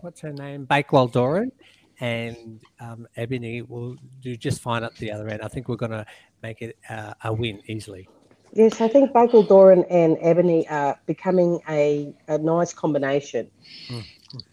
what's 0.00 0.20
her 0.20 0.32
name? 0.32 0.64
Bakewell 0.64 1.08
Doran 1.08 1.52
and 2.00 2.60
um, 2.80 3.06
Ebony 3.16 3.62
will 3.62 3.96
do 4.20 4.36
just 4.36 4.60
fine 4.60 4.84
at 4.84 4.94
the 4.96 5.10
other 5.10 5.28
end. 5.28 5.42
I 5.42 5.48
think 5.48 5.68
we're 5.68 5.76
going 5.76 5.92
to 5.92 6.06
make 6.42 6.62
it 6.62 6.76
uh, 6.88 7.14
a 7.24 7.32
win 7.32 7.62
easily. 7.66 8.08
Yes, 8.52 8.80
I 8.80 8.88
think 8.88 9.12
Bakewell 9.12 9.42
Doran 9.42 9.84
and 9.90 10.16
Ebony 10.20 10.66
are 10.68 10.98
becoming 11.06 11.60
a, 11.68 12.14
a 12.28 12.38
nice 12.38 12.72
combination. 12.72 13.50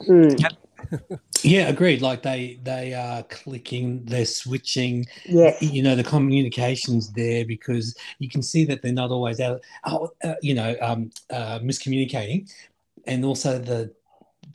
Mm. 0.02 0.56
Yeah, 1.44 1.68
agreed. 1.70 2.02
Like 2.02 2.24
they 2.24 2.60
they 2.64 2.94
are 2.94 3.24
clicking, 3.24 4.06
they're 4.06 4.26
switching. 4.26 5.06
Yeah, 5.26 5.56
You 5.62 5.84
know, 5.84 5.96
the 5.96 6.04
communications 6.04 7.12
there 7.14 7.46
because 7.46 7.96
you 8.20 8.30
can 8.30 8.42
see 8.42 8.66
that 8.66 8.82
they're 8.82 8.94
not 8.94 9.12
always 9.12 9.40
out. 9.40 9.62
Oh, 9.86 10.12
uh, 10.24 10.36
you 10.42 10.54
know, 10.54 10.76
um, 10.82 11.12
uh, 11.32 11.60
miscommunicating, 11.60 12.52
and 13.08 13.26
also 13.26 13.60
the 13.60 13.94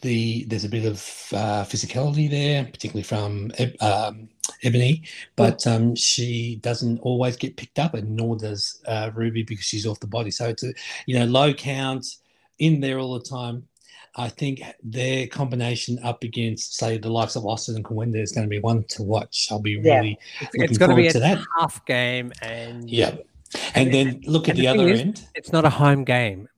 the 0.03 0.45
there's 0.45 0.65
a 0.65 0.69
bit 0.69 0.85
of 0.85 0.99
uh, 1.33 1.65
physicality 1.65 2.31
there, 2.31 2.65
particularly 2.65 3.03
from 3.03 3.51
um, 3.81 4.29
Ebony, 4.63 5.03
but 5.37 5.67
um, 5.67 5.95
she 5.97 6.57
doesn't 6.63 6.99
always 7.01 7.37
get 7.37 7.57
picked 7.57 7.79
up, 7.79 7.95
and 7.95 8.17
nor 8.17 8.37
does 8.37 8.81
uh, 8.87 9.11
Ruby 9.15 9.43
because 9.43 9.65
she's 9.65 9.87
off 9.87 10.01
the 10.01 10.07
body. 10.07 10.31
So 10.31 10.49
it's 10.49 10.63
a 10.65 10.73
you 11.07 11.19
know 11.19 11.27
low 11.27 11.53
count 11.55 12.07
in 12.59 12.81
there 12.81 12.99
all 12.99 13.15
the 13.19 13.25
time. 13.25 13.67
I 14.19 14.29
think 14.29 14.61
their 14.83 15.27
combination 15.29 15.99
up 16.03 16.25
against, 16.25 16.75
say, 16.77 16.99
the 16.99 17.09
likes 17.09 17.37
of 17.37 17.47
Austin 17.47 17.77
and 17.77 17.85
Corinda 17.85 18.21
is 18.21 18.33
going 18.33 18.45
to 18.47 18.51
be 18.51 18.59
one 18.59 18.83
to 18.89 19.03
watch. 19.05 19.49
I'll 19.51 19.61
be 19.61 19.81
Yeah. 19.83 19.97
really 19.99 20.19
It's, 20.41 20.53
Looking 20.55 20.63
it's 20.65 20.79
going 20.79 20.91
to 20.91 20.97
be 20.97 21.09
forward 21.09 21.13
to 21.13 21.19
a 21.33 21.37
that. 21.37 21.45
tough 21.61 21.85
game, 21.87 22.33
and 22.43 22.91
yeah. 22.91 23.15
And 23.75 23.95
then 23.95 24.21
look 24.27 24.49
at 24.49 24.57
the 24.57 24.63
the 24.63 24.69
other 24.69 24.89
is- 24.89 25.01
end. 25.01 25.25
it's 25.35 25.53
not 25.53 25.65
a 25.65 25.71
home 25.71 26.03
game. 26.05 26.49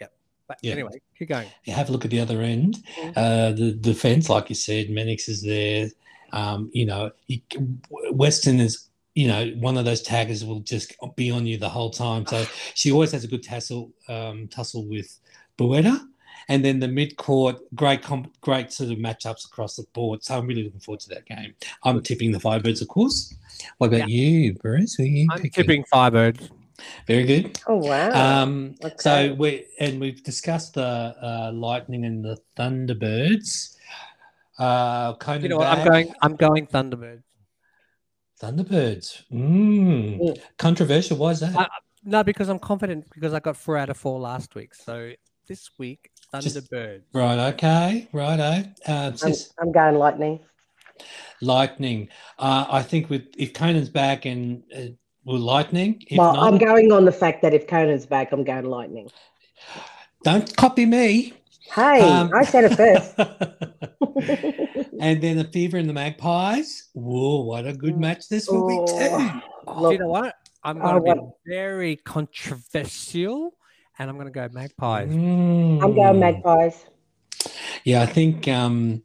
Yep. 0.00 0.12
But 0.46 0.58
Yeah. 0.62 0.72
anyway, 0.72 1.00
keep 1.18 1.28
going. 1.30 1.48
You 1.64 1.72
have 1.72 1.88
a 1.88 1.92
look 1.92 2.04
at 2.04 2.10
the 2.10 2.20
other 2.20 2.42
end. 2.42 2.84
Mhm. 3.02 3.12
Uh, 3.16 3.52
the 3.52 3.72
defense, 3.72 4.28
like 4.28 4.48
you 4.50 4.54
said, 4.54 4.90
Mannix 4.90 5.28
is 5.28 5.42
there. 5.42 5.90
Um, 6.32 6.70
you 6.72 6.84
know, 6.86 7.10
you, 7.28 7.40
Weston 8.12 8.60
is, 8.60 8.88
you 9.14 9.26
know, 9.26 9.48
one 9.58 9.76
of 9.78 9.84
those 9.84 10.02
taggers 10.02 10.44
will 10.44 10.60
just 10.60 10.94
be 11.16 11.30
on 11.30 11.46
you 11.46 11.56
the 11.56 11.68
whole 11.68 11.90
time. 11.90 12.26
So 12.26 12.44
she 12.74 12.92
always 12.92 13.10
has 13.12 13.24
a 13.24 13.28
good 13.28 13.42
tussle, 13.42 13.90
um, 14.08 14.46
tussle 14.48 14.84
with 14.86 15.18
Bueta. 15.58 16.06
And 16.50 16.64
then 16.64 16.80
the 16.80 16.88
mid 16.88 17.16
court, 17.16 17.56
great, 17.76 18.02
comp- 18.02 18.38
great 18.40 18.72
sort 18.72 18.90
of 18.90 18.98
matchups 18.98 19.46
across 19.46 19.76
the 19.76 19.84
board. 19.94 20.24
So 20.24 20.36
I'm 20.36 20.46
really 20.46 20.64
looking 20.64 20.80
forward 20.80 21.00
to 21.00 21.08
that 21.10 21.24
game. 21.24 21.54
I'm 21.84 22.02
tipping 22.02 22.32
the 22.32 22.38
Firebirds, 22.40 22.82
of 22.82 22.88
course. 22.88 23.34
What 23.78 23.86
about 23.94 24.08
you, 24.08 24.54
Bruce? 24.54 24.94
Who 24.94 25.04
are 25.04 25.06
you 25.06 25.28
I'm 25.30 25.36
picking? 25.38 25.50
tipping 25.62 25.84
Firebirds. 25.84 26.50
Very 27.06 27.24
good. 27.24 27.58
Oh 27.68 27.76
wow. 27.76 28.42
Um, 28.42 28.74
okay. 28.82 28.94
So 28.98 29.34
we 29.34 29.66
and 29.78 30.00
we've 30.00 30.22
discussed 30.24 30.74
the 30.74 30.82
uh, 30.82 31.50
Lightning 31.54 32.04
and 32.04 32.24
the 32.24 32.36
Thunderbirds. 32.56 33.76
Uh, 34.58 35.14
Koenen 35.16 35.42
You 35.42 35.48
know 35.50 35.58
what? 35.58 35.68
I'm 35.68 35.86
going. 35.86 36.14
I'm 36.22 36.36
going 36.36 36.66
Thunderbirds. 36.66 37.22
Thunderbirds. 38.42 39.22
Mm. 39.30 40.20
Mm. 40.20 40.40
Controversial. 40.58 41.16
Why 41.18 41.30
is 41.30 41.40
that? 41.40 41.56
I- 41.56 41.68
No, 42.02 42.24
because 42.24 42.48
I'm 42.48 42.58
confident 42.58 43.04
because 43.14 43.34
I 43.34 43.40
got 43.40 43.56
four 43.56 43.76
out 43.76 43.90
of 43.90 43.96
four 43.98 44.18
last 44.18 44.54
week. 44.54 44.74
So 44.74 45.12
this 45.46 45.70
week, 45.78 46.10
Just- 46.38 46.70
Thunderbirds. 46.70 47.02
right. 47.12 47.38
Okay. 47.54 48.08
Righto. 48.12 48.68
Uh, 48.86 48.92
I'm, 48.92 49.16
sis, 49.16 49.52
I'm 49.60 49.72
going 49.72 49.96
lightning. 49.96 50.40
lightning. 51.42 52.08
Uh, 52.38 52.66
I 52.70 52.82
think 52.82 53.10
with 53.10 53.24
if 53.36 53.52
Koenen's 53.52 53.88
back 53.88 54.26
and 54.26 54.62
uh, 54.76 54.82
will 55.24 55.38
lightning. 55.38 56.02
If 56.08 56.18
well, 56.18 56.34
not, 56.34 56.46
I'm 56.52 56.58
going 56.58 56.92
on 56.92 57.04
the 57.04 57.12
fact 57.12 57.42
that 57.42 57.52
if 57.54 57.66
Koenen's 57.66 58.06
back, 58.06 58.32
I'm 58.32 58.44
going 58.44 58.64
lightning. 58.66 59.10
don't 60.24 60.54
copy 60.56 60.86
me. 60.86 61.34
Hey, 61.74 62.00
Um, 62.00 62.30
I 62.34 62.44
said 62.44 62.64
it 62.64 62.76
first. 62.76 63.14
and 65.00 65.22
then 65.22 65.36
the 65.36 65.48
Fever 65.52 65.76
and 65.76 65.88
the 65.88 65.92
Magpies. 65.92 66.88
Whoa, 66.94 67.42
what 67.42 67.66
a 67.66 67.72
good 67.72 67.96
match 67.96 68.28
this 68.28 68.48
will 68.48 68.66
be 68.66 68.92
too. 68.92 69.40
Oh, 69.66 69.74
Do 69.74 69.80
look, 69.80 69.92
you 69.92 69.98
know 70.00 70.08
what? 70.08 70.34
I'm 70.64 70.78
going 70.80 71.04
to 71.04 71.14
be 71.14 71.20
very 71.46 71.96
controversial, 71.96 73.54
and 74.00 74.08
I'm 74.08 74.16
going 74.16 74.26
to 74.26 74.32
go 74.32 74.48
Magpies. 74.50 75.12
I'm 75.12 75.94
going 75.94 76.16
Mm. 76.16 76.18
magpies. 76.18 76.86
Yeah, 77.84 78.02
I 78.02 78.06
think 78.06 78.48
um, 78.48 79.02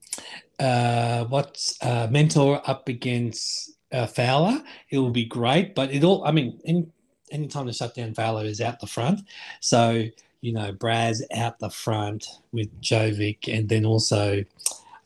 uh, 0.57 1.25
what's 1.25 1.77
uh, 1.81 2.07
Mentor 2.09 2.61
up 2.65 2.87
against 2.87 3.73
uh, 3.91 4.07
Fowler, 4.07 4.63
it 4.89 4.97
will 4.97 5.11
be 5.11 5.25
great. 5.25 5.75
But 5.75 5.91
it 5.91 6.03
all, 6.03 6.25
I 6.25 6.31
mean, 6.31 6.59
any 6.65 6.87
anytime 7.31 7.65
to 7.67 7.73
shut 7.73 7.95
down 7.95 8.13
Fowler 8.13 8.45
is 8.45 8.61
out 8.61 8.79
the 8.79 8.87
front. 8.87 9.21
So, 9.59 10.05
you 10.41 10.53
know, 10.53 10.71
Braz 10.71 11.21
out 11.35 11.59
the 11.59 11.69
front 11.69 12.27
with 12.53 12.69
Jovic 12.81 13.53
and 13.53 13.67
then 13.67 13.85
also 13.85 14.43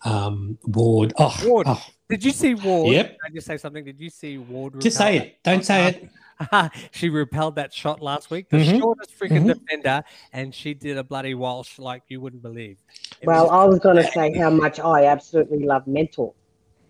um, 0.06 0.58
Ward. 0.66 1.14
Oh, 1.18 1.36
Ward. 1.44 1.68
oh, 1.68 1.84
Did 2.10 2.24
you 2.24 2.32
see 2.32 2.54
Ward? 2.54 2.94
Yep. 2.94 3.08
Can 3.08 3.18
I 3.26 3.30
just 3.34 3.48
say 3.48 3.58
something? 3.58 3.84
Did 3.84 4.00
you 4.00 4.10
see 4.10 4.38
Ward? 4.38 4.80
just 4.82 4.98
say 4.98 5.18
it. 5.18 5.44
Don't 5.44 5.66
say 5.66 5.88
it. 5.88 6.10
That- 6.52 6.72
she 6.92 7.10
repelled 7.10 7.56
that 7.56 7.74
shot 7.74 8.02
last 8.02 8.30
week. 8.32 8.50
The 8.50 8.58
Mhm. 8.58 8.80
shortest 8.80 9.18
freaking 9.20 9.44
Mhm. 9.46 9.54
defender, 9.60 10.04
and 10.34 10.54
she 10.54 10.74
did 10.74 10.98
a 10.98 11.04
bloody 11.04 11.36
Walsh 11.36 11.80
like 11.80 12.04
you 12.08 12.22
wouldn't 12.22 12.42
believe. 12.42 12.78
It 13.22 13.28
Well, 13.28 13.44
was- 13.46 13.52
I 13.52 13.66
was 13.66 13.80
going 13.80 13.98
to 13.98 14.04
say 14.12 14.34
how 14.38 14.50
much 14.50 14.80
I 14.80 15.06
absolutely 15.06 15.64
love 15.66 15.86
Mentor 15.88 16.34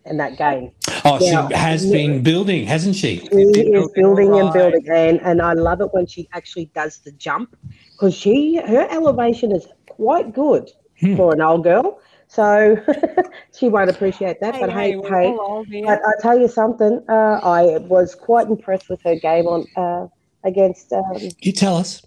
in 0.06 0.18
that 0.18 0.38
game. 0.38 0.72
Oh, 1.06 1.18
Yeah. 1.22 1.47
she 1.47 1.54
has 1.56 1.89
been 1.91 2.24
building, 2.24 2.66
hasn't 2.66 2.95
she? 2.95 3.18
She 3.18 3.26
is 3.38 3.52
building 3.62 3.89
building 3.95 4.39
and 4.39 4.54
building, 4.54 4.86
and 4.89 5.22
and 5.22 5.41
I 5.41 5.54
love 5.54 5.82
it 5.82 5.93
when 5.93 6.06
she 6.08 6.28
actually 6.34 6.66
does 6.76 7.00
the 7.00 7.12
jump 7.14 7.56
because 7.93 8.14
she 8.16 8.56
her 8.58 8.88
elevation 8.91 9.52
is 9.52 9.68
quite 9.88 10.34
good 10.34 10.72
Hmm. 11.00 11.16
for 11.16 11.34
an 11.34 11.41
old 11.41 11.64
girl. 11.64 12.00
So 12.30 12.78
she 13.58 13.70
won't 13.70 13.90
appreciate 13.90 14.40
that. 14.40 14.60
but 14.60 14.72
hey, 14.72 14.96
we're 14.96 15.10
hey, 15.10 15.30
all. 15.30 15.66
But 15.84 16.00
I 16.06 16.12
tell 16.22 16.40
you 16.40 16.48
something, 16.48 17.04
uh, 17.10 17.40
I 17.44 17.80
was 17.80 18.14
quite 18.14 18.48
impressed 18.48 18.88
with 18.88 19.02
her 19.02 19.16
game 19.16 19.48
on 19.48 19.66
uh, 19.76 20.08
against. 20.44 20.94
Um, 20.94 21.04
You 21.40 21.52
tell 21.52 21.76
us. 21.76 22.06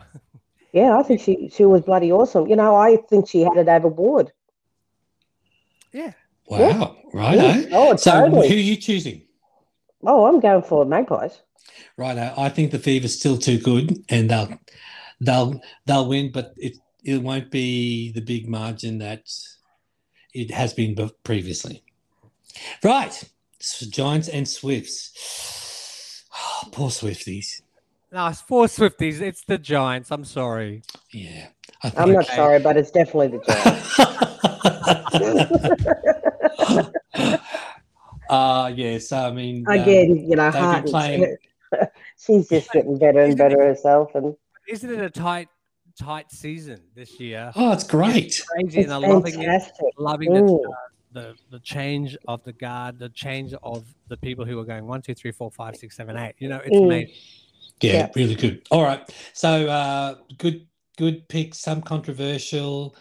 yeah, 0.72 0.98
I 0.98 1.04
think 1.04 1.20
she 1.20 1.48
she 1.54 1.64
was 1.64 1.82
bloody 1.82 2.10
awesome. 2.10 2.48
You 2.48 2.56
know, 2.56 2.74
I 2.74 2.96
think 3.08 3.28
she 3.28 3.42
had 3.42 3.56
it 3.56 3.68
over 3.68 3.88
Ward. 3.88 4.32
yeah. 5.92 6.12
Wow. 6.48 6.96
Right. 7.14 7.36
Yeah. 7.36 7.64
Oh, 7.72 7.94
So, 7.96 8.10
totally. 8.10 8.48
who 8.48 8.54
are 8.54 8.58
you 8.58 8.76
choosing? 8.76 9.22
Oh, 10.04 10.26
I'm 10.26 10.40
going 10.40 10.62
for 10.62 10.84
Magpies. 10.84 11.40
Right. 11.96 12.18
I 12.18 12.48
think 12.48 12.72
the 12.72 12.78
Fever's 12.80 13.16
still 13.16 13.38
too 13.38 13.58
good, 13.58 14.04
and 14.08 14.28
they'll 14.28 14.58
they'll 15.20 15.60
they'll 15.86 16.08
win, 16.08 16.32
but 16.32 16.52
it 16.56 16.76
it 17.04 17.22
won't 17.22 17.50
be 17.50 18.12
the 18.12 18.20
big 18.20 18.48
margin 18.48 18.98
that 18.98 19.24
it 20.34 20.50
has 20.50 20.72
been 20.72 20.96
previously. 21.24 21.82
Right. 22.82 23.22
So 23.58 23.86
Giants 23.88 24.28
and 24.28 24.48
Swifts. 24.48 26.24
Oh, 26.36 26.68
poor 26.72 26.88
Swifties. 26.90 27.62
No, 28.10 28.26
it's 28.26 28.40
four 28.42 28.66
Swifties. 28.66 29.20
It's 29.20 29.42
the 29.44 29.58
Giants. 29.58 30.10
I'm 30.10 30.24
sorry. 30.24 30.82
Yeah. 31.12 31.48
I 31.82 31.92
I'm 31.96 32.12
not 32.12 32.24
Okay. 32.24 32.36
sorry, 32.36 32.60
but 32.60 32.76
it's 32.76 32.90
definitely 32.90 33.38
the 33.38 33.44
Giants. 33.48 33.98
uh 38.30 38.72
yes, 38.74 39.12
I 39.12 39.30
mean 39.32 39.64
um, 39.66 39.74
Again, 39.78 40.16
you 40.28 40.36
know, 40.36 40.50
they've 40.50 40.60
Hart, 40.60 40.86
playing- 40.86 41.36
she's 42.18 42.48
just 42.48 42.70
getting 42.72 42.98
better 42.98 43.20
and 43.20 43.36
better 43.36 43.62
herself, 43.62 44.10
and 44.14 44.34
Isn't 44.68 44.90
it 44.90 45.00
a 45.00 45.10
tight, 45.10 45.48
tight 45.98 46.30
season 46.30 46.80
this 46.94 47.18
year? 47.20 47.52
Oh, 47.56 47.72
it's 47.72 47.84
great. 47.84 48.16
It's 48.26 48.40
Crazy, 48.42 48.80
it's 48.80 48.92
and 48.92 49.04
I'm 49.04 49.10
loving 49.10 49.40
it. 49.40 49.62
Loving 49.98 50.32
the, 50.32 50.44
uh, 50.44 50.72
the 51.12 51.34
the 51.50 51.60
change 51.60 52.16
of 52.26 52.42
the 52.44 52.52
guard, 52.52 52.98
the 52.98 53.08
change 53.10 53.54
of 53.62 53.86
the 54.08 54.16
people 54.16 54.44
who 54.44 54.58
are 54.58 54.64
going 54.64 54.86
one, 54.86 55.02
two, 55.02 55.14
three, 55.14 55.32
four, 55.32 55.50
five, 55.50 55.76
six, 55.76 55.96
seven, 55.96 56.16
eight. 56.16 56.34
You 56.38 56.48
know, 56.48 56.60
it's 56.64 56.76
Mm. 56.78 56.84
amazing. 56.84 57.14
Yeah, 57.80 57.92
Yeah. 57.92 58.08
really 58.16 58.34
good. 58.34 58.66
All 58.70 58.82
right. 58.82 59.08
So 59.32 59.68
uh 59.68 60.16
good 60.38 60.66
good 60.96 61.28
pick, 61.28 61.54
some 61.54 61.82
controversial. 61.82 62.96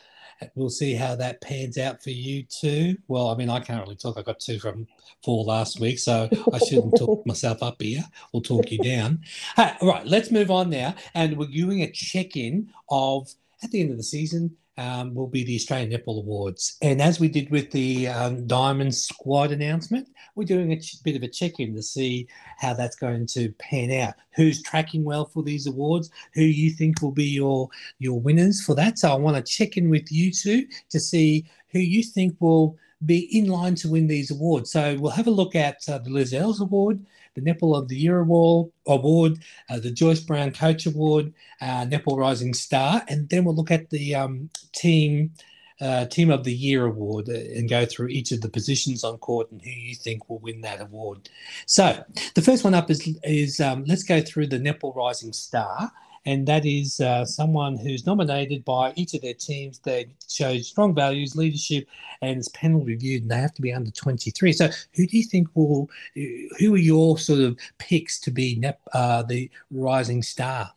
We'll 0.55 0.69
see 0.69 0.93
how 0.93 1.15
that 1.15 1.41
pans 1.41 1.77
out 1.77 2.03
for 2.03 2.09
you 2.09 2.43
too. 2.43 2.97
Well, 3.07 3.29
I 3.29 3.35
mean, 3.35 3.49
I 3.49 3.59
can't 3.59 3.81
really 3.81 3.95
talk. 3.95 4.17
I 4.17 4.21
got 4.21 4.39
two 4.39 4.59
from 4.59 4.87
four 5.23 5.43
last 5.43 5.79
week, 5.79 5.99
so 5.99 6.29
I 6.53 6.57
shouldn't 6.59 6.97
talk 6.97 7.25
myself 7.25 7.61
up 7.63 7.81
here 7.81 8.03
or 8.33 8.41
talk 8.41 8.71
you 8.71 8.79
down. 8.79 9.19
Hey, 9.55 9.73
all 9.81 9.89
right, 9.89 10.05
let's 10.05 10.31
move 10.31 10.51
on 10.51 10.69
now. 10.69 10.95
And 11.13 11.37
we're 11.37 11.47
doing 11.47 11.81
a 11.81 11.91
check-in 11.91 12.69
of 12.89 13.33
at 13.63 13.71
the 13.71 13.81
end 13.81 13.91
of 13.91 13.97
the 13.97 14.03
season. 14.03 14.55
Um, 14.82 15.13
will 15.13 15.27
be 15.27 15.43
the 15.43 15.55
Australian 15.55 15.91
Netball 15.91 16.17
Awards, 16.23 16.77
and 16.82 17.03
as 17.03 17.19
we 17.19 17.29
did 17.29 17.51
with 17.51 17.69
the 17.69 18.07
um, 18.07 18.47
Diamond 18.47 18.95
Squad 18.95 19.51
announcement, 19.51 20.07
we're 20.34 20.45
doing 20.55 20.71
a 20.71 20.79
ch- 20.79 21.03
bit 21.03 21.15
of 21.15 21.21
a 21.21 21.27
check-in 21.27 21.75
to 21.75 21.84
see 21.84 22.27
how 22.57 22.73
that's 22.73 22.95
going 22.95 23.27
to 23.27 23.51
pan 23.59 23.91
out. 23.91 24.15
Who's 24.32 24.63
tracking 24.63 25.03
well 25.03 25.25
for 25.25 25.43
these 25.43 25.67
awards? 25.67 26.09
Who 26.34 26.41
you 26.41 26.71
think 26.71 26.99
will 26.99 27.11
be 27.11 27.27
your 27.27 27.69
your 27.99 28.19
winners 28.19 28.63
for 28.65 28.73
that? 28.73 28.97
So 28.97 29.11
I 29.11 29.15
want 29.15 29.38
to 29.38 29.51
check 29.57 29.77
in 29.77 29.88
with 29.88 30.11
you 30.11 30.32
two 30.32 30.65
to 30.89 30.99
see 30.99 31.45
who 31.69 31.79
you 31.79 32.01
think 32.01 32.36
will 32.39 32.75
be 33.05 33.37
in 33.37 33.47
line 33.47 33.75
to 33.75 33.89
win 33.89 34.07
these 34.07 34.31
awards. 34.31 34.71
So 34.71 34.97
we'll 34.99 35.11
have 35.11 35.27
a 35.27 35.31
look 35.31 35.55
at 35.55 35.77
uh, 35.89 35.97
the 35.97 36.09
Liz 36.09 36.33
Ellis 36.33 36.59
Award, 36.59 37.03
the 37.35 37.41
Netball 37.41 37.77
of 37.77 37.87
the 37.87 37.97
Year 37.97 38.19
Award, 38.19 39.39
uh, 39.69 39.79
the 39.79 39.91
Joyce 39.91 40.19
Brown 40.19 40.51
Coach 40.51 40.85
Award, 40.85 41.33
uh, 41.61 41.85
Netball 41.85 42.17
Rising 42.17 42.53
Star, 42.53 43.03
and 43.07 43.27
then 43.29 43.43
we'll 43.43 43.55
look 43.55 43.71
at 43.71 43.89
the 43.89 44.15
um, 44.15 44.49
team. 44.73 45.31
Uh, 45.79 46.05
team 46.05 46.29
of 46.29 46.43
the 46.43 46.53
Year 46.53 46.85
award 46.85 47.27
uh, 47.27 47.31
and 47.33 47.67
go 47.67 47.87
through 47.87 48.07
each 48.09 48.31
of 48.31 48.39
the 48.41 48.49
positions 48.49 49.03
on 49.03 49.17
court 49.17 49.51
and 49.51 49.59
who 49.63 49.71
you 49.71 49.95
think 49.95 50.29
will 50.29 50.37
win 50.37 50.61
that 50.61 50.79
award. 50.79 51.27
So 51.65 52.03
the 52.35 52.41
first 52.43 52.63
one 52.63 52.75
up 52.75 52.91
is 52.91 53.17
is 53.23 53.59
um, 53.59 53.85
let's 53.85 54.03
go 54.03 54.21
through 54.21 54.45
the 54.45 54.59
Netball 54.59 54.95
Rising 54.95 55.33
Star, 55.33 55.91
and 56.26 56.47
that 56.47 56.65
is 56.65 56.99
uh, 56.99 57.26
someone 57.26 57.78
who's 57.78 58.05
nominated 58.05 58.63
by 58.63 58.93
each 58.95 59.13
of 59.13 59.22
their 59.22 59.34
teams 59.34 59.80
that 59.80 60.05
shows 60.28 60.67
strong 60.67 60.93
values, 60.93 61.36
leadership, 61.36 61.88
and 62.22 62.39
is 62.39 62.49
panel 62.49 62.84
reviewed, 62.84 63.24
and 63.24 63.32
they 63.32 63.38
have 63.38 63.53
to 63.55 63.61
be 63.61 63.74
under 63.74 63.89
23. 63.89 64.53
So, 64.53 64.69
who 64.95 65.07
do 65.07 65.17
you 65.17 65.24
think 65.24 65.47
will, 65.55 65.89
who 66.15 66.76
are 66.76 66.78
your 66.78 67.17
sort 67.17 67.39
of 67.39 67.57
picks 67.80 68.19
to 68.22 68.32
be 68.32 68.63
uh, 68.93 69.24
the 69.24 69.49
rising 69.72 70.22
star? 70.22 70.72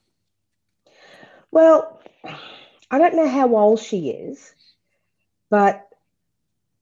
Well, 1.50 2.00
I 2.90 2.98
don't 2.98 3.14
know 3.14 3.28
how 3.28 3.54
old 3.54 3.80
she 3.80 4.10
is, 4.10 4.54
but 5.50 5.88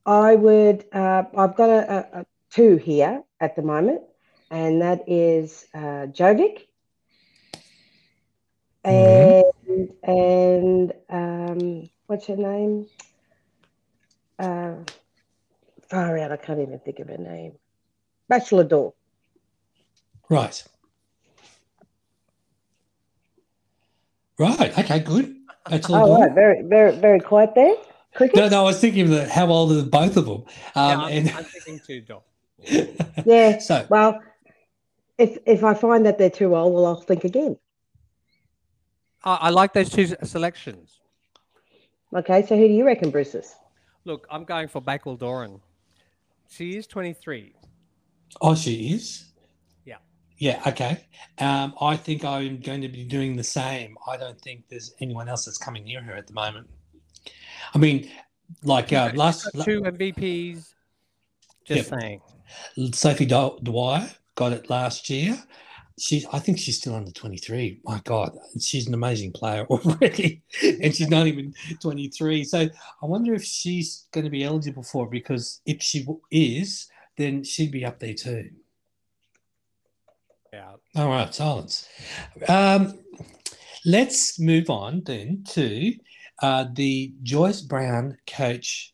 I 0.06 0.36
would, 0.36 0.84
uh, 0.92 1.24
I've 1.36 1.56
got 1.56 1.68
a, 1.68 1.92
a, 1.92 2.20
a, 2.20 2.26
two 2.50 2.76
here 2.76 3.22
at 3.40 3.56
the 3.56 3.62
moment, 3.62 4.02
and 4.50 4.82
that 4.82 5.04
is 5.08 5.66
uh, 5.74 6.06
Jovic 6.12 6.66
mm-hmm. 8.90 10.10
and 10.10 10.92
um, 11.08 11.90
what's 12.06 12.26
her 12.26 12.36
name? 12.36 12.86
Uh, 14.38 14.74
far 15.88 16.18
out, 16.18 16.32
I 16.32 16.36
can't 16.36 16.60
even 16.60 16.78
think 16.80 16.98
of 16.98 17.08
her 17.08 17.18
name. 17.18 17.52
Bachelor 18.28 18.64
Door. 18.64 18.94
Right. 20.28 20.64
Right. 24.38 24.78
Okay. 24.78 25.00
Good. 25.00 25.36
Bachelor 25.68 25.98
oh, 26.00 26.20
right. 26.20 26.32
Very, 26.32 26.62
very, 26.62 26.96
very 26.96 27.20
quiet 27.20 27.54
there. 27.54 27.74
Cricket? 28.14 28.36
No, 28.36 28.48
no. 28.48 28.60
I 28.62 28.64
was 28.64 28.80
thinking 28.80 29.12
of 29.12 29.28
how 29.28 29.46
old 29.48 29.72
are 29.72 29.82
both 29.82 30.16
of 30.16 30.26
them? 30.26 30.34
Um, 30.34 30.44
yeah, 30.74 30.98
I'm, 30.98 31.12
and... 31.12 31.30
I'm 31.30 31.44
thinking 31.44 31.80
too, 31.86 32.00
Doc. 32.08 32.24
yeah. 33.24 33.58
So 33.58 33.86
well, 33.88 34.20
if 35.18 35.38
if 35.46 35.64
I 35.64 35.74
find 35.74 36.06
that 36.06 36.18
they're 36.18 36.30
too 36.30 36.56
old, 36.56 36.74
well, 36.74 36.86
I'll 36.86 37.00
think 37.00 37.24
again. 37.24 37.56
I 39.24 39.50
like 39.50 39.72
those 39.72 39.90
two 39.90 40.06
selections. 40.24 41.00
Okay, 42.14 42.44
so 42.44 42.56
who 42.56 42.68
do 42.68 42.74
you 42.74 42.84
reckon, 42.84 43.10
Bruce's? 43.10 43.54
Look, 44.04 44.26
I'm 44.30 44.44
going 44.44 44.68
for 44.68 44.82
Bakewell 44.82 45.16
Doran. 45.16 45.60
She 46.50 46.76
is 46.76 46.86
23. 46.86 47.54
Oh, 48.40 48.54
she 48.54 48.92
is? 48.92 49.26
Yeah. 49.84 49.96
Yeah, 50.38 50.60
okay. 50.66 51.06
Um, 51.38 51.74
I 51.80 51.96
think 51.96 52.24
I'm 52.24 52.60
going 52.60 52.82
to 52.82 52.88
be 52.88 53.04
doing 53.04 53.36
the 53.36 53.44
same. 53.44 53.96
I 54.06 54.16
don't 54.16 54.40
think 54.40 54.64
there's 54.68 54.94
anyone 55.00 55.28
else 55.28 55.44
that's 55.44 55.58
coming 55.58 55.84
near 55.84 56.02
her 56.02 56.14
at 56.14 56.26
the 56.26 56.34
moment. 56.34 56.68
I 57.74 57.78
mean, 57.78 58.10
like 58.62 58.92
uh, 58.92 59.12
last 59.14 59.48
two 59.64 59.82
MVPs. 59.82 60.74
Just 61.64 61.90
yeah. 61.90 61.98
saying. 61.98 62.20
Sophie 62.92 63.26
Dwyer 63.26 64.10
got 64.34 64.52
it 64.52 64.68
last 64.68 65.08
year 65.08 65.42
she's 66.02 66.26
I 66.32 66.40
think 66.40 66.58
she's 66.58 66.78
still 66.78 66.94
under 66.94 67.12
23. 67.12 67.80
My 67.84 68.00
God, 68.04 68.36
she's 68.60 68.88
an 68.88 68.94
amazing 68.94 69.32
player 69.32 69.64
already. 69.70 70.42
and 70.62 70.94
she's 70.94 71.08
not 71.08 71.26
even 71.26 71.54
23. 71.80 72.44
So 72.44 72.60
I 72.60 73.06
wonder 73.06 73.34
if 73.34 73.44
she's 73.44 74.06
going 74.12 74.24
to 74.24 74.30
be 74.30 74.44
eligible 74.44 74.82
for 74.82 75.06
it 75.06 75.10
because 75.10 75.60
if 75.64 75.80
she 75.80 76.06
is, 76.30 76.88
then 77.16 77.44
she'd 77.44 77.70
be 77.70 77.84
up 77.84 78.00
there 78.00 78.14
too. 78.14 78.50
Yeah. 80.52 80.72
All 80.96 81.08
right, 81.08 81.34
silence. 81.34 81.88
Um, 82.48 82.98
let's 83.86 84.38
move 84.38 84.68
on 84.70 85.02
then 85.06 85.44
to 85.50 85.94
uh, 86.42 86.66
the 86.74 87.14
Joyce 87.22 87.60
Brown 87.60 88.18
Coach 88.26 88.92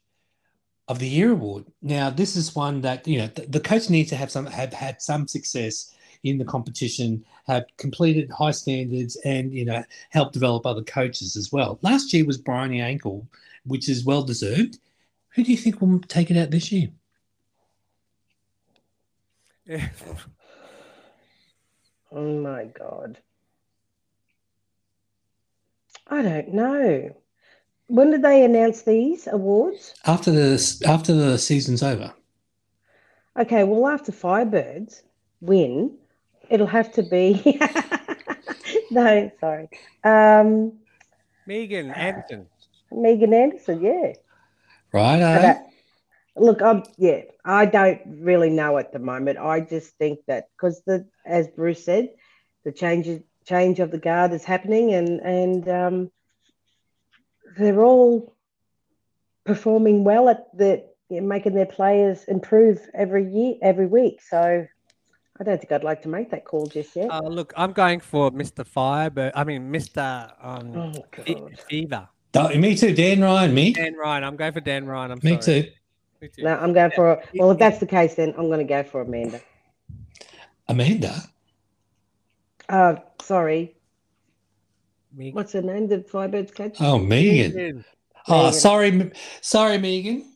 of 0.86 0.98
the 0.98 1.08
Year 1.08 1.32
award. 1.32 1.64
Now, 1.82 2.10
this 2.10 2.36
is 2.36 2.54
one 2.54 2.82
that 2.82 3.08
you 3.08 3.18
know 3.18 3.26
the, 3.28 3.46
the 3.46 3.60
coach 3.60 3.90
needs 3.90 4.10
to 4.10 4.16
have 4.16 4.30
some 4.30 4.46
have 4.46 4.72
had 4.72 5.02
some 5.02 5.26
success 5.26 5.94
in 6.24 6.38
the 6.38 6.44
competition 6.44 7.24
have 7.46 7.64
completed 7.76 8.30
high 8.30 8.50
standards 8.50 9.16
and 9.24 9.52
you 9.52 9.64
know 9.64 9.82
helped 10.10 10.32
develop 10.32 10.66
other 10.66 10.82
coaches 10.82 11.36
as 11.36 11.52
well. 11.52 11.78
Last 11.82 12.12
year 12.12 12.24
was 12.24 12.38
Briony 12.38 12.78
Akle, 12.78 13.26
which 13.64 13.88
is 13.88 14.04
well 14.04 14.22
deserved. 14.22 14.78
Who 15.30 15.44
do 15.44 15.50
you 15.50 15.56
think 15.56 15.80
will 15.80 16.00
take 16.00 16.30
it 16.30 16.36
out 16.36 16.50
this 16.50 16.72
year? 16.72 16.88
oh 22.12 22.40
my 22.40 22.64
god. 22.64 23.18
I 26.06 26.22
don't 26.22 26.54
know. 26.54 27.14
When 27.88 28.10
did 28.10 28.22
they 28.22 28.44
announce 28.44 28.82
these 28.82 29.26
awards? 29.26 29.94
After 30.06 30.30
the 30.30 30.84
after 30.86 31.12
the 31.12 31.38
season's 31.38 31.82
over. 31.82 32.12
Okay, 33.38 33.64
well 33.64 33.86
after 33.86 34.10
Firebirds 34.10 35.02
win, 35.40 35.96
it'll 36.50 36.66
have 36.66 36.92
to 36.92 37.02
be. 37.02 37.60
no, 38.90 39.30
sorry. 39.40 39.68
Um, 40.04 40.78
Megan 41.46 41.90
Anderson. 41.90 42.46
Megan 42.92 43.34
Anderson, 43.34 43.80
yeah. 43.80 44.12
Right. 44.92 45.20
Uh, 45.20 45.54
look, 46.36 46.62
I'm 46.62 46.82
yeah. 46.96 47.22
I 47.44 47.66
don't 47.66 48.00
really 48.06 48.50
know 48.50 48.78
at 48.78 48.92
the 48.92 48.98
moment. 48.98 49.38
I 49.38 49.60
just 49.60 49.96
think 49.96 50.20
that 50.26 50.48
because 50.56 50.82
the, 50.86 51.06
as 51.26 51.48
Bruce 51.48 51.84
said, 51.84 52.10
the 52.64 52.72
change 52.72 53.22
change 53.46 53.80
of 53.80 53.90
the 53.90 53.98
guard 53.98 54.32
is 54.32 54.44
happening, 54.44 54.94
and 54.94 55.20
and 55.20 55.68
um, 55.68 56.10
they're 57.56 57.82
all 57.82 58.34
performing 59.44 60.04
well 60.04 60.28
at 60.28 60.46
the 60.56 60.84
making 61.10 61.54
their 61.54 61.66
players 61.66 62.24
improve 62.24 62.78
every 62.94 63.30
year, 63.30 63.54
every 63.62 63.86
week. 63.86 64.20
So 64.22 64.66
I 65.40 65.44
don't 65.44 65.58
think 65.58 65.70
I'd 65.70 65.84
like 65.84 66.02
to 66.02 66.08
make 66.08 66.30
that 66.30 66.44
call 66.44 66.66
just 66.66 66.96
yet. 66.96 67.10
Uh, 67.10 67.20
look, 67.20 67.52
I'm 67.56 67.72
going 67.72 68.00
for 68.00 68.30
Mr. 68.32 68.66
Fire, 68.66 69.08
but 69.08 69.36
I 69.36 69.44
mean 69.44 69.72
Mr. 69.72 70.32
Um, 70.40 70.76
oh, 70.76 71.50
Fever. 71.68 72.08
me 72.56 72.76
too, 72.76 72.94
Dan 72.94 73.22
Ryan. 73.22 73.54
Me. 73.54 73.72
Dan 73.72 73.94
Ryan. 73.94 74.24
I'm 74.24 74.36
going 74.36 74.52
for 74.52 74.60
Dan 74.60 74.86
Ryan. 74.86 75.12
I'm 75.12 75.20
me 75.22 75.40
sorry. 75.40 75.62
too. 75.62 75.70
Me 76.20 76.28
too. 76.28 76.42
No, 76.42 76.56
I'm 76.56 76.72
going 76.72 76.90
for. 76.90 77.22
Well, 77.34 77.52
if 77.52 77.58
that's 77.58 77.78
the 77.78 77.86
case, 77.86 78.14
then 78.16 78.34
I'm 78.36 78.48
going 78.48 78.58
to 78.58 78.64
go 78.64 78.82
for 78.82 79.02
Amanda. 79.02 79.40
Amanda. 80.68 81.22
Uh, 82.68 82.96
sorry. 83.22 83.76
Megan. 85.14 85.34
What's 85.34 85.52
her 85.52 85.62
name? 85.62 85.88
The 85.88 85.98
Firebirds 85.98 86.54
coach? 86.54 86.76
Oh, 86.80 86.98
Megan. 86.98 87.54
Megan. 87.54 87.84
Oh, 88.26 88.50
sorry, 88.50 89.10
sorry, 89.40 89.78
Megan. 89.78 90.32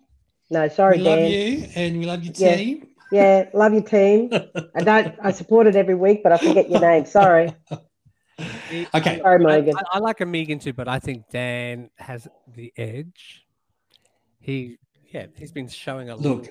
No, 0.51 0.69
sorry, 0.69 0.99
we 0.99 1.05
Dan. 1.05 1.19
love 1.19 1.31
you, 1.31 1.69
and 1.75 1.99
we 1.99 2.07
love 2.07 2.25
your 2.25 2.33
team. 2.33 2.89
Yeah. 3.13 3.45
Yeah, 3.45 3.51
love 3.53 3.73
your 3.73 3.83
team. 3.83 4.31
I 4.75 4.83
don't. 4.83 5.15
I 5.23 5.33
support 5.33 5.67
it 5.67 5.77
every 5.77 5.95
week, 5.95 6.23
but 6.23 6.33
I 6.33 6.39
forget 6.39 6.71
your 6.71 6.81
name. 6.81 7.05
Sorry. 7.07 7.55
Okay. 8.95 9.21
Sorry, 9.21 9.39
Megan. 9.39 9.77
I, 9.77 9.83
I, 9.93 9.99
like 9.99 10.21
a 10.21 10.27
Megan 10.27 10.59
too, 10.59 10.73
but 10.73 10.89
I 10.89 10.99
think 10.99 11.29
Dan 11.31 11.91
has 11.97 12.27
the 12.55 12.73
edge. 12.77 13.45
He, 14.41 14.79
yeah, 15.13 15.27
he's 15.37 15.53
been 15.53 15.69
showing 15.69 16.11
a 16.11 16.17
look, 16.17 16.49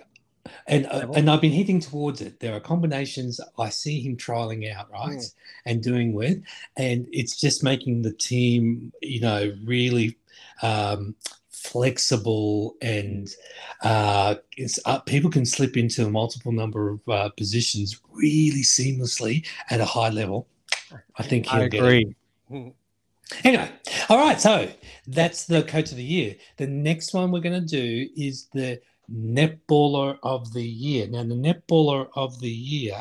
and 0.67 0.85
uh, 0.85 1.07
and 1.15 1.29
I've 1.29 1.41
been 1.41 1.51
hitting 1.51 1.79
towards 1.79 2.21
it. 2.21 2.39
There 2.39 2.55
are 2.55 2.59
combinations 2.59 3.41
I 3.57 3.69
see 3.69 3.99
him 3.99 4.15
trialing 4.15 4.71
out, 4.73 4.89
right, 4.91 5.17
mm. 5.17 5.33
and 5.65 5.81
doing 5.81 6.13
with, 6.13 6.41
and 6.77 7.07
it's 7.11 7.35
just 7.39 7.63
making 7.63 8.03
the 8.03 8.13
team, 8.13 8.93
you 9.01 9.19
know, 9.19 9.51
really 9.65 10.17
um, 10.61 11.15
flexible 11.61 12.75
and 12.81 13.29
uh, 13.83 14.35
uh, 14.85 14.99
people 14.99 15.29
can 15.29 15.45
slip 15.45 15.77
into 15.77 16.05
a 16.05 16.09
multiple 16.09 16.51
number 16.51 16.89
of 16.89 17.09
uh, 17.09 17.29
positions 17.37 18.01
really 18.11 18.63
seamlessly 18.63 19.45
at 19.69 19.79
a 19.79 19.85
high 19.85 20.09
level. 20.09 20.47
I 21.17 21.23
think 21.23 21.47
he'll 21.47 21.61
I 21.61 21.65
agree. 21.65 22.15
Anyway, 23.43 23.69
all 24.09 24.17
right. 24.17 24.41
So 24.41 24.69
that's 25.07 25.45
the 25.45 25.63
coach 25.63 25.91
of 25.91 25.97
the 25.97 26.03
year. 26.03 26.35
The 26.57 26.67
next 26.67 27.13
one 27.13 27.31
we're 27.31 27.39
going 27.39 27.65
to 27.65 27.67
do 27.67 28.09
is 28.17 28.47
the 28.53 28.81
netballer 29.09 30.17
of 30.23 30.51
the 30.53 30.63
year. 30.63 31.07
Now, 31.07 31.23
the 31.23 31.35
netballer 31.35 32.09
of 32.15 32.39
the 32.39 32.49
year 32.49 32.99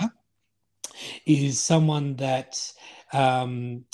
is 1.26 1.60
someone 1.60 2.14
that 2.16 2.60
um, 3.12 3.84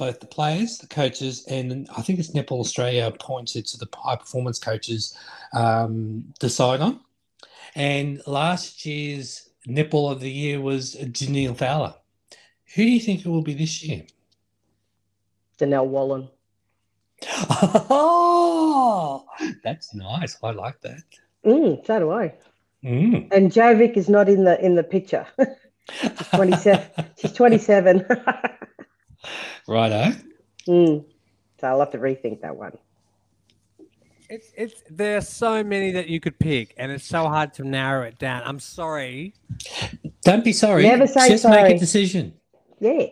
both 0.00 0.18
the 0.18 0.26
players, 0.26 0.78
the 0.78 0.86
coaches, 0.86 1.44
and 1.46 1.86
I 1.94 2.00
think 2.00 2.18
it's 2.18 2.30
Netball 2.30 2.60
Australia 2.60 3.06
appointed 3.06 3.66
to 3.66 3.78
the 3.78 3.86
high 3.94 4.16
performance 4.16 4.58
coaches 4.58 5.14
um, 5.52 6.24
decide 6.40 6.80
on. 6.80 7.00
And 7.76 8.22
last 8.26 8.86
year's 8.86 9.50
Netball 9.68 10.10
of 10.10 10.20
the 10.20 10.30
Year 10.30 10.58
was 10.58 10.96
Jhaniele 10.96 11.54
Fowler. 11.56 11.94
Who 12.74 12.82
do 12.82 12.90
you 12.90 12.98
think 12.98 13.20
it 13.20 13.28
will 13.28 13.42
be 13.42 13.52
this 13.52 13.84
year? 13.84 14.04
Donnell 15.58 15.86
Wallam. 15.86 16.30
Oh, 17.90 19.26
that's 19.62 19.94
nice. 19.94 20.38
I 20.42 20.52
like 20.52 20.80
that. 20.80 21.02
Mm, 21.44 21.86
so 21.86 21.98
do 21.98 22.10
I. 22.10 22.32
Mm. 22.82 23.28
And 23.32 23.52
Jovic 23.52 23.98
is 23.98 24.08
not 24.08 24.30
in 24.30 24.44
the 24.44 24.58
in 24.64 24.76
the 24.76 24.82
picture. 24.82 25.26
She's 25.92 26.28
27. 26.28 26.90
She's 27.18 27.32
27. 27.32 28.06
Righto. 29.68 30.16
mm. 30.66 31.04
So 31.60 31.66
I'll 31.66 31.80
have 31.80 31.90
to 31.92 31.98
rethink 31.98 32.40
that 32.42 32.56
one. 32.56 32.76
It's 34.28 34.52
it's 34.56 34.82
there 34.88 35.16
are 35.16 35.20
so 35.22 35.64
many 35.64 35.90
that 35.92 36.08
you 36.08 36.20
could 36.20 36.38
pick, 36.38 36.72
and 36.76 36.92
it's 36.92 37.04
so 37.04 37.24
hard 37.28 37.52
to 37.54 37.64
narrow 37.64 38.02
it 38.06 38.18
down. 38.18 38.42
I'm 38.44 38.60
sorry, 38.60 39.34
Don't 40.22 40.44
be 40.44 40.52
sorry. 40.52 40.84
Never 40.84 41.06
say 41.08 41.28
Just 41.28 41.44
make 41.48 41.74
a 41.74 41.78
decision. 41.78 42.34
Yeah. 42.78 43.06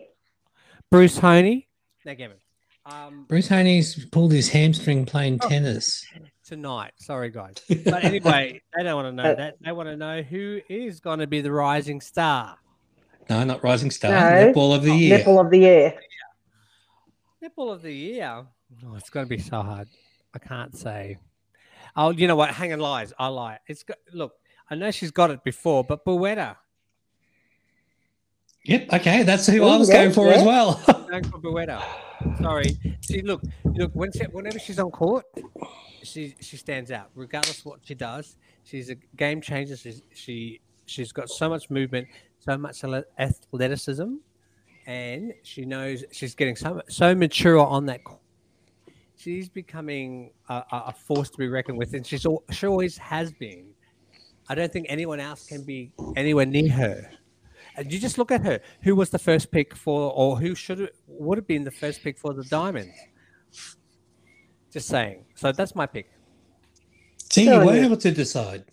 Bruce 0.89 1.17
Honey. 1.17 1.67
No, 2.05 2.15
Kevin. 2.15 2.37
Um, 2.85 3.25
Bruce 3.27 3.49
Honey's 3.49 4.05
pulled 4.05 4.31
his 4.31 4.49
hamstring 4.49 5.05
playing 5.05 5.39
Oh. 5.43 5.49
tennis. 5.49 6.05
tonight. 6.43 6.93
Sorry, 6.95 7.29
guys. 7.29 7.53
But 7.67 8.03
anyway, 8.03 8.59
they 8.75 8.83
don't 8.83 8.95
want 8.95 9.07
to 9.15 9.23
know 9.23 9.31
Uh, 9.31 9.35
that. 9.35 9.55
They 9.61 9.71
want 9.73 9.89
to 9.89 9.97
know 9.97 10.21
who 10.23 10.61
is 10.69 10.99
going 10.99 11.19
to 11.19 11.27
be 11.27 11.41
the 11.41 11.51
rising 11.51 12.01
star. 12.01 12.57
No, 13.29 13.43
not 13.43 13.63
Rising 13.63 13.91
Star. 13.91 14.09
No. 14.11 14.51
Netball 14.51 14.75
of 14.75 14.81
the 14.81 14.91
year. 14.95 15.17
Nipple 15.19 15.39
of 15.39 15.51
the 15.51 15.59
year. 15.59 15.93
Nipple 17.41 17.71
of 17.71 17.81
the 17.81 17.93
year. 17.93 18.45
Oh, 18.85 18.95
it's 18.95 19.09
going 19.09 19.25
to 19.25 19.29
be 19.29 19.41
so 19.41 19.61
hard. 19.61 19.87
I 20.33 20.39
can't 20.39 20.75
say. 20.75 21.17
Oh, 21.95 22.11
you 22.11 22.27
know 22.27 22.35
what? 22.35 22.51
Hang 22.51 22.73
on, 22.73 22.79
lies. 22.79 23.13
I 23.17 23.27
lie. 23.27 23.59
It's 23.67 23.83
got. 23.83 23.97
Look, 24.13 24.33
I 24.69 24.75
know 24.75 24.91
she's 24.91 25.11
got 25.11 25.31
it 25.31 25.43
before, 25.43 25.83
but 25.83 26.05
Bueta. 26.05 26.57
Yep. 28.65 28.93
Okay, 28.93 29.23
that's 29.23 29.47
who 29.47 29.63
I 29.63 29.75
Oh, 29.75 29.79
was 29.79 29.89
going 29.89 30.11
for 30.11 30.27
as 30.31 30.43
well. 30.43 30.81
Going 31.09 31.23
for 31.23 31.39
Bueta. 31.39 31.81
Sorry. 32.39 32.77
See, 33.01 33.21
look, 33.21 33.41
look. 33.63 33.91
When 33.93 34.11
she, 34.11 34.25
whenever 34.25 34.59
she's 34.59 34.77
on 34.77 34.91
court, 34.91 35.25
she 36.03 36.35
she 36.39 36.55
stands 36.57 36.91
out. 36.91 37.09
Regardless 37.15 37.59
of 37.59 37.65
what 37.65 37.79
she 37.83 37.95
does, 37.95 38.35
she's 38.63 38.89
a 38.91 38.95
game 39.15 39.41
changer. 39.41 39.75
She's, 39.75 40.03
she 40.13 40.59
she's 40.85 41.11
got 41.11 41.29
so 41.29 41.49
much 41.49 41.71
movement, 41.71 42.07
so 42.37 42.57
much 42.59 42.83
athleticism, 43.17 44.15
and 44.89 45.35
she 45.43 45.65
knows 45.65 46.03
she's 46.11 46.33
getting 46.33 46.55
so 46.55 46.81
so 46.89 47.13
mature 47.13 47.59
on 47.59 47.85
that. 47.85 48.01
She's 49.15 49.47
becoming 49.47 50.31
a, 50.49 50.55
a 50.71 50.83
a 50.87 50.93
force 50.93 51.29
to 51.29 51.37
be 51.37 51.47
reckoned 51.47 51.77
with, 51.77 51.93
and 51.93 52.05
she's 52.05 52.25
al- 52.25 52.43
she 52.51 52.65
always 52.65 52.97
has 52.97 53.31
been. 53.31 53.67
I 54.49 54.55
don't 54.55 54.73
think 54.73 54.87
anyone 54.89 55.19
else 55.19 55.45
can 55.45 55.63
be 55.63 55.91
anywhere 56.15 56.47
near 56.47 56.71
her. 56.71 57.11
And 57.77 57.93
you 57.93 57.99
just 57.99 58.17
look 58.17 58.31
at 58.31 58.41
her. 58.43 58.61
Who 58.81 58.95
was 58.95 59.11
the 59.11 59.19
first 59.19 59.51
pick 59.51 59.75
for, 59.75 60.11
or 60.11 60.37
who 60.39 60.55
should 60.55 60.79
have, 60.79 60.89
would 61.05 61.37
have 61.37 61.45
been 61.45 61.63
the 61.63 61.71
first 61.71 62.01
pick 62.01 62.17
for 62.17 62.33
the 62.33 62.43
Diamonds? 62.43 62.97
Just 64.73 64.87
saying. 64.87 65.23
So 65.35 65.51
that's 65.51 65.75
my 65.75 65.85
pick. 65.85 66.09
See, 67.31 67.45
Good 67.45 67.59
you 67.59 67.65
were 67.65 67.75
able 67.75 67.97
to 67.97 68.11
decide. 68.11 68.65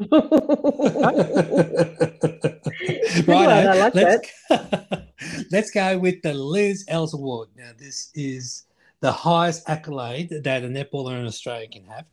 Right, 3.26 3.48
eh? 3.48 3.70
I 3.70 3.74
like 3.74 3.94
let's, 3.94 4.30
let's 5.50 5.70
go 5.70 5.98
with 5.98 6.22
the 6.22 6.32
Liz 6.32 6.84
Ellis 6.88 7.12
Award. 7.12 7.48
Now, 7.56 7.72
this 7.76 8.10
is 8.14 8.64
the 9.00 9.12
highest 9.12 9.68
accolade 9.68 10.32
that 10.44 10.64
a 10.64 10.68
netballer 10.68 11.18
in 11.18 11.26
Australia 11.26 11.68
can 11.68 11.84
have. 11.84 12.06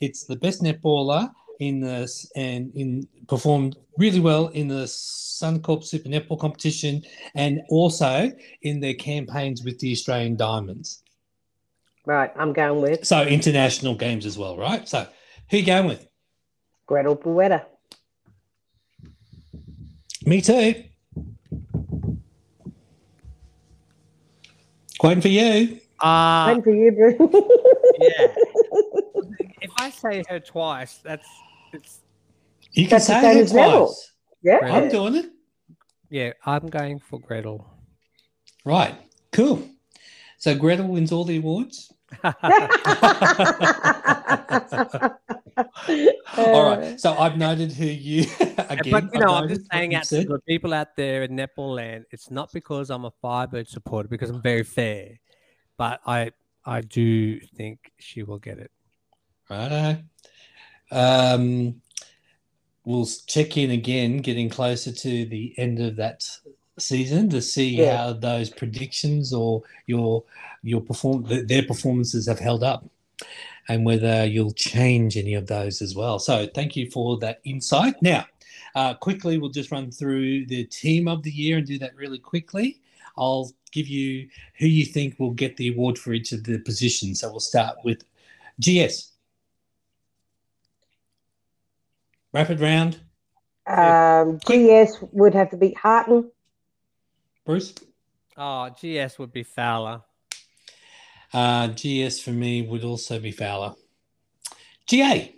It's 0.00 0.24
the 0.24 0.36
best 0.36 0.62
netballer 0.62 1.30
in 1.60 1.80
this 1.80 2.30
and 2.36 2.74
in 2.74 3.06
performed 3.28 3.76
really 3.98 4.20
well 4.20 4.48
in 4.48 4.66
the 4.66 4.84
Suncorp 4.84 5.84
Super 5.84 6.08
Netball 6.08 6.38
competition 6.38 7.02
and 7.34 7.60
also 7.68 8.32
in 8.62 8.80
their 8.80 8.94
campaigns 8.94 9.62
with 9.62 9.78
the 9.78 9.92
Australian 9.92 10.36
Diamonds. 10.36 11.02
right, 12.06 12.32
I'm 12.36 12.52
going 12.52 12.80
with 12.80 13.06
So 13.06 13.22
international 13.22 13.94
games 13.94 14.26
as 14.26 14.38
well, 14.38 14.56
right? 14.56 14.88
So 14.88 15.06
who 15.50 15.58
you 15.58 15.66
going 15.66 15.86
with? 15.86 16.09
Gretel 16.90 17.16
Bueta. 17.16 17.64
Me 20.26 20.40
too. 20.40 20.74
Waiting 25.00 25.22
for 25.22 25.28
you. 25.28 25.78
Uh, 26.00 26.46
Waiting 26.48 26.62
for 26.64 26.74
you, 26.74 26.90
Bruce. 26.90 27.14
yeah. 28.00 28.26
if 29.62 29.70
I 29.78 29.90
say 29.90 30.24
her 30.28 30.40
twice, 30.40 30.98
that's 31.04 31.28
it's 31.72 32.00
You 32.72 32.88
can 32.88 32.98
That's 32.98 33.06
the 33.06 33.12
say 33.14 33.20
same 33.20 33.36
it 33.36 33.40
as 33.42 33.52
Neville. 33.52 33.86
twice. 33.86 34.12
yeah. 34.42 34.58
I'm 34.64 34.88
doing 34.88 35.14
it. 35.14 35.26
yeah. 36.10 36.32
I'm 36.44 36.66
going 36.66 36.98
for 36.98 37.20
Gretel. 37.20 37.72
Right. 38.64 38.96
Cool. 39.30 39.62
So 40.38 40.56
Gretel 40.56 40.88
wins 40.88 41.12
all 41.12 41.24
the 41.24 41.36
awards. 41.36 41.92
all 46.36 46.64
right. 46.76 47.00
So 47.00 47.12
I've 47.14 47.36
noted 47.36 47.72
who 47.72 47.86
you 47.86 48.24
again. 48.68 48.90
but 48.90 49.04
you 49.14 49.20
know, 49.20 49.34
I've 49.34 49.42
I'm 49.44 49.48
just 49.48 49.70
saying 49.72 49.94
out 49.94 50.04
to 50.04 50.24
the 50.24 50.38
people 50.46 50.72
out 50.72 50.96
there 50.96 51.22
in 51.22 51.36
Nepal 51.36 51.72
land, 51.72 52.06
it's 52.10 52.30
not 52.30 52.52
because 52.52 52.90
I'm 52.90 53.04
a 53.04 53.10
Firebird 53.22 53.68
supporter, 53.68 54.08
because 54.08 54.30
I'm 54.30 54.42
very 54.42 54.64
fair, 54.64 55.18
but 55.76 56.00
I 56.06 56.32
I 56.64 56.82
do 56.82 57.40
think 57.40 57.90
she 57.98 58.22
will 58.22 58.38
get 58.38 58.58
it. 58.58 58.70
Righto. 59.48 60.02
Um, 60.92 61.80
we'll 62.84 63.06
check 63.26 63.56
in 63.56 63.70
again, 63.70 64.18
getting 64.18 64.48
closer 64.48 64.92
to 64.92 65.24
the 65.26 65.54
end 65.56 65.80
of 65.80 65.96
that 65.96 66.24
season 66.78 67.28
to 67.30 67.42
see 67.42 67.76
Yeah. 67.76 67.96
how 67.96 68.12
those 68.14 68.50
predictions 68.50 69.32
or 69.32 69.62
your 69.86 70.24
your 70.62 70.80
perform 70.80 71.24
their 71.46 71.62
performances 71.62 72.26
have 72.28 72.38
held 72.38 72.62
up, 72.62 72.84
and 73.68 73.84
whether 73.84 74.24
you'll 74.24 74.52
change 74.52 75.16
any 75.16 75.34
of 75.34 75.46
those 75.46 75.82
as 75.82 75.94
well. 75.94 76.18
So 76.18 76.46
thank 76.54 76.76
you 76.76 76.90
for 76.90 77.18
that 77.18 77.40
insight. 77.44 77.94
Now, 78.02 78.26
uh, 78.74 78.94
quickly, 78.94 79.38
we'll 79.38 79.50
just 79.50 79.70
run 79.70 79.90
through 79.90 80.46
the 80.46 80.64
team 80.64 81.08
of 81.08 81.22
the 81.22 81.30
year 81.30 81.58
and 81.58 81.66
do 81.66 81.78
that 81.78 81.94
really 81.94 82.18
quickly. 82.18 82.80
I'll 83.16 83.52
give 83.72 83.88
you 83.88 84.28
who 84.58 84.66
you 84.66 84.84
think 84.84 85.18
will 85.18 85.32
get 85.32 85.56
the 85.56 85.68
award 85.68 85.98
for 85.98 86.12
each 86.12 86.32
of 86.32 86.44
the 86.44 86.58
positions. 86.58 87.20
So 87.20 87.30
we'll 87.30 87.40
start 87.40 87.76
with 87.84 88.04
GS. 88.60 89.12
Rapid 92.32 92.60
round, 92.60 93.00
Um, 93.66 94.38
GS 94.38 94.98
would 95.12 95.34
have 95.34 95.50
to 95.50 95.56
be 95.56 95.72
Harten. 95.74 96.30
Bruce. 97.44 97.74
Oh, 98.36 98.70
GS 98.70 99.18
would 99.18 99.32
be 99.32 99.42
Fowler. 99.42 100.02
Uh, 101.32 101.68
GS 101.68 102.20
for 102.20 102.30
me 102.30 102.62
would 102.62 102.84
also 102.84 103.20
be 103.20 103.30
Fowler. 103.30 103.74
GA. 104.86 105.34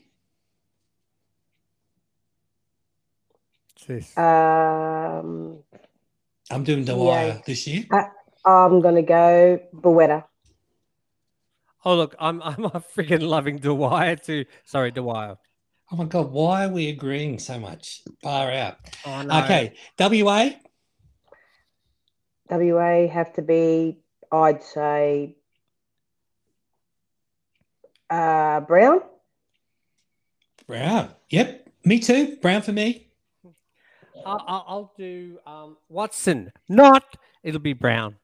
Jeez. 3.78 4.16
Um, 4.16 5.58
I'm 6.50 6.64
doing 6.64 6.84
the 6.84 6.94
Dwyer 6.94 7.42
this 7.46 7.66
year. 7.66 7.84
I'm 8.44 8.80
going 8.80 8.94
to 8.94 9.02
go 9.02 9.60
Bueta. 9.74 10.24
Oh 11.84 11.96
look, 11.96 12.14
I'm 12.18 12.40
I'm 12.42 12.62
freaking 12.94 13.22
loving 13.22 13.58
Dwyer 13.58 14.16
too. 14.16 14.44
Sorry, 14.64 14.90
Dwyer. 14.90 15.36
Oh 15.90 15.96
my 15.96 16.04
God, 16.04 16.30
why 16.30 16.66
are 16.66 16.70
we 16.70 16.88
agreeing 16.88 17.38
so 17.38 17.58
much? 17.58 18.02
Far 18.22 18.50
out. 18.50 18.76
Oh 19.04 19.22
no. 19.22 19.42
Okay, 19.42 19.74
WA. 19.98 20.50
WA 22.50 23.08
have 23.08 23.32
to 23.34 23.42
be, 23.42 23.98
I'd 24.30 24.62
say, 24.62 25.36
uh, 28.12 28.60
Brown. 28.60 29.00
Brown. 30.66 31.10
Yep, 31.30 31.68
me 31.84 31.98
too. 31.98 32.36
Brown 32.40 32.62
for 32.62 32.72
me. 32.72 33.08
I'll, 34.24 34.44
I'll, 34.46 34.64
I'll 34.68 34.92
do 34.96 35.38
um, 35.46 35.76
Watson. 35.88 36.52
Not. 36.68 37.16
It'll 37.42 37.60
be 37.60 37.72
Brown. 37.72 38.16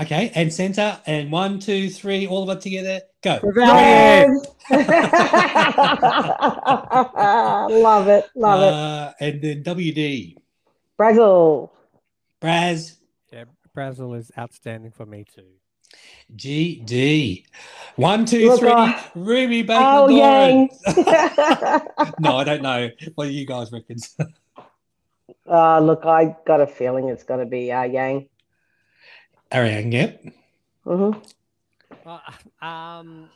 Okay, 0.00 0.32
and 0.34 0.52
centre. 0.52 0.98
And 1.06 1.30
one, 1.30 1.60
two, 1.60 1.88
three, 1.88 2.26
all 2.26 2.50
of 2.50 2.56
it 2.56 2.62
together. 2.62 3.00
Go. 3.22 3.38
Ravaillion. 3.38 4.44
love 7.82 8.08
it, 8.08 8.28
love 8.34 8.62
it. 8.62 8.72
Uh, 8.72 9.12
and 9.20 9.40
then 9.40 9.62
WD. 9.62 10.36
Brazill. 10.98 11.70
Braz. 12.40 12.96
Yeah, 13.32 13.44
Brazill 13.76 14.16
is 14.16 14.32
outstanding 14.36 14.90
for 14.90 15.06
me 15.06 15.24
too. 15.32 15.44
GD. 16.36 17.44
One, 17.96 18.24
two, 18.26 18.48
Look, 18.48 18.60
three. 18.60 18.72
I- 18.72 19.04
Ruby 19.14 19.62
Baker 19.62 19.82
Oh, 19.84 20.08
Doran. 20.08 20.16
Yang. 20.16 20.70
No, 22.18 22.36
I 22.36 22.44
don't 22.44 22.62
know. 22.62 22.88
What 23.14 23.26
do 23.26 23.30
you 23.32 23.46
guys 23.46 23.72
reckon? 23.72 23.96
uh, 25.48 25.80
look, 25.80 26.04
I 26.04 26.36
got 26.46 26.60
a 26.60 26.66
feeling 26.66 27.08
it's 27.08 27.22
going 27.22 27.40
to 27.40 27.46
be 27.46 27.70
uh, 27.72 27.82
Yang. 27.84 28.28
Aryang, 29.52 29.92
yep. 29.92 30.24
hmm 30.84 31.12
Uh, 32.04 32.64
um, 32.64 33.28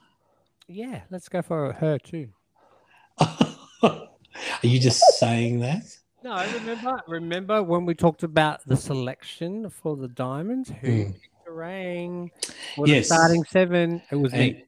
yeah, 0.66 1.02
let's 1.10 1.28
go 1.28 1.40
for 1.42 1.72
her 1.74 1.98
too. 1.98 2.28
Are 3.20 4.08
you 4.62 4.78
just 4.80 5.00
saying 5.18 5.60
that? 5.60 5.82
No, 6.22 6.44
remember, 6.54 7.00
remember 7.06 7.62
when 7.62 7.84
we 7.86 7.94
talked 7.94 8.22
about 8.24 8.66
the 8.66 8.76
selection 8.76 9.70
for 9.70 9.96
the 9.96 10.08
diamonds? 10.08 10.70
Who 10.80 10.88
Mm. 10.88 11.14
Picked 11.58 12.46
the 12.46 12.52
for 12.76 12.86
Yes. 12.88 13.08
the 13.08 13.14
starting 13.14 13.44
seven? 13.44 14.02
It 14.10 14.16
was 14.16 14.32
And, 14.32 14.40
me. 14.54 14.64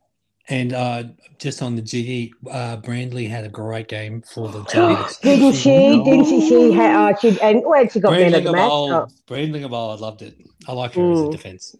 And 0.48 0.72
uh, 0.72 1.04
just 1.38 1.62
on 1.62 1.76
the 1.76 1.82
GE, 1.82 2.32
uh, 2.50 2.76
Brandley 2.78 3.28
had 3.28 3.44
a 3.44 3.48
great 3.48 3.86
game 3.88 4.22
for 4.22 4.48
the 4.48 4.64
Giants. 4.72 5.18
Didn't 5.18 5.52
she? 5.54 6.02
Didn't 6.04 6.24
she? 6.24 6.48
She 6.48 6.72
had. 6.72 7.14
Uh, 7.14 7.16
she 7.18 7.40
and 7.40 7.62
well, 7.64 7.86
she 7.88 8.00
got 8.00 8.12
man 8.12 8.34
of 8.34 8.42
Brandley 8.42 8.42
the 8.42 8.48
of 8.50 8.54
match. 8.56 8.70
old, 8.70 8.90
Oh, 8.92 9.08
Brandley 9.28 9.62
of 9.64 9.72
old, 9.72 9.98
I 10.00 10.02
loved 10.02 10.22
it. 10.22 10.34
I 10.66 10.72
like 10.72 10.94
her 10.94 11.12
as 11.12 11.20
a 11.20 11.22
Mm. 11.24 11.30
defense. 11.32 11.76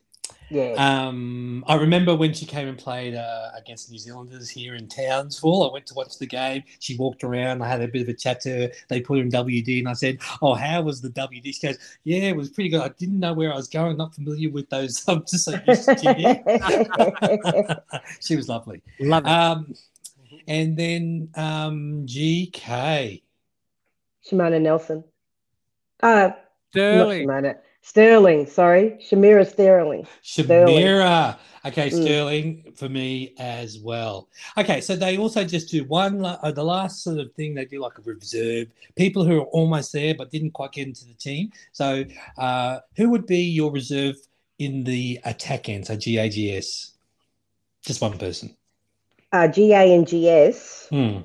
Yeah. 0.51 0.73
Um, 0.73 1.65
I 1.69 1.77
remember 1.77 2.15
when 2.15 2.35
she 2.35 2.45
came 2.45 2.67
and 2.67 2.77
played 2.77 3.15
uh, 3.15 3.51
against 3.57 3.91
New 3.91 3.99
Zealanders 3.99 4.51
here 4.51 4.75
in 4.75 4.89
Townsville. 4.89 5.69
I 5.69 5.73
went 5.73 5.87
to 5.87 5.95
watch 5.95 6.19
the 6.19 6.27
game. 6.27 6.65
She 6.81 6.97
walked 6.97 7.23
around. 7.23 7.63
I 7.63 7.69
had 7.69 7.81
a 7.81 7.89
bit 7.89 8.03
of 8.03 8.09
a 8.09 8.15
chat 8.15 8.41
to 8.43 8.51
her. 8.51 8.71
They 8.89 9.01
put 9.01 9.19
her 9.19 9.23
in 9.23 9.31
WD, 9.31 9.79
and 9.79 9.89
I 9.89 9.93
said, 9.93 10.19
"Oh, 10.43 10.55
how 10.55 10.83
was 10.83 11.01
the 11.01 11.11
WD?" 11.11 11.55
She 11.55 11.67
goes, 11.67 11.79
"Yeah, 12.05 12.23
it 12.23 12.37
was 12.37 12.51
pretty 12.51 12.69
good. 12.69 12.81
I 12.81 12.89
didn't 12.99 13.21
know 13.21 13.33
where 13.33 13.53
I 13.53 13.57
was 13.57 13.69
going. 13.69 13.97
Not 13.97 14.15
familiar 14.15 14.51
with 14.51 14.69
those. 14.69 15.03
I'm 15.09 15.21
just 15.21 15.45
so 15.45 15.53
used 15.67 15.85
to 15.85 15.95
GD." 15.95 17.81
she 18.21 18.37
was 18.37 18.49
lovely. 18.49 18.83
Love 18.99 19.25
it. 19.25 19.29
Um, 19.29 19.75
and 20.49 20.77
then 20.77 21.29
um, 21.37 22.07
GK. 22.07 23.23
Shimona 24.29 24.61
Nelson. 24.61 25.05
Uh, 26.03 26.31
Sterling. 26.71 27.27
not 27.27 27.43
Shimona. 27.45 27.59
Sterling. 27.83 28.47
Sorry, 28.47 28.99
Shamera 29.01 29.49
Sterling. 29.51 30.07
Shamera. 30.23 31.39
Okay, 31.65 31.91
Mm. 31.91 32.03
Sterling 32.03 32.73
for 32.75 32.89
me 32.89 33.35
as 33.39 33.79
well. 33.79 34.29
Okay, 34.57 34.81
so 34.81 34.97
they 34.97 35.19
also 35.19 35.45
just 35.45 35.71
do 35.71 35.85
one, 35.85 36.25
uh, 36.25 36.53
the 36.53 36.65
last 36.65 37.03
sort 37.03 37.19
of 37.19 37.33
thing 37.35 37.55
they 37.55 37.67
do 37.67 37.81
like 37.81 37.99
a 37.99 38.03
reserve, 38.03 38.69
people 38.97 39.25
who 39.25 39.41
are 39.41 39.47
almost 39.47 39.93
there 39.93 40.15
but 40.15 40.31
didn't 40.31 40.53
quite 40.53 40.73
get 40.73 40.87
into 40.87 41.05
the 41.05 41.15
team. 41.15 41.51
So, 41.73 42.05
uh, 42.39 42.79
who 42.97 43.11
would 43.11 43.27
be 43.27 43.41
your 43.41 43.71
reserve 43.71 44.17
in 44.59 44.85
the 44.85 45.21
attack 45.25 45.69
end? 45.69 45.87
So, 45.87 45.97
GAGS. 45.97 46.93
Just 47.83 48.01
one 48.01 48.17
person. 48.19 48.57
Uh, 49.33 49.47
GA 49.49 49.95
and 49.95 50.07
GS. 50.07 50.87
Hmm. 50.91 51.19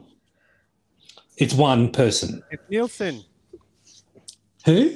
It's 1.37 1.53
one 1.53 1.91
person. 1.91 2.43
It's 2.51 2.63
Nielsen. 2.69 3.23
Who? 4.65 4.91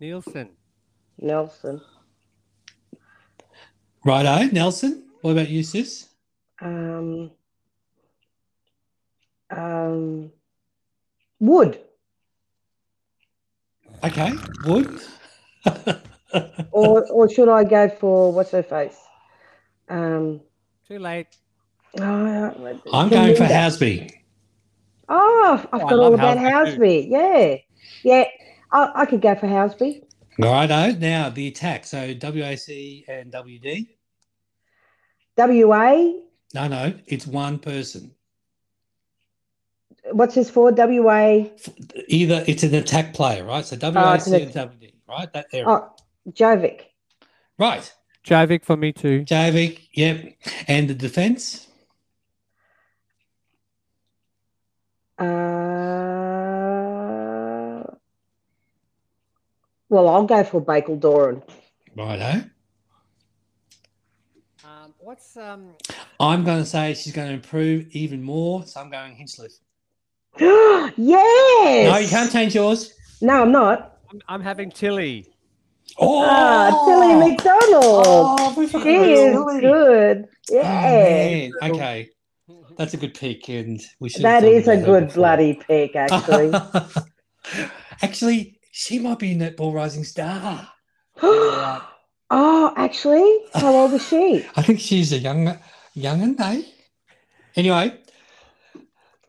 Nielsen. 0.00 0.50
Nelson. 1.20 1.80
Righto, 4.04 4.46
Nelson. 4.52 5.04
What 5.20 5.32
about 5.32 5.48
you, 5.48 5.62
sis? 5.62 6.08
Um, 6.60 7.30
um, 9.50 10.30
Wood. 11.38 11.78
Okay, 14.04 14.32
Wood. 14.64 15.00
Or, 16.72 17.04
or 17.10 17.28
should 17.28 17.48
I 17.48 17.64
go 17.64 17.88
for 17.88 18.32
what's 18.32 18.52
her 18.52 18.62
face? 18.62 18.96
Um, 19.88 20.40
Too 20.86 21.00
late. 21.00 21.26
oh, 21.98 22.74
I'm 22.92 23.08
going 23.08 23.34
for 23.34 23.44
Hasby. 23.44 24.12
Oh, 25.08 25.66
I 25.72 25.76
I 25.76 25.80
forgot 25.80 25.96
love 25.96 26.12
all 26.12 26.14
about 26.14 26.38
Housby 26.38 26.74
too. 26.74 26.78
Housby. 26.78 27.10
Yeah, 27.10 27.56
yeah. 28.04 28.24
I, 28.70 29.02
I 29.02 29.06
could 29.06 29.20
go 29.20 29.34
for 29.34 29.48
Housby. 29.48 30.04
Righto. 30.38 30.92
Now 30.92 31.30
the 31.30 31.48
attack. 31.48 31.84
So 31.84 32.14
WAC 32.14 33.04
and 33.08 33.32
WD. 33.32 33.88
WA. 35.36 36.12
No, 36.54 36.68
no, 36.68 36.94
it's 37.06 37.26
one 37.26 37.58
person. 37.58 38.12
What's 40.12 40.34
this 40.34 40.50
for? 40.50 40.72
WA. 40.72 41.44
Either 42.08 42.44
it's 42.46 42.62
an 42.62 42.74
attack 42.74 43.14
player, 43.14 43.44
right? 43.44 43.64
So 43.64 43.76
WAC 43.76 43.94
Oh, 43.96 44.34
an 44.34 44.42
and 44.42 44.52
WD, 44.52 44.92
right? 45.08 45.32
That 45.32 45.46
area. 45.52 45.68
Oh, 45.68 45.92
Jovic. 46.30 46.82
Right. 47.58 47.92
Jovic 48.24 48.64
for 48.64 48.76
me 48.76 48.92
too. 48.92 49.22
Jovic, 49.24 49.88
yep. 49.92 50.34
And 50.66 50.88
the 50.88 50.94
defense? 50.94 51.68
Uh, 55.18 55.24
well, 59.90 60.08
I'll 60.08 60.24
go 60.24 60.42
for 60.44 60.60
Bakewell 60.60 60.96
Doran. 60.96 61.42
Righto. 61.96 62.44
Um, 64.64 64.94
what's 64.98 65.36
um? 65.36 65.74
I'm 66.18 66.44
going 66.44 66.58
to 66.60 66.64
say 66.66 66.94
she's 66.94 67.12
going 67.12 67.28
to 67.28 67.34
improve 67.34 67.88
even 67.90 68.22
more. 68.22 68.64
So 68.66 68.80
I'm 68.80 68.90
going 68.90 69.14
Hinchcliffe. 69.16 69.52
yes. 70.38 70.96
No, 70.96 71.96
you 71.98 72.08
can't 72.08 72.30
change 72.32 72.54
yours. 72.54 72.94
No, 73.20 73.42
I'm 73.42 73.52
not. 73.52 73.98
I'm, 74.10 74.20
I'm 74.28 74.40
having 74.40 74.70
Tilly. 74.70 75.26
Oh, 75.98 76.24
Ah, 76.24 76.84
Tilly 76.86 77.30
McDonald. 77.30 78.04
Oh, 78.06 78.54
we 78.56 78.68
she 78.68 78.76
is 78.78 79.34
Tilly. 79.34 79.60
good. 79.60 80.28
Oh, 80.52 80.54
Yeah. 80.54 81.50
man. 81.50 81.52
Okay. 81.62 82.08
That's 82.76 82.94
a 82.94 82.96
good 82.96 83.14
pick, 83.14 83.48
and 83.48 83.80
we 83.98 84.08
should. 84.08 84.22
that 84.22 84.44
is 84.44 84.68
a 84.68 84.76
good 84.76 85.12
bloody 85.12 85.54
pick, 85.54 85.96
actually. 85.96 86.52
actually, 88.02 88.59
she 88.80 88.98
might 88.98 89.18
be 89.18 89.32
a 89.32 89.36
netball 89.36 89.74
rising 89.74 90.04
star. 90.04 90.66
oh, 91.22 92.72
actually, 92.78 93.40
how 93.52 93.74
old 93.74 93.92
is 93.92 94.08
she? 94.08 94.46
I 94.56 94.62
think 94.62 94.80
she's 94.80 95.12
a 95.12 95.18
young, 95.18 95.58
youngin, 95.94 96.40
eh? 96.40 96.62
Anyway, 97.56 98.00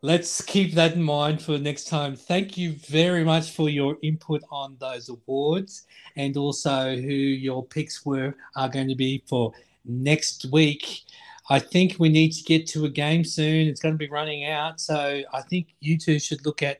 let's 0.02 0.41
keep 0.41 0.74
that 0.76 0.93
in 0.93 1.04
mind 1.04 1.41
for 1.41 1.58
next 1.58 1.89
time. 1.89 2.16
Thank 2.16 2.58
you 2.58 2.76
very 2.88 3.26
much 3.26 3.52
for 3.52 3.70
your 3.70 3.97
input 4.02 4.41
on 4.52 4.78
those 4.80 5.10
awards, 5.10 5.86
and 6.16 6.38
also 6.38 6.95
who 6.95 7.12
your 7.12 7.66
picks 7.66 8.06
were 8.06 8.34
are 8.56 8.70
going 8.70 8.88
to 8.88 8.95
be 8.95 9.22
for 9.28 9.52
next 9.84 10.45
week. 10.54 11.02
I 11.49 11.60
think 11.60 11.97
we 11.99 12.08
need 12.08 12.32
to 12.32 12.43
get 12.43 12.68
to 12.68 12.86
a 12.86 12.89
game 12.89 13.26
soon. 13.26 13.68
It's 13.68 13.82
going 13.82 13.95
to 13.95 13.99
be 13.99 14.10
running 14.10 14.45
out, 14.45 14.80
so 14.80 15.24
I 15.34 15.41
think 15.41 15.76
you 15.82 15.97
two 15.97 16.20
should 16.20 16.45
look 16.45 16.64
at, 16.64 16.80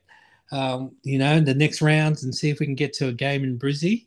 um, 0.52 0.92
you 1.04 1.18
know, 1.18 1.40
the 1.40 1.54
next 1.54 1.82
rounds 1.82 2.24
and 2.24 2.34
see 2.34 2.50
if 2.50 2.60
we 2.60 2.66
can 2.66 2.76
get 2.76 2.94
to 2.94 3.08
a 3.08 3.14
game 3.14 3.44
in 3.44 3.58
Brizzy. 3.58 4.06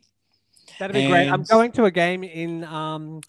That'd 0.78 0.94
be 0.94 1.06
great. 1.08 1.28
I'm 1.28 1.42
going 1.44 1.72
to 1.72 1.84
a 1.84 1.90
game 1.90 2.24
in 2.24 2.64
um 2.64 3.20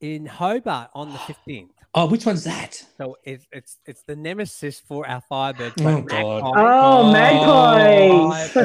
in 0.00 0.26
Hobart 0.26 0.90
on 0.94 1.12
the 1.12 1.18
15th. 1.18 1.68
Oh, 1.94 2.06
which 2.06 2.24
one's 2.24 2.42
that? 2.44 2.82
So 2.96 3.18
it's 3.22 3.46
it's 3.52 3.76
it's 3.84 4.02
the 4.04 4.16
nemesis 4.16 4.80
for 4.80 5.06
our 5.06 5.20
Firebird. 5.28 5.74
Oh, 5.80 6.00
God. 6.00 6.42
Oh, 6.42 6.52
Oh, 6.54 7.12
magpies. 7.12 8.56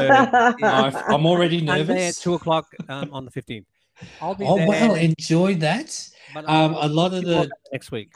I- 0.63 1.13
I'm 1.13 1.25
already 1.25 1.57
Sunday 1.57 1.73
at 1.83 1.87
nervous. 1.89 2.19
two 2.21 2.35
o'clock 2.35 2.67
um, 2.87 3.11
on 3.11 3.25
the 3.25 3.31
15th. 3.31 3.65
I'll 4.21 4.33
be 4.33 4.45
Oh 4.45 4.55
there. 4.55 4.67
well, 4.69 4.95
enjoy 4.95 5.55
that. 5.55 6.07
but 6.33 6.45
Um, 6.47 6.75
I'll 6.75 6.85
a 6.85 6.87
lot 6.87 7.13
of 7.13 7.25
the 7.25 7.51
next 7.73 7.91
week. 7.91 8.13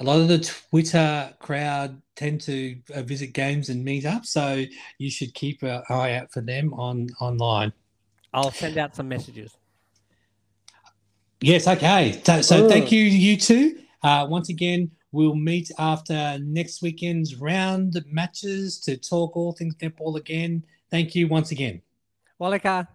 A 0.00 0.04
lot 0.04 0.20
of 0.20 0.28
the 0.28 0.38
Twitter 0.38 1.32
crowd 1.40 2.00
tend 2.16 2.40
to 2.42 2.76
uh, 2.94 3.02
visit 3.02 3.32
games 3.32 3.68
and 3.68 3.84
meet 3.84 4.06
up, 4.06 4.24
so 4.24 4.64
you 4.98 5.10
should 5.10 5.34
keep 5.34 5.62
an 5.62 5.82
eye 5.88 6.14
out 6.14 6.32
for 6.32 6.40
them 6.40 6.72
on 6.74 7.08
online. 7.20 7.72
I'll 8.32 8.50
send 8.50 8.78
out 8.78 8.96
some 8.96 9.08
messages. 9.08 9.56
Yes, 11.40 11.68
okay. 11.68 12.20
So, 12.24 12.40
so 12.40 12.68
thank 12.68 12.90
you, 12.90 13.02
you 13.02 13.36
two. 13.36 13.78
Uh, 14.02 14.26
once 14.28 14.48
again, 14.48 14.90
we'll 15.12 15.34
meet 15.34 15.70
after 15.78 16.38
next 16.40 16.82
weekend's 16.82 17.36
round 17.36 17.96
of 17.96 18.06
matches 18.10 18.80
to 18.80 18.96
talk 18.96 19.36
all 19.36 19.52
things 19.52 19.74
netball 19.76 20.16
again. 20.16 20.64
Thank 20.90 21.14
you 21.14 21.28
once 21.28 21.50
again. 21.50 21.82
Walika. 22.40 22.88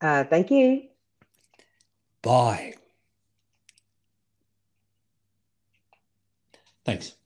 uh, 0.00 0.24
thank 0.24 0.50
you. 0.50 0.82
Bye. 2.22 2.74
Thanks. 6.84 7.16